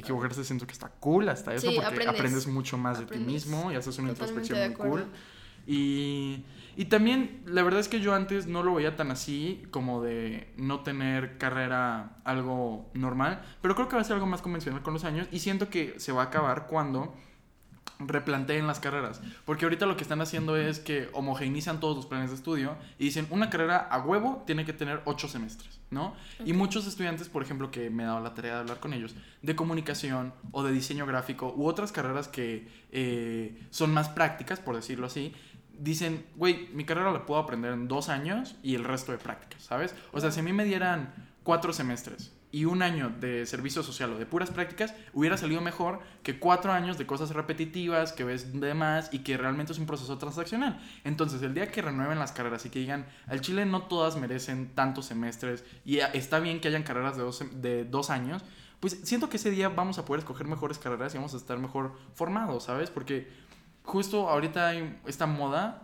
Equivocarse 0.01 0.45
siento 0.45 0.67
que 0.67 0.73
está 0.73 0.89
cool 0.89 1.29
hasta 1.29 1.55
eso 1.55 1.69
Sí, 1.69 1.75
porque 1.75 1.87
aprendes. 1.89 2.15
aprendes, 2.15 2.47
mucho 2.47 2.79
más 2.79 2.99
de 3.01 3.07
ti 3.07 3.19
mismo 3.19 3.73
y 3.73 3.77
haces 3.77 3.99
una 3.99 4.09
Totalmente 4.15 4.41
introspección 4.43 4.89
muy 4.89 4.91
cool. 4.91 5.07
Y, 5.67 6.45
y 6.77 6.87
también, 6.87 7.43
la 7.45 7.63
verdad 7.63 7.81
es 7.81 7.89
que 7.89 8.01
yo 8.01 8.15
antes 8.15 8.47
no 8.47 8.63
lo 8.63 8.75
veía 8.75 8.97
tan 8.97 9.11
así, 9.11 9.63
como 9.71 10.03
de 10.03 10.53
no 10.57 10.81
tener 10.81 11.37
carrera 11.37 12.17
algo 12.25 12.89
normal, 12.95 13.43
pero 13.61 13.75
creo 13.75 13.89
que 13.89 13.97
va 13.97 14.01
a 14.01 14.05
ser 14.05 14.15
algo 14.15 14.27
más 14.27 14.41
convencional 14.41 14.83
con 14.83 14.95
los 14.95 15.05
años 15.05 15.29
y 15.31 15.41
siento 15.41 15.69
que 15.69 15.99
se 15.99 16.13
va 16.13 16.23
a 16.23 16.27
acabar 16.27 16.67
cuando 16.69 17.15
replanteen 17.99 18.67
las 18.67 18.81
carreras. 18.81 19.21
Porque 19.45 19.65
ahorita 19.65 19.87
lo 19.87 19.97
que 19.97 20.03
están 20.03 20.21
haciendo 20.21 20.57
es 20.57 20.79
que 20.79 21.09
homogeneizan 21.13 21.81
todos 21.81 21.97
los 21.97 22.07
planes 22.07 22.31
de 22.31 22.37
estudio 22.37 22.77
y 22.99 23.05
dicen 23.05 23.27
una 23.31 23.51
carrera 23.51 23.79
a 23.79 23.99
huevo 24.01 24.43
tiene 24.47 24.65
que 24.65 24.73
tener 24.73 25.03
ocho 25.05 25.29
semestres, 25.29 25.81
¿no? 25.91 26.15
Y 26.45 26.53
muchos 26.53 26.87
estudiantes, 26.87 27.29
por 27.29 27.43
ejemplo, 27.43 27.71
que 27.71 27.91
me 27.91 28.05
he 28.05 28.07
dado 28.07 28.21
la 28.21 28.35
tarea 28.35 28.55
de 28.55 28.61
hablar 28.61 28.81
con 28.81 28.93
ellos, 28.93 29.15
de 29.43 29.57
comunicación 29.57 30.33
o 30.53 30.63
de 30.63 30.73
diseño 30.73 31.07
gráfico 31.07 31.53
u 31.57 31.67
otras 31.67 31.93
carreras 31.93 32.29
que 32.29 32.69
eh, 32.93 33.67
son 33.71 33.93
más 33.93 34.09
prácticas, 34.09 34.61
por 34.61 34.77
decirlo 34.77 35.07
así, 35.07 35.35
dicen, 35.79 36.27
güey, 36.37 36.69
mi 36.73 36.85
carrera 36.85 37.13
la 37.13 37.27
puedo 37.27 37.41
aprender 37.41 37.73
en 37.73 37.89
dos 37.89 38.09
años 38.09 38.57
y 38.63 38.75
el 38.75 38.85
resto 38.85 39.13
de 39.13 39.19
prácticas, 39.19 39.63
¿sabes? 39.63 39.95
O 40.13 40.21
sea, 40.21 40.31
si 40.31 40.41
a 40.41 40.43
mí 40.43 40.53
me 40.53 40.65
dieran 40.65 41.15
cuatro 41.43 41.73
semestres 41.73 42.38
y 42.51 42.65
un 42.65 42.83
año 42.83 43.13
de 43.21 43.45
servicio 43.47 43.83
social 43.83 44.13
o 44.13 44.19
de 44.19 44.27
puras 44.27 44.51
prácticas, 44.51 44.95
hubiera 45.13 45.37
salido 45.37 45.61
mejor 45.61 46.01
que 46.23 46.39
cuatro 46.39 46.73
años 46.73 46.97
de 46.97 47.07
cosas 47.07 47.31
repetitivas, 47.31 48.13
que 48.13 48.25
ves 48.25 48.59
de 48.59 48.75
más 48.75 49.13
y 49.13 49.21
que 49.21 49.37
realmente 49.37 49.73
es 49.73 49.79
un 49.79 49.87
proceso 49.87 50.17
transaccional. 50.19 50.81
Entonces, 51.05 51.43
el 51.43 51.55
día 51.55 51.71
que 51.71 51.83
renueven 51.83 52.19
las 52.19 52.33
carreras 52.33 52.65
y 52.65 52.71
que 52.71 52.79
digan, 52.79 53.07
al 53.27 53.41
Chile 53.41 53.67
no 53.67 53.83
todas 53.83 54.17
merecen 54.17 54.75
tantos 54.75 55.07
semestres 55.07 55.65
y 55.85 55.99
está 55.99 56.41
bien 56.41 56.61
que 56.61 56.69
hayan 56.69 56.83
carreras 56.83 57.17
de 57.17 57.23
dos, 57.23 57.45
de 57.53 57.85
dos 57.85 58.11
años, 58.11 58.43
pues 58.81 59.01
siento 59.03 59.29
que 59.29 59.37
ese 59.37 59.51
día 59.51 59.69
vamos 59.69 59.99
a 59.99 60.05
poder 60.05 60.21
escoger 60.21 60.47
mejores 60.47 60.79
carreras 60.79 61.15
y 61.15 61.19
vamos 61.19 61.35
a 61.35 61.37
estar 61.37 61.59
mejor 61.59 61.97
formados, 62.15 62.65
¿sabes? 62.65 62.91
Porque 62.91 63.29
justo 63.83 64.29
ahorita 64.29 64.69
hay 64.69 65.01
esta 65.07 65.27
moda, 65.27 65.83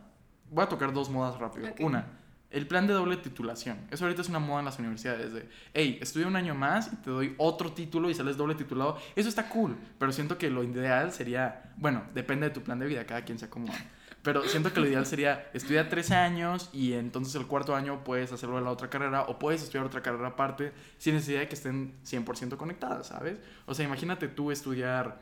voy 0.51 0.65
a 0.65 0.69
tocar 0.69 0.93
dos 0.93 1.11
modas 1.11 1.39
rápido. 1.39 1.69
Una, 1.81 2.07
el 2.55 2.67
plan 2.67 2.87
de 2.87 2.95
doble 2.95 3.17
titulación. 3.17 3.77
Eso 3.91 4.05
ahorita 4.05 4.23
es 4.23 4.29
una 4.29 4.39
moda 4.39 4.61
en 4.61 4.65
las 4.67 4.79
universidades 4.79 5.33
de, 5.33 5.49
hey, 5.75 5.99
estudia 6.01 6.27
un 6.27 6.37
año 6.37 6.55
más 6.55 6.93
y 6.93 6.97
te 6.97 7.11
doy 7.11 7.35
otro 7.37 7.73
título 7.73 8.09
y 8.09 8.15
sales 8.15 8.37
doble 8.37 8.55
titulado. 8.55 8.97
Eso 9.17 9.29
está 9.29 9.49
cool, 9.49 9.77
pero 9.99 10.13
siento 10.13 10.39
que 10.39 10.51
lo 10.51 10.63
ideal 10.63 11.13
sería, 11.13 11.73
bueno, 11.77 12.05
depende 12.15 12.49
de 12.49 12.55
tu 12.55 12.63
plan 12.63 12.79
de 12.79 12.87
vida, 12.87 13.05
cada 13.07 13.25
quien 13.25 13.39
se 13.39 13.47
acomoda. 13.47 13.79
Pero 14.23 14.43
siento 14.45 14.73
que 14.73 14.81
lo 14.81 14.87
ideal 14.87 15.05
sería 15.05 15.51
estudiar 15.53 15.91
tres 15.91 16.11
años 16.11 16.71
y 16.73 16.95
entonces 16.95 17.35
el 17.35 17.47
cuarto 17.47 17.77
año 17.77 18.05
puedes 18.05 18.33
hacerlo 18.33 18.57
en 18.57 18.65
la 18.65 18.71
otra 18.71 18.89
carrera 18.89 19.23
o 19.25 19.39
puedes 19.39 19.63
estudiar 19.63 19.85
otra 19.85 20.01
carrera 20.01 20.29
aparte 20.29 20.73
sin 20.97 21.15
necesidad 21.15 21.41
de 21.41 21.49
que 21.49 21.55
estén 21.55 21.93
100% 22.07 22.57
conectadas, 22.57 23.09
¿sabes? 23.09 23.39
O 23.67 23.75
sea, 23.75 23.85
imagínate 23.85 24.29
tú 24.29 24.51
estudiar 24.51 25.21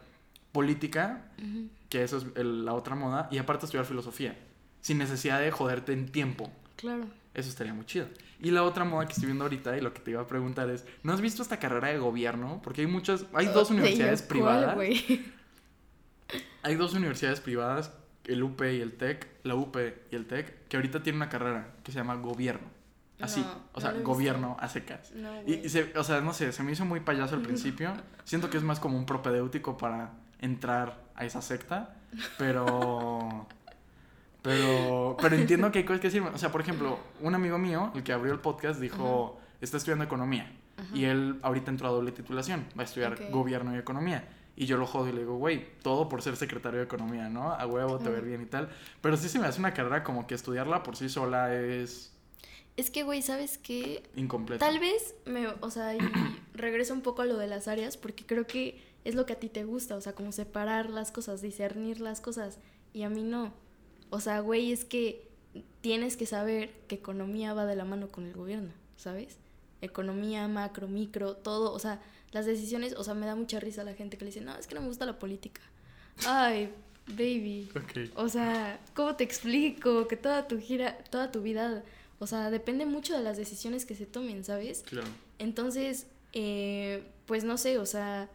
política, 0.53 1.25
que 1.89 2.05
eso 2.05 2.19
es 2.19 2.45
la 2.45 2.75
otra 2.75 2.95
moda, 2.95 3.27
y 3.33 3.39
aparte 3.39 3.65
estudiar 3.65 3.87
filosofía, 3.87 4.37
sin 4.83 4.99
necesidad 4.99 5.41
de 5.41 5.51
joderte 5.51 5.93
en 5.95 6.13
tiempo. 6.13 6.53
Claro. 6.77 7.07
Eso 7.35 7.49
estaría 7.49 7.73
muy 7.73 7.87
chido. 7.87 8.07
Y 8.41 8.51
la 8.51 8.63
otra 8.63 8.85
moda 8.85 9.07
que 9.07 9.13
estoy 9.13 9.27
viendo 9.27 9.45
ahorita 9.45 9.77
y 9.77 9.81
lo 9.81 9.95
que 9.95 10.01
te 10.01 10.11
iba 10.11 10.21
a 10.21 10.27
preguntar 10.27 10.69
es, 10.69 10.85
¿no 11.03 11.13
has 11.13 11.21
visto 11.21 11.43
esta 11.43 11.59
carrera 11.59 11.89
de 11.89 11.99
gobierno? 11.99 12.61
Porque 12.63 12.83
hay 12.83 12.87
muchas, 12.87 13.25
hay 13.33 13.47
dos 13.47 13.71
universidades 13.71 14.23
privadas. 14.23 14.77
hay 16.63 16.75
dos 16.75 16.93
universidades 16.95 17.41
privadas, 17.41 17.93
el 18.25 18.43
UP 18.43 18.61
y 18.63 18.81
el 18.81 18.93
TEC, 18.93 19.29
la 19.45 19.55
UP 19.55 19.77
y 20.11 20.17
el 20.17 20.27
TEC, 20.27 20.69
que 20.69 20.77
ahorita 20.77 21.03
tienen 21.03 21.21
una 21.23 21.29
carrera 21.29 21.75
que 21.83 21.93
se 21.93 21.99
llama 21.99 22.17
gobierno. 22.17 22.69
Así, 23.21 23.45
o 23.73 23.81
sea, 23.81 23.93
gobierno 23.93 24.57
a 24.59 24.69
secas. 24.69 25.13
y, 25.47 25.55
y 25.55 25.91
o 25.95 26.03
sea, 26.03 26.21
no 26.21 26.33
sé, 26.33 26.51
se 26.53 26.63
me 26.65 26.73
hizo 26.73 26.85
muy 26.85 27.01
payaso 27.01 27.37
al 27.37 27.43
principio. 27.43 27.93
Siento 28.25 28.51
que 28.51 28.57
es 28.57 28.65
más 28.65 28.81
como 28.81 28.99
un 28.99 29.07
propedéutico 29.07 29.79
para 29.79 30.11
entrar 30.41 31.05
a 31.15 31.25
esa 31.25 31.41
secta, 31.41 31.95
pero 32.37 33.47
pero, 34.43 35.17
pero 35.21 35.37
entiendo 35.37 35.71
que 35.73 35.81
hay 35.81 35.85
cosas 35.85 36.01
que 36.01 36.11
sirven. 36.11 36.35
O 36.35 36.39
sea, 36.39 36.53
por 36.53 36.61
ejemplo, 36.61 36.99
un 37.21 37.35
amigo 37.35 37.59
mío, 37.59 37.93
el 37.95 38.03
que 38.03 38.13
abrió 38.13 38.33
el 38.33 38.41
podcast, 38.41 38.81
dijo, 38.81 39.41
está 39.61 39.77
estudiando 39.77 40.05
economía. 40.05 40.53
Y 40.93 41.05
él 41.05 41.39
ahorita 41.43 41.71
entró 41.71 41.89
a 41.89 41.91
doble 41.93 42.11
titulación, 42.11 42.67
va 42.77 42.83
a 42.83 42.85
estudiar 42.85 43.31
gobierno 43.31 43.75
y 43.75 43.79
economía. 43.79 44.29
Y 44.57 44.67
yo 44.67 44.77
lo 44.77 44.87
jodo 44.87 45.09
y 45.09 45.13
le 45.13 45.21
digo, 45.21 45.37
güey, 45.37 45.67
todo 45.83 46.09
por 46.09 46.23
ser 46.23 46.37
secretario 46.37 46.81
de 46.81 46.85
economía, 46.85 47.29
¿no? 47.29 47.53
A 47.53 47.67
huevo, 47.67 47.99
te 47.99 48.11
ver 48.11 48.25
bien 48.25 48.43
y 48.43 48.47
tal. 48.47 48.69
Pero 49.01 49.17
sí 49.17 49.29
se 49.29 49.39
me 49.39 49.47
hace 49.47 49.61
una 49.61 49.73
carrera 49.73 50.03
como 50.03 50.27
que 50.27 50.35
estudiarla 50.35 50.83
por 50.83 50.97
sí 50.97 51.09
sola 51.09 51.55
es... 51.55 52.13
Es 52.77 52.91
que, 52.91 53.03
güey, 53.03 53.23
¿sabes 53.23 53.59
qué? 53.59 54.03
Incompleta. 54.17 54.67
Tal 54.67 54.79
vez 54.81 55.15
me, 55.27 55.47
o 55.47 55.71
sea, 55.71 55.95
y 55.95 55.99
regreso 56.55 56.95
un 56.95 57.03
poco 57.03 57.23
a 57.23 57.27
lo 57.27 57.37
de 57.37 57.47
las 57.47 57.69
áreas, 57.69 57.97
porque 57.97 58.27
creo 58.27 58.47
que 58.47 58.83
es 59.05 59.15
lo 59.15 59.27
que 59.27 59.35
a 59.35 59.41
ti 59.41 59.49
te 59.49 59.65
gusta, 59.65 59.95
o 59.95 60.01
sea, 60.01 60.15
como 60.15 60.33
separar 60.33 60.91
las 60.91 61.13
cosas, 61.13 61.43
discernir 61.43 62.01
las 62.01 62.21
cosas, 62.21 62.59
y 62.93 63.03
a 63.03 63.11
mí 63.11 63.23
no. 63.23 63.53
O 64.13 64.21
sea, 64.21 64.41
güey, 64.41 64.73
es 64.73 64.85
que 64.85 65.27
tienes 65.81 66.19
que 66.19 66.27
saber 66.27 66.71
que 66.87 66.97
economía 66.97 67.55
va 67.55 67.65
de 67.65 67.75
la 67.77 67.87
mano 67.87 68.09
con 68.09 68.27
el 68.27 68.35
gobierno, 68.35 68.69
¿sabes? 68.99 69.39
Economía, 69.81 70.47
macro, 70.49 70.87
micro, 70.87 71.35
todo, 71.35 71.73
o 71.73 71.79
sea, 71.79 71.99
las 72.31 72.45
decisiones, 72.45 72.93
o 72.93 73.05
sea, 73.05 73.15
me 73.15 73.25
da 73.25 73.35
mucha 73.35 73.59
risa 73.59 73.85
la 73.85 73.95
gente 73.95 74.19
que 74.19 74.27
le 74.27 74.31
dice, 74.31 74.43
no, 74.43 74.55
es 74.55 74.67
que 74.67 74.75
no 74.75 74.83
me 74.83 74.89
gusta 74.89 75.07
la 75.07 75.19
política. 75.19 75.63
Ay, 76.27 76.69
baby. 77.07 77.71
O 78.15 78.29
sea, 78.29 78.79
¿cómo 78.95 79.17
te 79.17 79.25
explico? 79.25 80.07
Que 80.07 80.19
toda 80.19 80.47
tu 80.47 80.61
gira, 80.61 80.99
toda 81.09 81.33
tu 81.33 81.41
vida, 81.41 81.83
o 82.19 82.27
sea, 82.27 82.51
depende 82.51 82.85
mucho 82.85 83.17
de 83.17 83.23
las 83.23 83.39
decisiones 83.39 83.87
que 83.87 83.95
se 83.95 84.05
tomen, 84.05 84.45
¿sabes? 84.45 84.85
Claro. 84.87 85.09
Entonces, 85.39 86.07
eh, 86.35 87.03
pues 87.25 87.45
no 87.45 87.57
sé, 87.57 87.79
o 87.79 87.87
sea, 87.87 88.29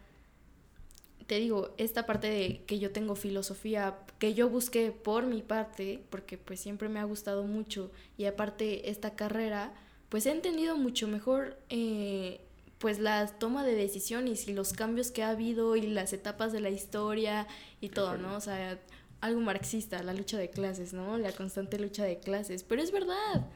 te 1.27 1.39
digo, 1.39 1.73
esta 1.77 2.05
parte 2.05 2.27
de 2.27 2.63
que 2.65 2.79
yo 2.79 2.91
tengo 2.91 3.15
filosofía, 3.15 3.97
que 4.17 4.33
yo 4.33 4.49
busqué 4.49 4.91
por 4.91 5.25
mi 5.25 5.41
parte, 5.41 6.01
porque 6.09 6.37
pues 6.37 6.59
siempre 6.59 6.89
me 6.89 6.99
ha 6.99 7.03
gustado 7.03 7.43
mucho, 7.43 7.91
y 8.17 8.25
aparte 8.25 8.89
esta 8.89 9.15
carrera, 9.15 9.73
pues 10.09 10.25
he 10.25 10.31
entendido 10.31 10.77
mucho 10.77 11.07
mejor 11.07 11.57
eh, 11.69 12.39
pues 12.77 12.99
la 12.99 13.27
toma 13.27 13.65
de 13.65 13.75
decisiones 13.75 14.47
y 14.47 14.53
los 14.53 14.71
cambios 14.71 15.11
que 15.11 15.23
ha 15.23 15.29
habido 15.29 15.75
y 15.75 15.81
las 15.81 16.13
etapas 16.13 16.53
de 16.53 16.61
la 16.61 16.69
historia 16.69 17.47
y 17.81 17.89
todo, 17.89 18.17
¿no? 18.17 18.35
O 18.35 18.41
sea, 18.41 18.79
algo 19.19 19.41
marxista, 19.41 20.01
la 20.03 20.13
lucha 20.13 20.37
de 20.37 20.49
clases, 20.49 20.93
¿no? 20.93 21.17
La 21.17 21.31
constante 21.31 21.79
lucha 21.79 22.05
de 22.05 22.19
clases, 22.19 22.63
pero 22.63 22.81
es 22.81 22.91
verdad. 22.91 23.47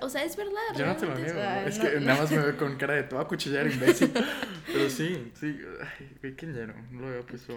O 0.00 0.08
sea, 0.08 0.24
es 0.24 0.36
verdad. 0.36 0.60
Yo 0.76 0.86
no 0.86 0.96
te 0.96 1.06
lo 1.06 1.14
niego. 1.14 1.40
es 1.66 1.78
que 1.78 2.00
nada 2.00 2.20
más 2.20 2.30
me 2.30 2.38
veo 2.38 2.56
con 2.58 2.76
cara 2.76 2.94
de 2.94 3.02
todo 3.04 3.20
a 3.20 3.28
cuchillar 3.28 3.66
imbécil. 3.70 4.12
Pero 4.66 4.90
sí, 4.90 5.32
sí. 5.34 5.58
Ay, 6.22 6.34
qué 6.34 6.46
ñero. 6.46 6.74
No 6.90 7.02
lo 7.02 7.08
había 7.08 7.22
puesto. 7.22 7.54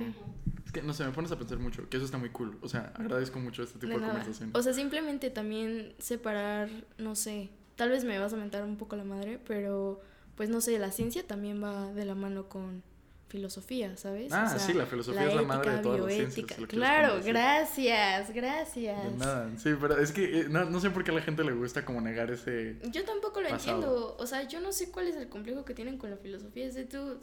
Es 0.65 0.71
que 0.71 0.81
no 0.81 0.93
sé, 0.93 1.05
me 1.05 1.11
pones 1.11 1.31
a 1.31 1.37
pensar 1.37 1.59
mucho. 1.59 1.87
Que 1.89 1.97
eso 1.97 2.05
está 2.05 2.17
muy 2.17 2.29
cool. 2.29 2.57
O 2.61 2.69
sea, 2.69 2.93
agradezco 2.95 3.39
mucho 3.39 3.63
este 3.63 3.79
tipo 3.79 3.99
de, 3.99 4.05
conversación. 4.05 4.51
O 4.53 4.61
sea, 4.61 4.73
simplemente 4.73 5.29
también 5.29 5.93
separar, 5.99 6.69
no 6.97 7.15
sé. 7.15 7.49
Tal 7.75 7.89
vez 7.89 8.03
me 8.03 8.19
vas 8.19 8.33
a 8.33 8.37
mentar 8.37 8.63
un 8.63 8.77
poco 8.77 8.95
la 8.95 9.05
madre, 9.05 9.39
pero 9.47 10.01
pues 10.35 10.49
no 10.49 10.61
sé, 10.61 10.79
la 10.79 10.91
ciencia 10.91 11.25
también 11.25 11.61
va 11.63 11.91
de 11.93 12.05
la 12.05 12.15
mano 12.15 12.47
con 12.47 12.83
filosofía, 13.29 13.95
¿sabes? 13.95 14.33
Ah, 14.33 14.57
sí, 14.57 14.73
la 14.73 14.87
filosofía 14.87 15.27
es 15.27 15.35
la 15.35 15.43
madre 15.43 15.75
de 15.75 15.77
todas 15.79 15.99
las 16.01 16.13
ciencias. 16.13 16.59
Claro, 16.67 17.21
gracias, 17.23 18.31
gracias. 18.33 19.13
nada, 19.15 19.49
sí, 19.57 19.69
pero 19.79 19.99
es 19.99 20.11
que 20.11 20.41
eh, 20.41 20.45
no, 20.49 20.79
sé 20.79 20.89
por 20.89 21.03
qué 21.03 21.11
a 21.11 21.13
la 21.13 21.21
gente 21.21 21.43
le 21.43 21.53
gusta 21.53 21.85
como 21.85 22.01
negar 22.01 22.31
ese. 22.31 22.77
Yo 22.91 23.05
tampoco 23.05 23.39
lo 23.41 23.49
entiendo. 23.49 24.17
O 24.19 24.25
sea, 24.25 24.47
yo 24.47 24.59
no 24.59 24.71
sé 24.71 24.91
cuál 24.91 25.07
es 25.07 25.15
el 25.15 25.29
complejo 25.29 25.63
que 25.63 25.75
tienen 25.75 25.97
con 25.97 26.09
la 26.09 26.17
filosofía. 26.17 26.65
Es 26.65 26.73
de 26.73 26.85
tú. 26.85 27.19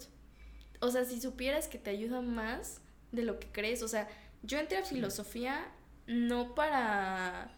O 0.81 0.91
sea, 0.91 1.05
si 1.05 1.21
supieras 1.21 1.67
que 1.67 1.79
te 1.79 1.91
ayuda 1.91 2.21
más 2.21 2.81
de 3.11 3.25
lo 3.25 3.41
que 3.41 3.49
crees. 3.49 3.83
O 3.83 3.89
sea, 3.89 4.09
yo 4.43 4.59
entré 4.59 4.79
a 4.79 4.85
filosofía 4.85 5.67
no 6.07 6.55
para. 6.55 7.51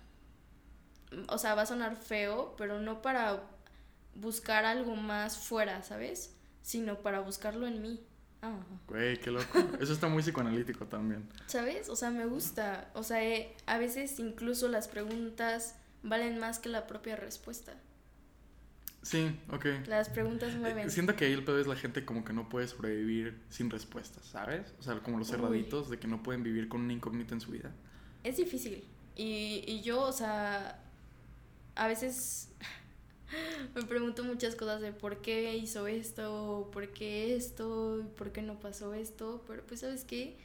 O 1.29 1.37
sea, 1.37 1.55
va 1.55 1.63
a 1.63 1.67
sonar 1.67 1.97
feo, 1.97 2.55
pero 2.57 2.81
no 2.81 3.03
para 3.03 3.43
buscar 4.15 4.65
algo 4.65 4.97
más 4.97 5.37
fuera, 5.37 5.83
¿sabes? 5.83 6.35
Sino 6.63 7.01
para 7.03 7.21
buscarlo 7.21 7.67
en 7.67 7.83
mí. 7.83 8.08
Güey, 8.87 9.21
qué 9.21 9.31
loco. 9.31 9.59
Eso 9.81 9.93
está 9.93 10.09
muy 10.09 10.23
psicoanalítico 10.23 10.87
también. 10.87 11.29
¿Sabes? 11.47 11.89
O 11.89 11.97
sea, 11.97 12.11
me 12.11 12.27
gusta. 12.27 12.91
O 12.95 13.03
sea, 13.03 13.23
eh, 13.25 13.55
a 13.67 13.79
veces 13.79 14.19
incluso 14.19 14.69
las 14.69 14.89
preguntas 14.89 15.75
valen 16.03 16.39
más 16.39 16.59
que 16.59 16.69
la 16.69 16.87
propia 16.87 17.17
respuesta. 17.17 17.75
Sí, 19.03 19.39
ok. 19.51 19.67
Las 19.87 20.09
preguntas 20.09 20.55
mueven. 20.55 20.89
Eh, 20.89 20.91
siento 20.91 21.17
que 21.17 21.25
ahí 21.25 21.33
el 21.33 21.45
pedo 21.45 21.61
es 21.61 21.67
la 21.67 21.77
gente 21.77 22.05
como 22.05 22.25
que 22.25 22.33
no 22.33 22.49
puede 22.49 22.69
sobrevivir 22.69 23.41
sin 23.49 23.71
respuestas, 23.71 24.25
¿sabes? 24.27 24.75
O 24.79 24.83
sea, 24.83 24.99
como 25.01 25.19
los 25.19 25.29
cerraditos 25.29 25.89
de 25.89 25.99
que 25.99 26.09
no 26.09 26.23
pueden 26.23 26.43
vivir 26.43 26.69
con 26.69 26.83
una 26.83 26.93
incógnita 26.93 27.35
en 27.35 27.41
su 27.41 27.51
vida. 27.53 27.73
Es 28.25 28.37
difícil. 28.37 28.85
Y, 29.17 29.65
y 29.67 29.83
yo, 29.83 30.03
o 30.03 30.13
sea, 30.13 30.81
a 31.75 31.89
veces 31.89 32.51
me 33.75 33.83
pregunto 33.85 34.25
muchas 34.25 34.55
cosas 34.55 34.81
de 34.81 34.93
por 34.93 35.19
qué 35.19 35.57
hizo 35.57 35.87
esto, 35.87 36.69
por 36.73 36.89
qué 36.89 37.37
esto, 37.37 38.05
por 38.17 38.33
qué 38.33 38.43
no 38.43 38.59
pasó 38.59 38.95
esto, 38.95 39.43
pero 39.47 39.63
pues 39.67 39.81
sabes 39.81 40.05
qué, 40.05 40.37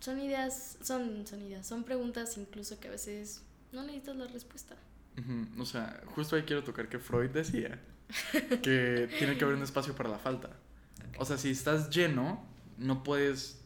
son 0.00 0.20
ideas, 0.20 0.78
son, 0.82 1.26
son 1.26 1.42
ideas, 1.42 1.66
son 1.66 1.84
preguntas 1.84 2.36
incluso 2.36 2.78
que 2.80 2.88
a 2.88 2.90
veces 2.92 3.42
no 3.72 3.82
necesitas 3.82 4.16
la 4.16 4.26
respuesta. 4.26 4.76
O 5.58 5.64
sea, 5.64 6.02
justo 6.06 6.34
ahí 6.34 6.42
quiero 6.42 6.64
tocar 6.64 6.88
que 6.88 6.98
Freud 6.98 7.30
decía 7.30 7.80
que 8.62 9.08
tiene 9.18 9.38
que 9.38 9.44
haber 9.44 9.56
un 9.56 9.62
espacio 9.62 9.94
para 9.94 10.08
la 10.08 10.18
falta. 10.18 10.50
O 11.18 11.24
sea, 11.24 11.38
si 11.38 11.50
estás 11.50 11.90
lleno, 11.90 12.44
no 12.78 13.04
puedes 13.04 13.60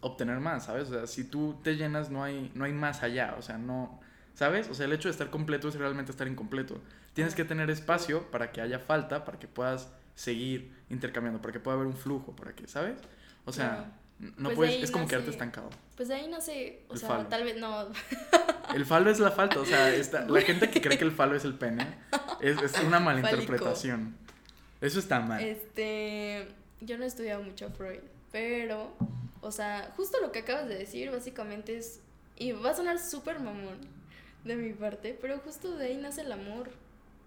obtener 0.00 0.40
más, 0.40 0.64
¿sabes? 0.64 0.88
O 0.88 0.94
sea, 0.94 1.06
si 1.06 1.24
tú 1.24 1.60
te 1.62 1.76
llenas, 1.76 2.10
no 2.10 2.24
hay, 2.24 2.50
no 2.54 2.64
hay 2.64 2.72
más 2.72 3.02
allá. 3.02 3.36
O 3.38 3.42
sea, 3.42 3.58
no, 3.58 4.00
¿Sabes? 4.34 4.68
O 4.68 4.74
sea, 4.74 4.86
el 4.86 4.92
hecho 4.92 5.08
de 5.08 5.12
estar 5.12 5.30
completo 5.30 5.68
es 5.68 5.76
realmente 5.76 6.10
estar 6.10 6.26
incompleto. 6.26 6.80
Tienes 7.14 7.34
que 7.34 7.44
tener 7.44 7.70
espacio 7.70 8.30
para 8.30 8.52
que 8.52 8.60
haya 8.60 8.78
falta, 8.78 9.24
para 9.24 9.38
que 9.38 9.48
puedas 9.48 9.88
seguir 10.14 10.72
intercambiando, 10.90 11.40
para 11.40 11.52
que 11.52 11.60
pueda 11.60 11.76
haber 11.76 11.86
un 11.86 11.96
flujo, 11.96 12.34
para 12.36 12.54
que, 12.54 12.66
¿sabes? 12.68 12.98
O 13.44 13.52
sea, 13.52 13.92
no 14.18 14.44
Pues 14.50 14.56
puedes, 14.56 14.82
es 14.84 14.90
como 14.90 15.04
nace- 15.04 15.10
quedarte 15.10 15.30
estancado. 15.30 15.70
Pues 15.96 16.08
de 16.08 16.14
ahí 16.16 16.28
no 16.28 16.40
sé, 16.40 16.82
o 16.88 16.94
El 16.94 16.98
sea, 16.98 17.08
falo. 17.08 17.26
tal 17.26 17.44
vez 17.44 17.56
no. 17.56 17.88
El 18.74 18.84
falo 18.86 19.10
es 19.10 19.20
la 19.20 19.30
falta, 19.30 19.60
o 19.60 19.64
sea, 19.64 19.94
esta- 19.94 20.26
la 20.28 20.40
gente 20.42 20.70
que 20.70 20.80
cree 20.80 20.98
que 20.98 21.04
el 21.04 21.12
falo 21.12 21.36
es 21.36 21.44
el 21.44 21.54
pene 21.54 21.86
es, 22.40 22.60
es 22.62 22.78
una 22.80 22.98
malinterpretación. 23.00 24.16
Eso 24.80 24.98
está 24.98 25.20
mal. 25.20 25.42
Este, 25.42 26.48
yo 26.80 26.98
no 26.98 27.04
he 27.04 27.06
estudiado 27.06 27.42
mucho 27.42 27.66
a 27.66 27.70
Freud, 27.70 28.00
pero, 28.32 28.92
o 29.40 29.50
sea, 29.52 29.92
justo 29.96 30.18
lo 30.20 30.32
que 30.32 30.40
acabas 30.40 30.68
de 30.68 30.76
decir 30.76 31.10
básicamente 31.10 31.76
es, 31.76 32.00
y 32.36 32.52
va 32.52 32.70
a 32.70 32.74
sonar 32.74 32.98
súper 32.98 33.38
mamón 33.40 33.78
de 34.44 34.56
mi 34.56 34.72
parte, 34.72 35.16
pero 35.20 35.38
justo 35.38 35.76
de 35.76 35.86
ahí 35.86 35.96
nace 35.96 36.20
el 36.22 36.32
amor, 36.32 36.70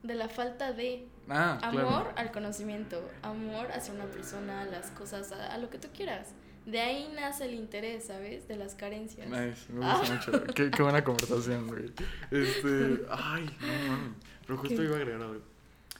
de 0.07 0.15
la 0.15 0.29
falta 0.29 0.71
de 0.73 1.07
ah, 1.29 1.59
amor 1.61 1.83
claro. 1.83 2.13
al 2.15 2.31
conocimiento, 2.31 3.01
amor 3.21 3.67
hacia 3.73 3.93
una 3.93 4.05
persona, 4.05 4.61
a 4.61 4.65
las 4.65 4.89
cosas, 4.91 5.31
a, 5.31 5.53
a 5.53 5.57
lo 5.57 5.69
que 5.69 5.77
tú 5.77 5.89
quieras. 5.95 6.29
De 6.65 6.81
ahí 6.81 7.09
nace 7.15 7.45
el 7.45 7.53
interés, 7.53 8.05
¿sabes? 8.07 8.47
De 8.47 8.57
las 8.57 8.75
carencias. 8.75 9.27
Nice, 9.29 9.71
me 9.71 9.85
gusta 9.85 10.13
mucho. 10.13 10.43
Qué, 10.53 10.69
qué 10.69 10.83
buena 10.83 11.03
conversación, 11.03 11.67
güey. 11.67 11.93
Este, 12.29 13.05
ay, 13.09 13.49
no 13.61 13.91
mames. 13.91 14.15
Pero 14.45 14.59
justo 14.59 14.75
¿Qué? 14.75 14.83
iba 14.83 14.95
a 14.95 14.97
agregar 14.97 15.21
algo. 15.21 15.41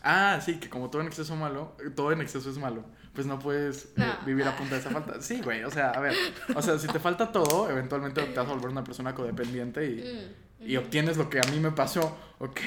Ah, 0.04 0.40
sí, 0.44 0.60
que 0.60 0.70
como 0.70 0.90
todo 0.90 1.02
en 1.02 1.08
exceso 1.08 1.36
malo, 1.36 1.76
todo 1.96 2.12
en 2.12 2.22
exceso 2.22 2.50
es 2.50 2.58
malo. 2.58 2.84
Pues 3.14 3.26
no 3.26 3.40
puedes 3.40 3.94
eh, 3.98 4.04
vivir 4.26 4.46
a 4.46 4.56
punta 4.56 4.76
de 4.76 4.82
esa 4.82 4.90
falta. 4.92 5.22
Sí, 5.22 5.42
güey, 5.42 5.64
o 5.64 5.72
sea, 5.72 5.92
a 5.92 6.00
ver. 6.00 6.14
O 6.56 6.62
sea, 6.62 6.78
si 6.78 6.88
te 6.88 7.00
falta 7.00 7.32
todo, 7.32 7.70
eventualmente 7.70 8.22
te 8.22 8.38
vas 8.38 8.48
a 8.48 8.54
volver 8.54 8.70
una 8.70 8.84
persona 8.84 9.16
codependiente 9.16 9.86
y, 9.86 10.48
Mm, 10.60 10.70
y 10.70 10.78
obtienes 10.78 11.18
lo 11.18 11.30
que 11.30 11.40
a 11.40 11.44
mí 11.52 11.60
me 11.60 11.72
pasó. 11.72 12.18
Ok, 12.40 12.60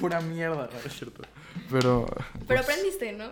pura 0.00 0.20
mierda, 0.20 0.68
no 0.72 0.78
es 0.84 0.92
cierto. 0.96 1.22
Pero. 1.70 2.06
Pero 2.06 2.46
pues, 2.46 2.60
aprendiste, 2.60 3.12
¿no? 3.12 3.30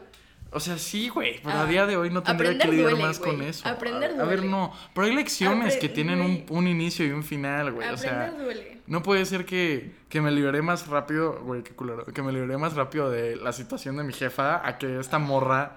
O 0.52 0.58
sea, 0.58 0.78
sí, 0.78 1.08
güey, 1.08 1.38
pero 1.44 1.58
Ah, 1.58 1.62
a 1.62 1.66
día 1.66 1.86
de 1.86 1.96
hoy 1.96 2.10
no 2.10 2.24
tendría 2.24 2.58
que 2.58 2.66
lidiar 2.68 2.90
duele, 2.90 3.06
más 3.06 3.20
con 3.20 3.40
eso. 3.40 3.68
Aprender 3.68 4.10
a, 4.18 4.22
a 4.22 4.24
ver, 4.26 4.38
duele. 4.40 4.50
no, 4.50 4.72
pero 4.92 5.06
hay 5.06 5.14
lecciones 5.14 5.76
que 5.76 5.88
tienen 5.88 6.20
un, 6.20 6.44
un 6.48 6.66
inicio 6.66 7.06
y 7.06 7.10
un 7.12 7.22
final, 7.22 7.70
güey. 7.70 7.88
O 7.88 7.96
sea, 7.96 8.22
Aprender 8.24 8.42
duele. 8.44 8.78
no 8.88 9.00
puede 9.00 9.24
ser 9.26 9.44
que, 9.44 9.92
que 10.08 10.20
me 10.20 10.32
liberé 10.32 10.60
más 10.60 10.88
rápido, 10.88 11.38
güey, 11.44 11.62
qué 11.62 11.70
culero, 11.72 12.04
que 12.04 12.20
me 12.22 12.32
liberé 12.32 12.56
más 12.58 12.74
rápido 12.74 13.08
de 13.10 13.36
la 13.36 13.52
situación 13.52 13.96
de 13.96 14.02
mi 14.02 14.12
jefa 14.12 14.66
a 14.66 14.76
que 14.76 14.98
esta 14.98 15.20
morra, 15.20 15.76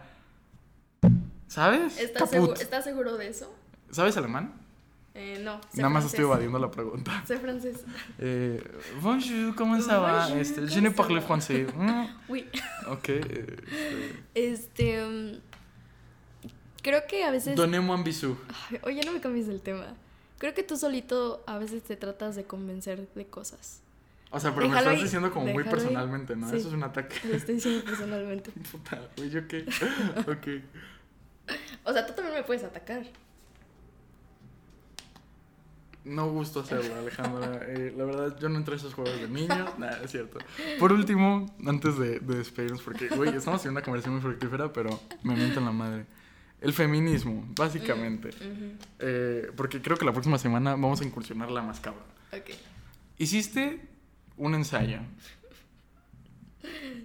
¿sabes? 1.47 1.99
¿Estás, 1.99 2.31
Caput. 2.31 2.55
segu- 2.57 2.61
¿Estás 2.61 2.83
seguro 2.83 3.15
de 3.17 3.27
eso? 3.27 3.53
¿Sabes 3.91 4.17
alemán? 4.17 4.53
Eh, 5.15 5.39
no. 5.43 5.61
Nada 5.73 5.89
más 5.89 6.03
francés. 6.03 6.05
estoy 6.13 6.25
evadiendo 6.25 6.57
la 6.57 6.71
pregunta. 6.71 7.23
Sé 7.27 7.37
francés. 7.37 7.85
Eh, 8.17 8.63
bonjour, 9.01 9.53
¿cómo 9.55 9.79
ça 9.79 9.99
va? 9.99 10.27
Este, 10.39 10.61
je 10.67 10.69
¿cómo 10.75 10.81
ne 10.81 10.91
parle 10.91 11.21
français. 11.21 11.67
Mm, 11.75 12.05
Uy. 12.29 12.49
ok. 12.87 13.09
eh, 13.09 13.55
Este. 14.33 15.05
mm, 15.05 15.39
creo 16.81 17.05
que 17.07 17.23
a 17.23 17.31
veces. 17.31 17.55
Donnez-moi 17.55 17.95
un 17.95 18.03
bisou. 18.03 18.35
Ay, 18.71 18.79
Oye, 18.83 19.01
no 19.05 19.11
me 19.13 19.19
cambies 19.21 19.45
del 19.47 19.61
tema. 19.61 19.93
Creo 20.39 20.53
que 20.55 20.63
tú 20.63 20.75
solito 20.77 21.43
a 21.45 21.57
veces 21.59 21.83
te 21.83 21.95
tratas 21.95 22.35
de 22.35 22.45
convencer 22.45 23.07
de 23.13 23.25
cosas. 23.27 23.81
O 24.31 24.39
sea, 24.39 24.53
pero 24.55 24.67
me 24.67 24.77
estás 24.79 24.99
diciendo 24.99 25.31
como 25.31 25.45
muy 25.45 25.63
personalmente, 25.63 26.35
¿no? 26.35 26.49
Sí. 26.49 26.55
Eso 26.57 26.69
es 26.69 26.73
un 26.73 26.81
ataque. 26.83 27.15
Lo 27.29 27.35
estoy 27.35 27.55
diciendo 27.55 27.85
personalmente. 27.85 28.49
Puta, 28.71 28.99
güey, 29.15 29.29
¿yo 29.29 29.47
qué? 29.47 29.63
ok. 30.27 31.55
O 31.83 31.93
sea, 31.93 32.05
tú 32.07 32.13
también 32.13 32.35
me 32.37 32.43
puedes 32.43 32.63
atacar. 32.63 33.03
No 36.05 36.29
gusto 36.29 36.59
hacerlo, 36.61 36.95
Alejandra. 36.95 37.61
Eh, 37.67 37.93
la 37.95 38.03
verdad, 38.03 38.37
yo 38.39 38.49
no 38.49 38.57
entré 38.57 38.73
a 38.73 38.77
esos 38.77 38.93
juegos 38.93 39.19
de 39.21 39.27
niños. 39.29 39.69
Nada, 39.77 40.01
es 40.03 40.11
cierto. 40.11 40.37
Por 40.79 40.91
último, 40.91 41.55
antes 41.65 41.97
de, 41.97 42.19
de 42.19 42.35
despedirnos, 42.37 42.81
porque, 42.81 43.07
güey, 43.09 43.33
estamos 43.35 43.63
en 43.65 43.71
una 43.71 43.81
conversación 43.81 44.15
muy 44.15 44.21
fructífera, 44.21 44.73
pero 44.73 44.99
me 45.23 45.35
mienten 45.35 45.63
la 45.63 45.71
madre. 45.71 46.05
El 46.59 46.73
feminismo, 46.73 47.45
básicamente. 47.57 48.29
Eh, 48.99 49.51
porque 49.55 49.81
creo 49.81 49.97
que 49.97 50.05
la 50.05 50.11
próxima 50.13 50.37
semana 50.37 50.71
vamos 50.71 51.01
a 51.01 51.05
incursionar 51.05 51.51
la 51.51 51.61
más 51.61 51.79
cabrón. 51.79 52.03
Ok. 52.31 52.51
Hiciste 53.17 53.81
un 54.37 54.55
ensayo 54.55 54.99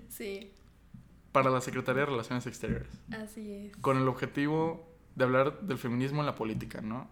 Sí, 0.09 0.53
para 1.33 1.51
la 1.51 1.61
Secretaría 1.61 2.01
de 2.01 2.07
Relaciones 2.07 2.47
Exteriores 2.47 2.89
así 3.11 3.53
es. 3.53 3.77
con 3.77 3.97
el 3.99 4.09
objetivo 4.09 4.89
de 5.15 5.25
hablar 5.25 5.61
del 5.61 5.79
feminismo 5.79 6.21
en 6.21 6.27
la 6.27 6.35
política, 6.35 6.81
¿no? 6.81 7.09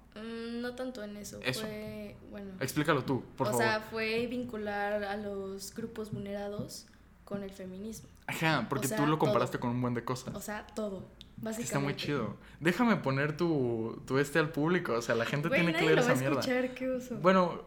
No 0.66 0.74
tanto 0.74 1.02
en 1.02 1.16
eso. 1.16 1.38
Eso. 1.42 1.60
Fue. 1.62 2.16
Bueno. 2.30 2.52
Explícalo 2.60 3.04
tú, 3.04 3.22
por 3.36 3.48
o 3.48 3.50
favor. 3.50 3.64
sea, 3.64 3.80
fue 3.80 4.26
vincular 4.26 5.04
a 5.04 5.16
los 5.16 5.74
grupos 5.74 6.12
vulnerados 6.12 6.86
con 7.24 7.42
el 7.42 7.50
feminismo. 7.50 8.08
Ajá, 8.26 8.66
porque 8.68 8.86
o 8.86 8.88
sea, 8.88 8.98
tú 8.98 9.06
lo 9.06 9.18
comparaste 9.18 9.58
todo. 9.58 9.62
con 9.68 9.76
un 9.76 9.80
buen 9.82 9.94
de 9.94 10.04
cosas. 10.04 10.34
O 10.34 10.40
sea, 10.40 10.66
todo. 10.74 11.04
Básicamente. 11.38 11.62
Está 11.62 11.78
muy 11.78 11.94
chido. 11.96 12.36
Déjame 12.60 12.96
poner 12.96 13.36
tu, 13.36 14.02
tu 14.06 14.18
este 14.18 14.38
al 14.38 14.50
público. 14.50 14.94
O 14.94 15.02
sea, 15.02 15.14
la 15.14 15.24
gente 15.26 15.48
Güey, 15.48 15.60
tiene 15.60 15.78
que 15.78 15.84
leer 15.84 15.96
lo 15.96 16.02
va 16.02 16.12
esa 16.12 16.12
a 16.12 16.20
mierda. 16.20 16.40
escuchar, 16.40 16.74
qué 16.74 16.90
oso. 16.90 17.16
Bueno, 17.16 17.60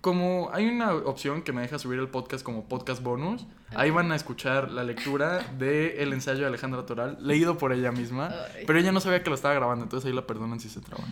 como 0.00 0.50
hay 0.52 0.66
una 0.66 0.94
opción 0.94 1.42
que 1.42 1.52
me 1.52 1.62
deja 1.62 1.78
subir 1.78 1.98
el 2.00 2.08
podcast 2.08 2.44
como 2.44 2.68
podcast 2.68 3.02
bonus, 3.02 3.46
ahí 3.74 3.90
van 3.90 4.10
a 4.12 4.16
escuchar 4.16 4.70
la 4.70 4.82
lectura 4.84 5.38
del 5.58 6.12
ensayo 6.12 6.40
de 6.40 6.46
Alejandra 6.46 6.84
Toral, 6.84 7.16
leído 7.20 7.56
por 7.58 7.72
ella 7.72 7.92
misma. 7.92 8.30
Ay. 8.54 8.64
Pero 8.66 8.78
ella 8.78 8.92
no 8.92 9.00
sabía 9.00 9.22
que 9.22 9.30
lo 9.30 9.36
estaba 9.36 9.54
grabando, 9.54 9.84
entonces 9.84 10.06
ahí 10.08 10.14
la 10.14 10.26
perdonan 10.26 10.60
si 10.60 10.68
se 10.68 10.80
traba. 10.80 11.04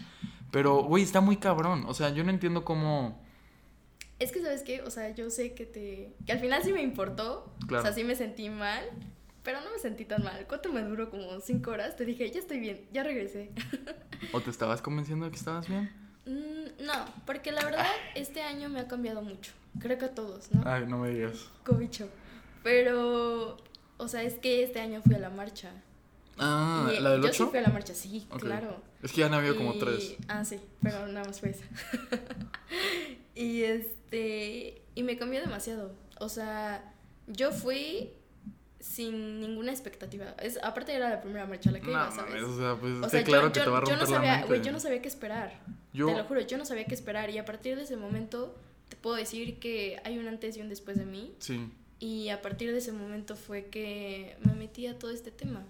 Pero, 0.50 0.82
güey, 0.84 1.02
está 1.02 1.20
muy 1.20 1.36
cabrón. 1.36 1.84
O 1.86 1.94
sea, 1.94 2.10
yo 2.10 2.24
no 2.24 2.30
entiendo 2.30 2.64
cómo. 2.64 3.20
Es 4.18 4.32
que, 4.32 4.42
¿sabes 4.42 4.62
qué? 4.62 4.82
O 4.82 4.90
sea, 4.90 5.10
yo 5.10 5.30
sé 5.30 5.54
que 5.54 5.64
te... 5.66 6.12
Que 6.26 6.32
al 6.32 6.40
final 6.40 6.62
sí 6.64 6.72
me 6.72 6.82
importó. 6.82 7.52
Claro. 7.66 7.82
O 7.82 7.86
sea, 7.86 7.92
sí 7.92 8.02
me 8.04 8.16
sentí 8.16 8.48
mal. 8.50 8.84
Pero 9.44 9.60
no 9.60 9.70
me 9.70 9.78
sentí 9.78 10.04
tan 10.04 10.24
mal. 10.24 10.44
¿Cuánto 10.48 10.72
me 10.72 10.82
duró? 10.82 11.10
Como 11.10 11.38
cinco 11.40 11.70
horas. 11.70 11.96
Te 11.96 12.04
dije, 12.04 12.30
ya 12.30 12.40
estoy 12.40 12.58
bien, 12.58 12.84
ya 12.92 13.02
regresé. 13.02 13.50
¿O 14.32 14.40
te 14.40 14.50
estabas 14.50 14.82
convenciendo 14.82 15.24
de 15.26 15.30
que 15.30 15.38
estabas 15.38 15.68
bien? 15.68 15.90
Mm, 16.26 16.84
no, 16.84 16.92
porque 17.24 17.52
la 17.52 17.64
verdad, 17.64 17.86
este 18.14 18.42
año 18.42 18.68
me 18.68 18.80
ha 18.80 18.88
cambiado 18.88 19.22
mucho. 19.22 19.52
Creo 19.78 19.96
que 19.96 20.06
a 20.06 20.14
todos, 20.14 20.50
¿no? 20.52 20.62
Ay, 20.66 20.84
no 20.86 20.98
me 20.98 21.10
digas. 21.10 21.46
Cobicho. 21.64 22.08
Pero, 22.62 23.56
o 23.96 24.08
sea, 24.08 24.22
es 24.24 24.34
que 24.34 24.62
este 24.62 24.80
año 24.80 25.00
fui 25.02 25.14
a 25.14 25.18
la 25.18 25.30
marcha. 25.30 25.70
Ah, 26.38 26.90
Y, 26.94 27.00
¿la 27.00 27.10
del 27.12 27.22
yo 27.22 27.28
sí 27.32 27.42
8? 27.42 27.50
fui 27.50 27.58
a 27.58 27.62
la 27.62 27.68
marcha, 27.70 27.94
sí, 27.94 28.26
claro. 28.38 28.82
Es 29.02 29.12
que 29.12 29.18
ya 29.20 29.26
han 29.26 29.34
habido 29.34 29.56
como 29.56 29.74
Y- 29.74 29.78
tres. 29.78 30.16
Ah, 30.28 30.44
sí, 30.44 30.58
pero 30.82 31.06
nada 31.06 31.24
más 31.26 31.38
fue 31.40 31.50
esa. 31.50 31.64
y 33.34 33.62
este. 33.62 34.82
Y 34.94 35.02
me 35.02 35.16
cambió 35.16 35.40
demasiado. 35.40 35.94
O 36.20 36.28
sea, 36.28 36.92
yo 37.28 37.52
fui 37.52 38.10
sin 38.80 39.40
ninguna 39.40 39.70
expectativa. 39.70 40.34
Es, 40.42 40.58
aparte 40.62 40.92
era 40.94 41.10
la 41.10 41.20
primera 41.20 41.46
marcha 41.46 41.70
a 41.70 41.72
la 41.72 41.80
que 41.80 41.86
No, 41.86 41.92
iba, 41.92 42.10
¿sabes? 42.10 42.42
o 42.42 42.56
sea, 42.58 42.76
pues 42.80 42.92
O 43.02 43.08
sea, 43.08 43.22
claro 43.24 43.46
yo, 43.48 43.52
que 43.52 43.58
yo- 43.60 43.64
te 43.64 43.70
va 43.70 43.78
a 43.78 43.80
yo 43.82 43.86
romper 43.86 43.98
no 43.98 44.04
la 44.10 44.16
sabía, 44.18 44.32
mente. 44.32 44.48
güey, 44.48 44.62
yo 44.62 44.72
no 44.72 44.80
sabía 44.80 45.02
qué 45.02 45.08
esperar. 45.08 45.60
Yo- 45.92 46.06
Te 46.06 46.16
lo 46.16 46.24
juro, 46.24 46.40
yo 46.40 46.58
no 46.58 46.64
sabía 46.64 46.84
qué 46.84 46.94
esperar. 46.94 47.30
Y 47.30 47.38
a 47.38 47.44
partir 47.44 47.76
de 47.76 47.82
ese 47.84 47.96
momento, 47.96 48.56
te 48.88 48.96
puedo 48.96 49.16
decir 49.16 49.58
que 49.60 50.00
hay 50.04 50.18
un 50.18 50.26
antes 50.26 50.56
y 50.56 50.60
un 50.60 50.68
después 50.68 50.96
de 50.98 51.04
mí. 51.06 51.34
Sí. 51.38 51.68
Y 52.00 52.28
a 52.30 52.40
partir 52.42 52.70
de 52.72 52.78
ese 52.78 52.92
momento 52.92 53.36
fue 53.36 53.66
que 53.66 54.36
me 54.44 54.54
metí 54.54 54.86
a 54.86 54.98
todo 54.98 55.10
este 55.10 55.30
tema. 55.30 55.64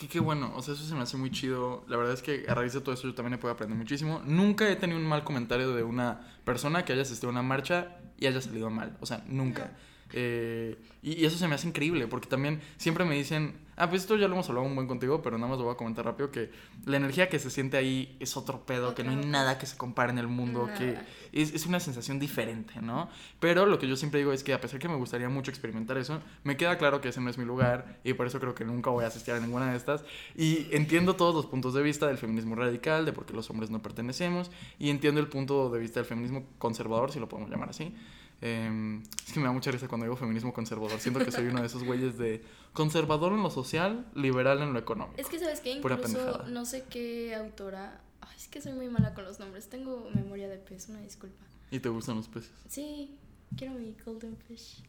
Que 0.00 0.08
qué 0.08 0.18
bueno, 0.18 0.50
o 0.56 0.62
sea, 0.62 0.72
eso 0.72 0.82
se 0.86 0.94
me 0.94 1.02
hace 1.02 1.18
muy 1.18 1.30
chido. 1.30 1.84
La 1.86 1.98
verdad 1.98 2.14
es 2.14 2.22
que 2.22 2.46
a 2.48 2.54
raíz 2.54 2.72
de 2.72 2.80
todo 2.80 2.94
eso 2.94 3.06
yo 3.06 3.14
también 3.14 3.34
he 3.34 3.36
podido 3.36 3.52
aprender 3.52 3.76
muchísimo. 3.76 4.22
Nunca 4.24 4.66
he 4.66 4.74
tenido 4.76 4.98
un 4.98 5.04
mal 5.04 5.24
comentario 5.24 5.74
de 5.74 5.82
una 5.82 6.22
persona 6.42 6.86
que 6.86 6.94
haya 6.94 7.02
asistido 7.02 7.28
a 7.28 7.32
una 7.32 7.42
marcha 7.42 7.98
y 8.18 8.26
haya 8.26 8.40
salido 8.40 8.70
mal. 8.70 8.96
O 9.00 9.04
sea, 9.04 9.22
nunca. 9.28 9.76
Eh, 10.14 10.78
y, 11.02 11.20
y 11.20 11.26
eso 11.26 11.36
se 11.36 11.46
me 11.48 11.54
hace 11.54 11.68
increíble, 11.68 12.06
porque 12.06 12.28
también 12.28 12.62
siempre 12.78 13.04
me 13.04 13.14
dicen, 13.14 13.58
ah, 13.80 13.88
pues 13.88 14.02
esto 14.02 14.16
ya 14.16 14.28
lo 14.28 14.34
hemos 14.34 14.48
hablado 14.48 14.66
un 14.66 14.74
buen 14.74 14.86
contigo, 14.86 15.22
pero 15.22 15.38
nada 15.38 15.48
más 15.48 15.58
lo 15.58 15.64
voy 15.64 15.74
a 15.74 15.76
comentar 15.76 16.04
rápido, 16.04 16.30
que 16.30 16.50
la 16.84 16.98
energía 16.98 17.28
que 17.28 17.38
se 17.38 17.50
siente 17.50 17.76
ahí 17.76 18.16
es 18.20 18.36
otro 18.36 18.66
pedo, 18.66 18.94
que 18.94 19.02
no 19.02 19.10
hay 19.10 19.16
nada 19.16 19.58
que 19.58 19.66
se 19.66 19.76
compare 19.76 20.12
en 20.12 20.18
el 20.18 20.26
mundo, 20.28 20.68
que 20.76 20.92
Nada. 20.92 21.06
es, 21.32 21.54
es 21.54 21.66
una 21.66 21.80
sensación 21.80 22.18
diferente, 22.18 22.80
¿no? 22.82 23.08
Pero 23.40 23.66
lo 23.66 23.78
que 23.78 23.88
yo 23.88 23.96
siempre 23.96 24.18
digo 24.18 24.32
es 24.32 24.44
que 24.44 24.52
a 24.52 24.60
pesar 24.60 24.78
que 24.78 24.88
me 24.88 24.96
gustaría 24.96 25.28
mucho 25.28 25.50
experimentar 25.50 25.96
eso, 25.96 26.20
me 26.44 26.56
queda 26.56 26.78
claro 26.78 27.00
que 27.00 27.08
ese 27.08 27.20
no 27.20 27.30
es 27.30 27.38
mi 27.38 27.44
lugar 27.44 27.98
y 28.04 28.12
por 28.12 28.26
eso 28.26 28.38
creo 28.38 28.54
que 28.54 28.64
nunca 28.64 28.90
voy 28.90 29.04
a 29.04 29.08
asistir 29.08 29.34
a 29.34 29.40
ninguna 29.40 29.70
de 29.70 29.76
estas. 29.76 30.04
Y 30.36 30.66
entiendo 30.72 31.16
todos 31.16 31.34
los 31.34 31.46
puntos 31.46 31.72
de 31.74 31.82
vista 31.82 32.06
del 32.06 32.18
feminismo 32.18 32.54
radical, 32.54 33.06
de 33.06 33.12
por 33.12 33.24
qué 33.24 33.32
los 33.32 33.48
hombres 33.50 33.70
no 33.70 33.80
pertenecemos, 33.80 34.50
y 34.78 34.90
entiendo 34.90 35.20
el 35.20 35.28
punto 35.28 35.70
de 35.70 35.78
vista 35.78 36.00
del 36.00 36.06
feminismo 36.06 36.44
conservador, 36.58 37.12
si 37.12 37.18
lo 37.18 37.28
podemos 37.28 37.50
llamar 37.50 37.70
así. 37.70 37.94
Eh, 38.42 39.02
es 39.26 39.32
que 39.32 39.40
me 39.40 39.46
da 39.46 39.52
mucha 39.52 39.70
risa 39.70 39.86
cuando 39.86 40.06
digo 40.06 40.16
feminismo 40.16 40.52
conservador. 40.52 40.98
Siento 40.98 41.20
que 41.24 41.30
soy 41.30 41.46
uno 41.46 41.60
de 41.60 41.66
esos 41.66 41.84
güeyes 41.84 42.16
de 42.16 42.42
conservador 42.72 43.32
en 43.32 43.42
lo 43.42 43.50
social, 43.50 44.06
liberal 44.14 44.62
en 44.62 44.72
lo 44.72 44.78
económico. 44.78 45.20
Es 45.20 45.28
que, 45.28 45.38
¿sabes? 45.38 45.60
Pura 45.82 45.96
Incluso 45.96 46.46
no 46.48 46.64
sé 46.64 46.84
qué 46.88 47.34
autora. 47.34 48.00
Ay, 48.20 48.36
es 48.36 48.48
que 48.48 48.60
soy 48.60 48.72
muy 48.72 48.88
mala 48.88 49.14
con 49.14 49.24
los 49.24 49.38
nombres. 49.38 49.68
Tengo 49.68 50.08
memoria 50.14 50.48
de 50.48 50.56
pez, 50.56 50.88
una 50.88 51.00
disculpa. 51.00 51.44
Y 51.70 51.80
te 51.80 51.88
gustan 51.88 52.16
los 52.16 52.28
peces. 52.28 52.50
Sí, 52.68 53.16
quiero 53.56 53.74
mi 53.74 53.94
Golden 54.04 54.36
Fish. 54.48 54.82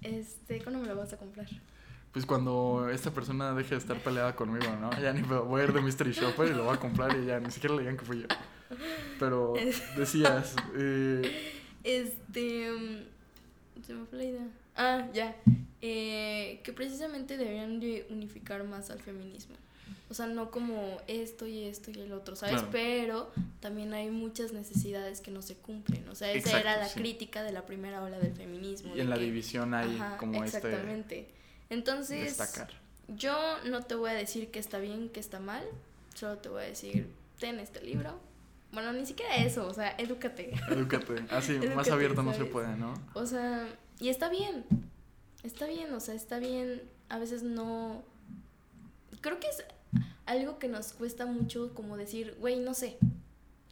Este, 0.00 0.62
¿cuándo 0.62 0.80
me 0.80 0.86
lo 0.86 0.96
vas 0.96 1.12
a 1.12 1.16
comprar? 1.16 1.46
Pues 2.12 2.24
cuando 2.24 2.88
esta 2.90 3.10
persona 3.10 3.52
deje 3.54 3.70
de 3.70 3.80
estar 3.80 3.98
peleada 4.02 4.34
conmigo, 4.34 4.74
¿no? 4.80 4.90
Ya 5.00 5.12
ni 5.12 5.22
voy 5.22 5.60
a 5.60 5.64
ir 5.64 5.72
de 5.72 5.82
Mystery 5.82 6.12
Shopper 6.12 6.48
y 6.48 6.54
lo 6.54 6.64
voy 6.64 6.74
a 6.74 6.80
comprar 6.80 7.16
y 7.16 7.26
ya 7.26 7.38
ni 7.38 7.50
siquiera 7.50 7.76
le 7.76 7.82
digan 7.82 7.96
que 7.96 8.04
fui 8.04 8.22
yo. 8.22 8.28
Pero 9.18 9.54
decías, 9.96 10.56
eh, 10.74 11.57
Este. 11.84 12.70
mm, 12.70 13.82
Se 13.86 13.94
me 13.94 14.04
fue 14.06 14.18
la 14.18 14.24
idea. 14.24 14.46
Ah, 14.76 15.08
ya. 15.12 15.34
Eh, 15.80 16.60
que 16.64 16.72
precisamente 16.72 17.36
deberían 17.36 17.78
de 17.80 18.06
unificar 18.10 18.64
más 18.64 18.90
al 18.90 18.98
feminismo. 19.00 19.54
O 20.10 20.14
sea, 20.14 20.26
no 20.26 20.50
como 20.50 20.96
esto 21.06 21.46
y 21.46 21.64
esto 21.64 21.90
y 21.90 22.00
el 22.00 22.12
otro, 22.12 22.34
¿sabes? 22.34 22.54
Claro. 22.56 22.68
Pero 22.72 23.30
también 23.60 23.92
hay 23.92 24.10
muchas 24.10 24.52
necesidades 24.52 25.20
que 25.20 25.30
no 25.30 25.42
se 25.42 25.54
cumplen. 25.54 26.08
O 26.08 26.14
sea, 26.14 26.30
esa 26.32 26.38
Exacto, 26.50 26.58
era 26.68 26.76
la 26.78 26.88
sí. 26.88 26.98
crítica 26.98 27.42
de 27.42 27.52
la 27.52 27.66
primera 27.66 28.02
ola 28.02 28.18
del 28.18 28.32
feminismo. 28.32 28.96
Y 28.96 29.00
en 29.00 29.10
la 29.10 29.16
que- 29.16 29.24
división 29.24 29.74
hay 29.74 29.94
Ajá, 29.96 30.16
como 30.16 30.42
este 30.44 30.56
exactamente. 30.58 31.28
Entonces, 31.70 32.24
destacar. 32.38 32.70
yo 33.08 33.36
no 33.66 33.82
te 33.82 33.94
voy 33.94 34.10
a 34.10 34.14
decir 34.14 34.50
que 34.50 34.58
está 34.58 34.78
bien, 34.78 35.10
que 35.10 35.20
está 35.20 35.40
mal. 35.40 35.62
Solo 36.14 36.38
te 36.38 36.48
voy 36.48 36.62
a 36.62 36.66
decir, 36.66 37.08
ten 37.38 37.60
este 37.60 37.82
libro. 37.82 38.18
Bueno, 38.72 38.92
ni 38.92 39.06
siquiera 39.06 39.36
eso, 39.36 39.66
o 39.66 39.74
sea, 39.74 39.94
edúcate. 39.98 40.52
Edúcate. 40.70 41.24
Así, 41.30 41.54
más 41.54 41.64
Edúcate, 41.64 41.90
abierto 41.92 42.22
no 42.22 42.34
se 42.34 42.44
puede, 42.44 42.76
¿no? 42.76 42.94
O 43.14 43.26
sea, 43.26 43.66
y 43.98 44.08
está 44.08 44.28
bien. 44.28 44.64
Está 45.42 45.66
bien, 45.66 45.92
o 45.92 46.00
sea, 46.00 46.14
está 46.14 46.38
bien. 46.38 46.82
A 47.08 47.18
veces 47.18 47.42
no. 47.42 48.02
Creo 49.20 49.40
que 49.40 49.48
es 49.48 49.64
algo 50.26 50.58
que 50.58 50.68
nos 50.68 50.92
cuesta 50.92 51.26
mucho 51.26 51.72
como 51.74 51.96
decir, 51.96 52.36
güey, 52.40 52.60
no 52.60 52.74
sé. 52.74 52.98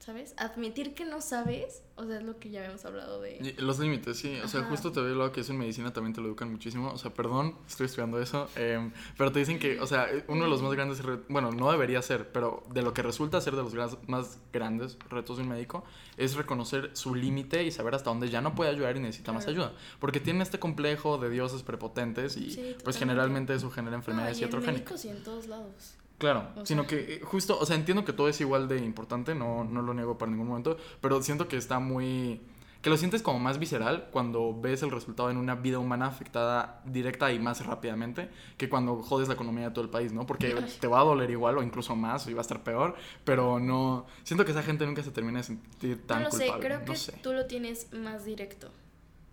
¿Sabes? 0.07 0.35
Admitir 0.37 0.95
que 0.95 1.05
no 1.05 1.21
sabes, 1.21 1.83
o 1.97 2.07
sea, 2.07 2.19
es 2.19 2.23
lo 2.23 2.39
que 2.39 2.49
ya 2.49 2.61
habíamos 2.61 2.85
hablado 2.85 3.21
de... 3.21 3.39
Y 3.39 3.61
Los 3.61 3.81
límites, 3.81 4.17
sí. 4.17 4.39
O 4.45 4.47
sea, 4.47 4.63
justo 4.63 4.93
te 4.93 5.01
veo 5.01 5.17
lo 5.17 5.33
que 5.33 5.41
es 5.41 5.51
en 5.51 5.59
medicina, 5.59 5.93
también 5.93 6.15
te 6.15 6.21
lo 6.21 6.29
educan 6.29 6.49
muchísimo. 6.49 6.93
O 6.93 6.97
sea, 6.97 7.13
perdón, 7.13 7.59
estoy 7.67 7.87
estudiando 7.87 8.21
eso. 8.23 8.49
em, 8.55 8.93
pero 9.19 9.33
te 9.33 9.41
dicen 9.41 9.59
que, 9.59 9.81
o 9.81 9.87
sea, 9.89 10.07
uno 10.29 10.45
de 10.45 10.49
los 10.51 10.63
más 10.63 10.73
grandes, 10.75 11.03
bueno, 11.29 11.51
no 11.51 11.73
debería 11.73 12.01
ser, 12.03 12.31
pero 12.31 12.63
de 12.73 12.83
lo 12.83 12.95
que 12.95 13.03
resulta 13.03 13.41
ser 13.41 13.57
de 13.57 13.65
los 13.65 13.75
más 14.07 14.39
grandes 14.53 14.97
retos 15.11 15.39
de 15.39 15.43
un 15.43 15.49
médico 15.49 15.83
es 16.17 16.37
reconocer 16.37 16.91
su 16.93 17.17
límite 17.17 17.65
y 17.65 17.73
saber 17.73 17.97
hasta 17.97 18.09
dónde 18.09 18.31
ya 18.31 18.41
no 18.41 18.55
puede 18.55 18.71
ayudar 18.71 18.97
y 18.97 19.01
necesita 19.01 19.33
más 19.33 19.49
ayuda. 19.49 19.73
Porque 19.99 20.21
tiene 20.21 20.45
este 20.45 20.61
complejo 20.61 21.19
de 21.19 21.31
dioses 21.31 21.65
prepotentes 21.65 22.37
y 22.37 22.53
Sí, 22.53 22.77
pues 22.85 22.97
generalmente 22.97 23.55
eso 23.55 23.73
genera 23.73 23.97
No, 23.97 23.97
enfermedades 23.97 24.39
y 24.39 24.45
en 24.45 24.51
iatrogénicas. 24.51 24.83
médicos 24.85 25.05
y 25.05 25.09
en 25.09 25.25
todos 25.25 25.49
lados. 25.49 25.97
Claro, 26.19 26.49
O 26.57 26.65
sino 26.65 26.83
sea- 26.85 26.89
que 26.89 27.15
eh, 27.17 27.21
justo, 27.23 27.59
o 27.59 27.67
sea, 27.67 27.77
entiendo 27.77 28.05
que 28.05 28.13
todo 28.13 28.29
es 28.29 28.41
igual 28.41 28.69
de 28.69 28.79
importante, 28.79 29.35
no, 29.35 29.65
no 29.65 29.83
lo 29.83 29.93
niego 29.95 30.17
para 30.17 30.31
ningún 30.31 30.49
momento, 30.49 30.77
pero 31.01 31.23
siento 31.23 31.47
que 31.49 31.57
está 31.59 31.79
muy... 31.79 32.41
que 32.81 32.89
lo 32.91 32.97
sientes 32.97 33.21
como 33.21 33.39
más 33.39 33.59
visceral 33.59 34.09
cuando 34.13 34.59
ves 34.59 34.83
el 34.83 34.91
resultado 34.93 35.29
en 35.31 35.37
una 35.37 35.57
vida 35.57 35.79
humana 35.79 36.07
afectada 36.07 36.81
directa 36.87 37.33
y 37.33 37.39
más 37.39 37.67
rápidamente 37.67 38.31
que 38.57 38.69
cuando 38.71 39.03
jodes 39.03 39.29
la 39.29 39.35
economía 39.35 39.65
de 39.69 39.71
todo 39.75 39.85
el 39.85 39.91
país, 39.91 40.13
¿no? 40.13 40.25
Porque 40.25 40.55
Ay. 40.57 40.77
te 40.81 40.87
va 40.87 41.01
a 41.01 41.05
doler 41.05 41.31
igual 41.31 41.59
o 41.59 41.63
incluso 41.63 41.95
más 41.97 42.27
y 42.29 42.33
va 42.33 42.41
a 42.41 42.43
estar 42.43 42.63
peor, 42.63 42.95
pero 43.25 43.59
no... 43.61 44.07
Siento 44.25 44.45
que 44.47 44.53
esa 44.53 44.63
gente 44.63 44.87
nunca 44.87 45.03
se 45.03 45.11
termina 45.11 45.39
de 45.41 45.45
sentir 45.45 46.07
tan 46.07 46.21
no 46.23 46.29
lo 46.29 46.31
sé, 46.31 46.51
creo 46.61 46.79
no 46.79 46.85
que 46.87 46.97
sé. 46.97 47.13
tú 47.23 47.33
lo 47.35 47.45
tienes 47.47 47.93
más 47.93 48.25
directo. 48.25 48.71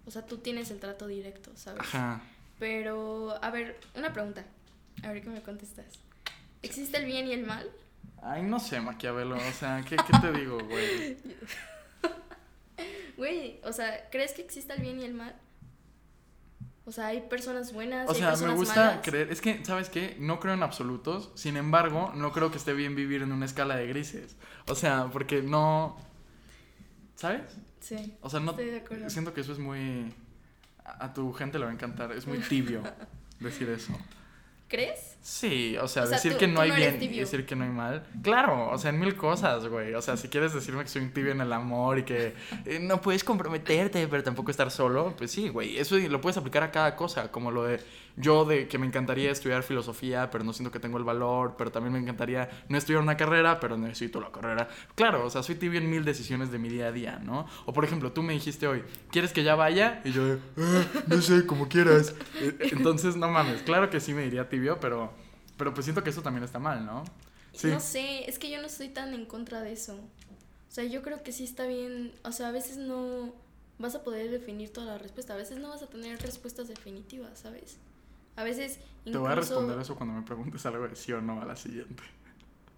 O 0.05 0.11
sea, 0.11 0.25
tú 0.25 0.37
tienes 0.39 0.69
el 0.71 0.79
trato 0.81 1.07
directo, 1.07 1.51
¿sabes? 1.55 1.79
Ajá. 1.79 2.21
Pero, 2.59 3.35
a 3.41 3.49
ver, 3.51 3.79
una 3.95 4.11
pregunta. 4.11 4.43
A 5.03 5.11
ver 5.13 5.21
qué 5.23 5.29
me 5.29 5.41
contestas. 5.41 5.85
¿Existe 6.63 6.97
el 6.97 7.05
bien 7.05 7.27
y 7.27 7.33
el 7.33 7.45
mal? 7.45 7.69
Ay, 8.21 8.41
no 8.41 8.59
sé, 8.59 8.79
Maquiavelo, 8.81 9.35
o 9.35 9.51
sea, 9.51 9.83
¿qué, 9.87 9.97
qué 9.97 10.17
te 10.21 10.31
digo, 10.31 10.57
güey? 10.63 11.17
Güey, 13.15 13.59
o 13.63 13.71
sea, 13.71 14.09
¿crees 14.09 14.33
que 14.33 14.41
existe 14.41 14.73
el 14.73 14.81
bien 14.81 14.99
y 14.99 15.03
el 15.05 15.13
mal? 15.13 15.35
O 16.85 16.91
sea, 16.91 17.07
hay 17.07 17.21
personas 17.21 17.71
buenas, 17.71 18.09
O 18.09 18.13
y 18.13 18.15
hay 18.15 18.19
sea, 18.19 18.25
me 18.27 18.31
personas 18.31 18.55
gusta 18.57 18.85
malas. 18.85 18.99
creer. 19.03 19.31
Es 19.31 19.39
que, 19.39 19.63
¿sabes 19.63 19.89
qué? 19.89 20.17
No 20.19 20.39
creo 20.39 20.53
en 20.55 20.63
absolutos. 20.63 21.31
Sin 21.35 21.55
embargo, 21.55 22.11
no 22.15 22.31
creo 22.33 22.49
que 22.51 22.57
esté 22.57 22.73
bien 22.73 22.95
vivir 22.95 23.21
en 23.21 23.31
una 23.31 23.45
escala 23.45 23.75
de 23.75 23.87
grises. 23.87 24.35
O 24.67 24.75
sea, 24.75 25.09
porque 25.13 25.41
no. 25.43 25.95
¿Sabes? 27.15 27.43
Sí. 27.79 28.17
O 28.21 28.29
sea, 28.29 28.39
no. 28.39 28.51
Estoy 28.51 28.65
de 28.71 28.77
acuerdo. 28.77 29.09
Siento 29.09 29.33
que 29.33 29.41
eso 29.41 29.53
es 29.53 29.59
muy. 29.59 30.13
A 30.83 31.13
tu 31.13 31.31
gente 31.33 31.59
le 31.59 31.65
va 31.65 31.71
a 31.71 31.73
encantar. 31.73 32.11
Es 32.11 32.25
muy 32.27 32.39
tibio 32.39 32.81
decir 33.39 33.69
eso. 33.69 33.93
¿Crees? 34.67 35.12
Sí, 35.25 35.77
o 35.81 35.87
sea, 35.87 36.03
O 36.03 36.05
sea, 36.07 36.17
decir 36.17 36.33
tú- 36.33 36.39
que 36.39 36.47
no 36.47 36.59
hay 36.59 36.69
no 36.71 36.75
bien 36.75 37.01
y 37.01 37.19
decir 37.19 37.45
que 37.45 37.55
no 37.55 37.63
hay 37.63 37.69
mal. 37.69 38.05
Claro, 38.21 38.69
o 38.69 38.77
sea, 38.77 38.89
en 38.89 38.99
mil 38.99 39.15
cosas, 39.15 39.65
güey. 39.67 39.93
O 39.93 40.01
sea, 40.01 40.17
si 40.17 40.27
quieres 40.27 40.53
decirme 40.53 40.83
que 40.83 40.89
soy 40.89 41.01
un 41.01 41.11
tibio 41.13 41.31
en 41.31 41.39
el 41.39 41.53
amor 41.53 41.97
y 41.99 42.03
que 42.03 42.33
eh, 42.65 42.79
no 42.81 42.99
puedes 42.99 43.23
comprometerte, 43.23 44.05
pero 44.09 44.21
tampoco 44.21 44.51
estar 44.51 44.69
solo, 44.69 45.15
pues 45.17 45.31
sí, 45.31 45.47
güey. 45.47 45.77
Eso 45.77 45.97
lo 45.97 46.19
puedes 46.19 46.35
aplicar 46.35 46.61
a 46.63 46.71
cada 46.71 46.97
cosa, 46.97 47.31
como 47.31 47.51
lo 47.51 47.63
de 47.63 47.79
yo 48.15 48.45
de 48.45 48.67
que 48.67 48.77
me 48.77 48.85
encantaría 48.85 49.31
estudiar 49.31 49.63
filosofía, 49.63 50.29
pero 50.29 50.43
no 50.43 50.51
siento 50.53 50.71
que 50.71 50.79
tengo 50.79 50.97
el 50.99 51.03
valor, 51.03 51.55
pero 51.57 51.71
también 51.71 51.93
me 51.93 51.99
encantaría 51.99 52.47
no 52.67 52.77
estudiar 52.77 53.01
una 53.01 53.17
carrera, 53.17 53.59
pero 53.61 53.75
necesito 53.77 54.19
la 54.21 54.29
carrera. 54.31 54.67
Claro, 54.93 55.25
o 55.25 55.29
sea, 55.31 55.41
soy 55.41 55.55
tibio 55.55 55.79
en 55.79 55.89
mil 55.89 56.03
decisiones 56.05 56.51
de 56.51 56.59
mi 56.59 56.67
día 56.69 56.87
a 56.87 56.91
día, 56.91 57.19
¿no? 57.23 57.47
O 57.65 57.71
por 57.73 57.85
ejemplo, 57.85 58.11
tú 58.11 58.21
me 58.21 58.33
dijiste 58.33 58.67
hoy, 58.67 58.83
¿quieres 59.09 59.31
que 59.31 59.43
ya 59.43 59.55
vaya? 59.55 60.01
Y 60.05 60.11
yo, 60.11 60.37
"Ah, 60.59 60.83
no 61.07 61.21
sé, 61.21 61.45
como 61.47 61.67
quieras. 61.69 62.13
Eh, 62.41 62.55
Entonces, 62.73 63.15
no 63.15 63.29
mames, 63.29 63.61
claro 63.63 63.89
que 63.89 63.99
sí 64.01 64.13
me 64.13 64.21
diría 64.23 64.47
tibio, 64.49 64.79
pero, 64.79 65.12
pero 65.57 65.73
pues 65.73 65.85
siento 65.85 66.03
que 66.03 66.09
eso 66.09 66.21
también 66.21 66.43
está 66.43 66.59
mal, 66.59 66.85
¿no? 66.85 67.03
Sí. 67.53 67.67
No 67.67 67.79
sé, 67.79 68.29
es 68.29 68.39
que 68.39 68.49
yo 68.49 68.59
no 68.59 68.67
estoy 68.67 68.89
tan 68.89 69.13
en 69.13 69.25
contra 69.25 69.61
de 69.61 69.73
eso. 69.73 69.95
O 69.95 70.71
sea, 70.75 70.83
yo 70.85 71.03
creo 71.03 71.21
que 71.21 71.31
sí 71.31 71.43
está 71.43 71.67
bien. 71.67 72.13
O 72.23 72.31
sea, 72.31 72.47
a 72.47 72.51
veces 72.51 72.77
no 72.77 73.33
vas 73.77 73.95
a 73.95 74.03
poder 74.03 74.31
definir 74.31 74.73
toda 74.73 74.87
la 74.87 74.97
respuesta. 74.97 75.33
A 75.33 75.37
veces 75.37 75.59
no 75.59 75.69
vas 75.69 75.83
a 75.83 75.87
tener 75.87 76.19
respuestas 76.21 76.67
definitivas, 76.67 77.39
¿sabes? 77.39 77.77
A 78.35 78.43
veces 78.43 78.77
Te 78.77 79.11
incluso... 79.11 79.19
voy 79.21 79.31
a 79.31 79.35
responder 79.35 79.79
eso 79.79 79.95
cuando 79.95 80.15
me 80.15 80.23
preguntes 80.23 80.65
algo 80.65 80.87
de 80.87 80.95
sí 80.95 81.13
o 81.13 81.21
no 81.21 81.41
a 81.41 81.45
la 81.45 81.55
siguiente. 81.55 82.01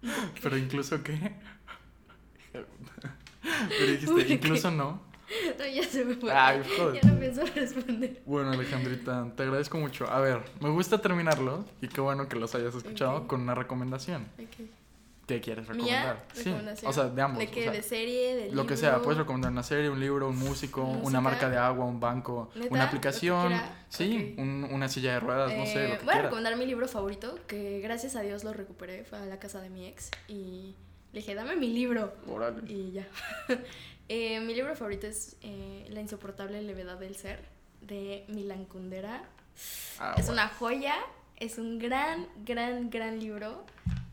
Pero 0.42 0.58
incluso 0.58 1.02
qué. 1.02 1.36
Pero 3.42 3.92
dijiste, 3.92 4.34
incluso 4.34 4.70
no. 4.70 5.02
No, 5.58 5.66
ya 5.66 5.82
se 5.84 6.04
me 6.04 6.14
fue. 6.14 6.32
Ay, 6.32 6.62
joder. 6.76 7.02
Ya 7.02 7.10
no 7.10 7.18
pienso 7.18 7.42
responder. 7.54 8.22
Bueno, 8.26 8.50
Alejandrita, 8.52 9.26
te 9.36 9.42
agradezco 9.42 9.78
mucho. 9.78 10.06
A 10.10 10.20
ver, 10.20 10.40
me 10.60 10.68
gusta 10.70 10.98
terminarlo 11.00 11.64
y 11.80 11.88
qué 11.88 12.00
bueno 12.00 12.28
que 12.28 12.36
los 12.36 12.54
hayas 12.54 12.74
escuchado 12.74 13.16
Ok. 13.18 13.26
con 13.26 13.40
una 13.42 13.54
recomendación. 13.54 14.26
Ok. 14.38 14.66
¿Qué 15.26 15.40
quieres 15.40 15.66
recomendar? 15.66 16.24
Sí, 16.34 16.54
o 16.84 16.92
sea, 16.92 17.08
de 17.08 17.20
ambos. 17.20 17.40
¿De 17.40 17.48
qué? 17.50 17.62
o 17.62 17.62
sea, 17.64 17.72
¿De 17.72 17.82
serie? 17.82 18.36
¿De 18.36 18.42
lo 18.52 18.62
que 18.64 18.74
libro? 18.74 18.76
sea, 18.76 19.02
puedes 19.02 19.18
recomendar 19.18 19.50
una 19.50 19.64
serie, 19.64 19.90
un 19.90 19.98
libro, 19.98 20.28
un 20.28 20.38
músico, 20.38 20.82
una 20.84 20.98
¿Música? 21.00 21.20
marca 21.20 21.50
de 21.50 21.56
agua, 21.56 21.84
un 21.84 21.98
banco, 21.98 22.48
¿Neta? 22.54 22.68
una 22.72 22.84
¿Lo 22.84 22.84
que 22.84 22.96
aplicación, 22.96 23.52
sí, 23.88 24.34
Ok. 24.34 24.38
un- 24.40 24.68
una 24.70 24.88
silla 24.88 25.14
de 25.14 25.18
ruedas, 25.20 25.52
no 25.52 25.66
sé, 25.66 25.84
Eh, 25.86 25.88
lo 25.94 25.98
que 25.98 26.04
voy 26.04 26.14
a 26.14 26.22
recomendar 26.22 26.56
mi 26.56 26.64
libro 26.64 26.86
favorito, 26.86 27.36
que 27.48 27.80
gracias 27.80 28.14
a 28.14 28.20
Dios 28.20 28.44
lo 28.44 28.52
recuperé. 28.52 29.02
Fue 29.02 29.18
a 29.18 29.26
la 29.26 29.40
casa 29.40 29.60
de 29.60 29.68
mi 29.68 29.86
ex 29.88 30.12
y 30.28 30.76
le 31.12 31.18
dije, 31.18 31.34
dame 31.34 31.56
mi 31.56 31.72
libro. 31.72 32.14
Órale. 32.28 32.62
Y 32.72 32.92
ya. 32.92 33.08
Eh, 34.08 34.40
mi 34.40 34.54
libro 34.54 34.74
favorito 34.76 35.06
es 35.06 35.36
eh, 35.42 35.86
La 35.90 36.00
insoportable 36.00 36.62
levedad 36.62 36.98
del 36.98 37.16
ser, 37.16 37.42
de 37.80 38.24
Milan 38.28 38.64
Kundera. 38.64 39.24
Ah, 39.98 40.14
es 40.16 40.28
una 40.28 40.48
joya, 40.48 40.94
es 41.36 41.58
un 41.58 41.78
gran, 41.78 42.28
gran, 42.44 42.90
gran 42.90 43.18
libro 43.18 43.64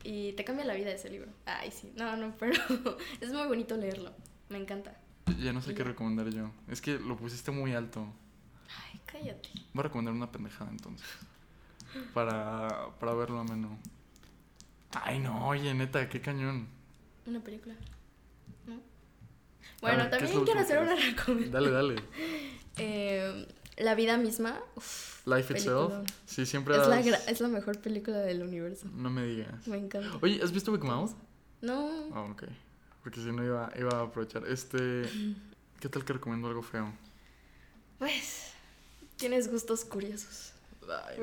y 0.03 0.33
te 0.33 0.43
cambia 0.43 0.65
la 0.65 0.73
vida 0.73 0.91
ese 0.91 1.09
libro. 1.09 1.31
Ay, 1.45 1.71
sí, 1.71 1.91
no, 1.95 2.15
no, 2.17 2.33
pero 2.39 2.59
es 3.21 3.31
muy 3.31 3.47
bonito 3.47 3.77
leerlo, 3.77 4.11
me 4.49 4.57
encanta. 4.57 4.95
Ya 5.39 5.53
no 5.53 5.61
sé 5.61 5.71
Y 5.71 5.75
qué 5.75 5.83
recomendar 5.83 6.29
yo. 6.29 6.51
Es 6.67 6.81
que 6.81 6.97
lo 6.99 7.15
pusiste 7.15 7.51
muy 7.51 7.73
alto. 7.73 8.05
Ay, 8.91 8.99
cállate. 9.05 9.49
Voy 9.73 9.81
a 9.81 9.83
recomendar 9.83 10.13
una 10.13 10.31
pendejada 10.31 10.71
entonces. 10.71 11.07
Para, 12.13 12.89
para 12.99 13.13
verlo 13.13 13.39
ameno. 13.39 13.77
Ay, 14.91 15.19
no, 15.19 15.47
oye, 15.47 15.73
neta, 15.73 16.09
qué 16.09 16.19
cañón. 16.21 16.67
Una 17.25 17.39
película. 17.39 17.75
¿No? 19.83 19.89
Bueno, 19.89 20.03
ver, 20.03 20.09
¿qué 20.09 20.15
es 20.25 20.31
también 20.31 20.45
quiero 20.45 20.59
hacer 20.61 20.79
una 20.79 20.95
recomendación. 20.95 21.51
Dale, 21.51 21.71
dale. 21.71 21.95
Eh, 22.77 23.47
la 23.77 23.95
vida 23.95 24.17
misma. 24.17 24.59
uf, 24.75 25.25
Life 25.27 25.53
Itself. 25.53 25.93
Sí, 26.25 26.45
siempre 26.45 26.75
Es 26.75 26.87
la, 26.87 26.99
es 26.99 27.41
la 27.41 27.47
mejor 27.47 27.79
película 27.79 28.17
del 28.19 28.41
universo. 28.41 28.87
No 28.93 29.09
me 29.09 29.25
digas. 29.25 29.67
Me 29.67 29.77
encanta. 29.77 30.17
Oye, 30.21 30.41
¿has 30.43 30.51
visto 30.51 30.71
Big 30.71 30.83
Mouth? 30.83 31.11
No. 31.61 32.09
Ah, 32.13 32.21
ok. 32.21 32.43
Porque 33.03 33.19
si 33.19 33.31
no 33.31 33.43
iba, 33.43 33.71
iba 33.77 33.91
a 33.91 34.03
aprovechar. 34.03 34.47
Este. 34.47 35.03
¿Qué 35.79 35.89
tal 35.89 36.05
que 36.05 36.13
recomiendo 36.13 36.47
algo 36.47 36.61
feo? 36.61 36.93
Pues. 37.99 38.51
Tienes 39.17 39.49
gustos 39.51 39.85
curiosos. 39.85 40.52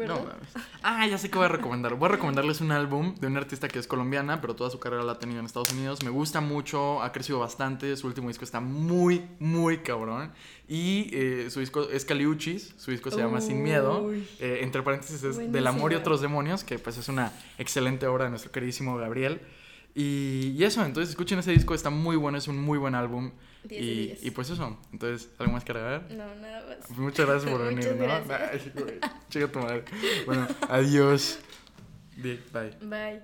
No 0.07 0.15
mames. 0.17 0.49
Ah, 0.83 1.07
ya 1.07 1.19
sé 1.19 1.31
qué 1.31 1.39
voy 1.39 1.47
a 1.47 1.49
recomendar. 1.49 1.95
Voy 1.95 2.09
a 2.09 2.13
recomendarles 2.13 2.61
un 2.61 2.73
álbum 2.73 3.15
de 3.17 3.27
una 3.27 3.41
artista 3.41 3.69
que 3.69 3.79
es 3.79 3.87
colombiana, 3.87 4.41
pero 4.41 4.55
toda 4.55 4.71
su 4.71 4.79
carrera 4.79 5.03
la 5.03 5.13
ha 5.13 5.19
tenido 5.19 5.41
en 5.41 5.47
Estados 5.47 5.73
Unidos. 5.73 6.03
Me 6.03 6.11
gusta 6.11 6.41
mucho, 6.41 7.03
ha 7.03 7.13
crecido 7.13 7.39
bastante. 7.39 7.97
Su 7.97 8.07
último 8.07 8.29
disco 8.29 8.45
está 8.45 8.61
muy, 8.61 9.27
muy 9.39 9.79
cabrón. 9.79 10.33
Y 10.69 11.11
eh, 11.13 11.51
su 11.51 11.61
disco 11.61 11.89
es 11.91 12.05
Caliuchis, 12.05 12.75
su 12.77 12.91
disco 12.91 13.11
se 13.11 13.19
llama 13.19 13.41
Sin 13.41 13.63
Miedo. 13.63 14.11
Eh, 14.39 14.61
entre 14.63 14.83
paréntesis 14.83 15.23
es 15.23 15.53
Del 15.53 15.67
amor 15.67 15.93
y 15.93 15.97
otros 15.97 16.21
demonios, 16.21 16.65
que 16.65 16.79
pues 16.79 16.97
es 16.97 17.09
una 17.09 17.33
excelente 17.59 18.07
obra 18.07 18.25
de 18.25 18.31
nuestro 18.31 18.53
queridísimo 18.53 18.97
Gabriel. 18.97 19.41
Y, 19.95 20.55
y 20.57 20.65
eso, 20.65 20.85
entonces 20.85 21.11
escuchen 21.11 21.39
ese 21.41 21.51
disco, 21.51 21.75
está 21.75 21.91
muy 21.91 22.17
bueno, 22.17 22.39
es 22.39 22.47
un 22.49 22.59
muy 22.59 22.79
buen 22.79 22.95
álbum. 22.95 23.33
10 23.65 23.69
de 23.69 23.77
Y, 23.93 24.07
10. 24.07 24.25
y 24.25 24.31
pues 24.31 24.51
eso, 24.51 24.79
entonces, 24.93 25.29
¿algo 25.39 25.53
más 25.53 25.65
que 25.65 25.73
agregar? 25.73 26.07
No, 26.11 26.35
nada 26.37 26.67
más. 26.67 26.79
Pues 26.87 26.99
muchas 26.99 27.27
gracias 27.27 27.51
por 27.51 27.61
venir, 27.65 27.95
Muchas 27.95 28.27
¿no? 28.29 28.35
Ay, 28.35 28.73
güey, 28.75 28.99
chica 29.29 29.49
tu 29.53 29.59
madre. 29.61 29.85
Bueno, 30.27 30.47
adiós. 30.69 31.39
Di- 32.17 32.41
Bye. 32.53 32.71
Bye. 32.83 33.21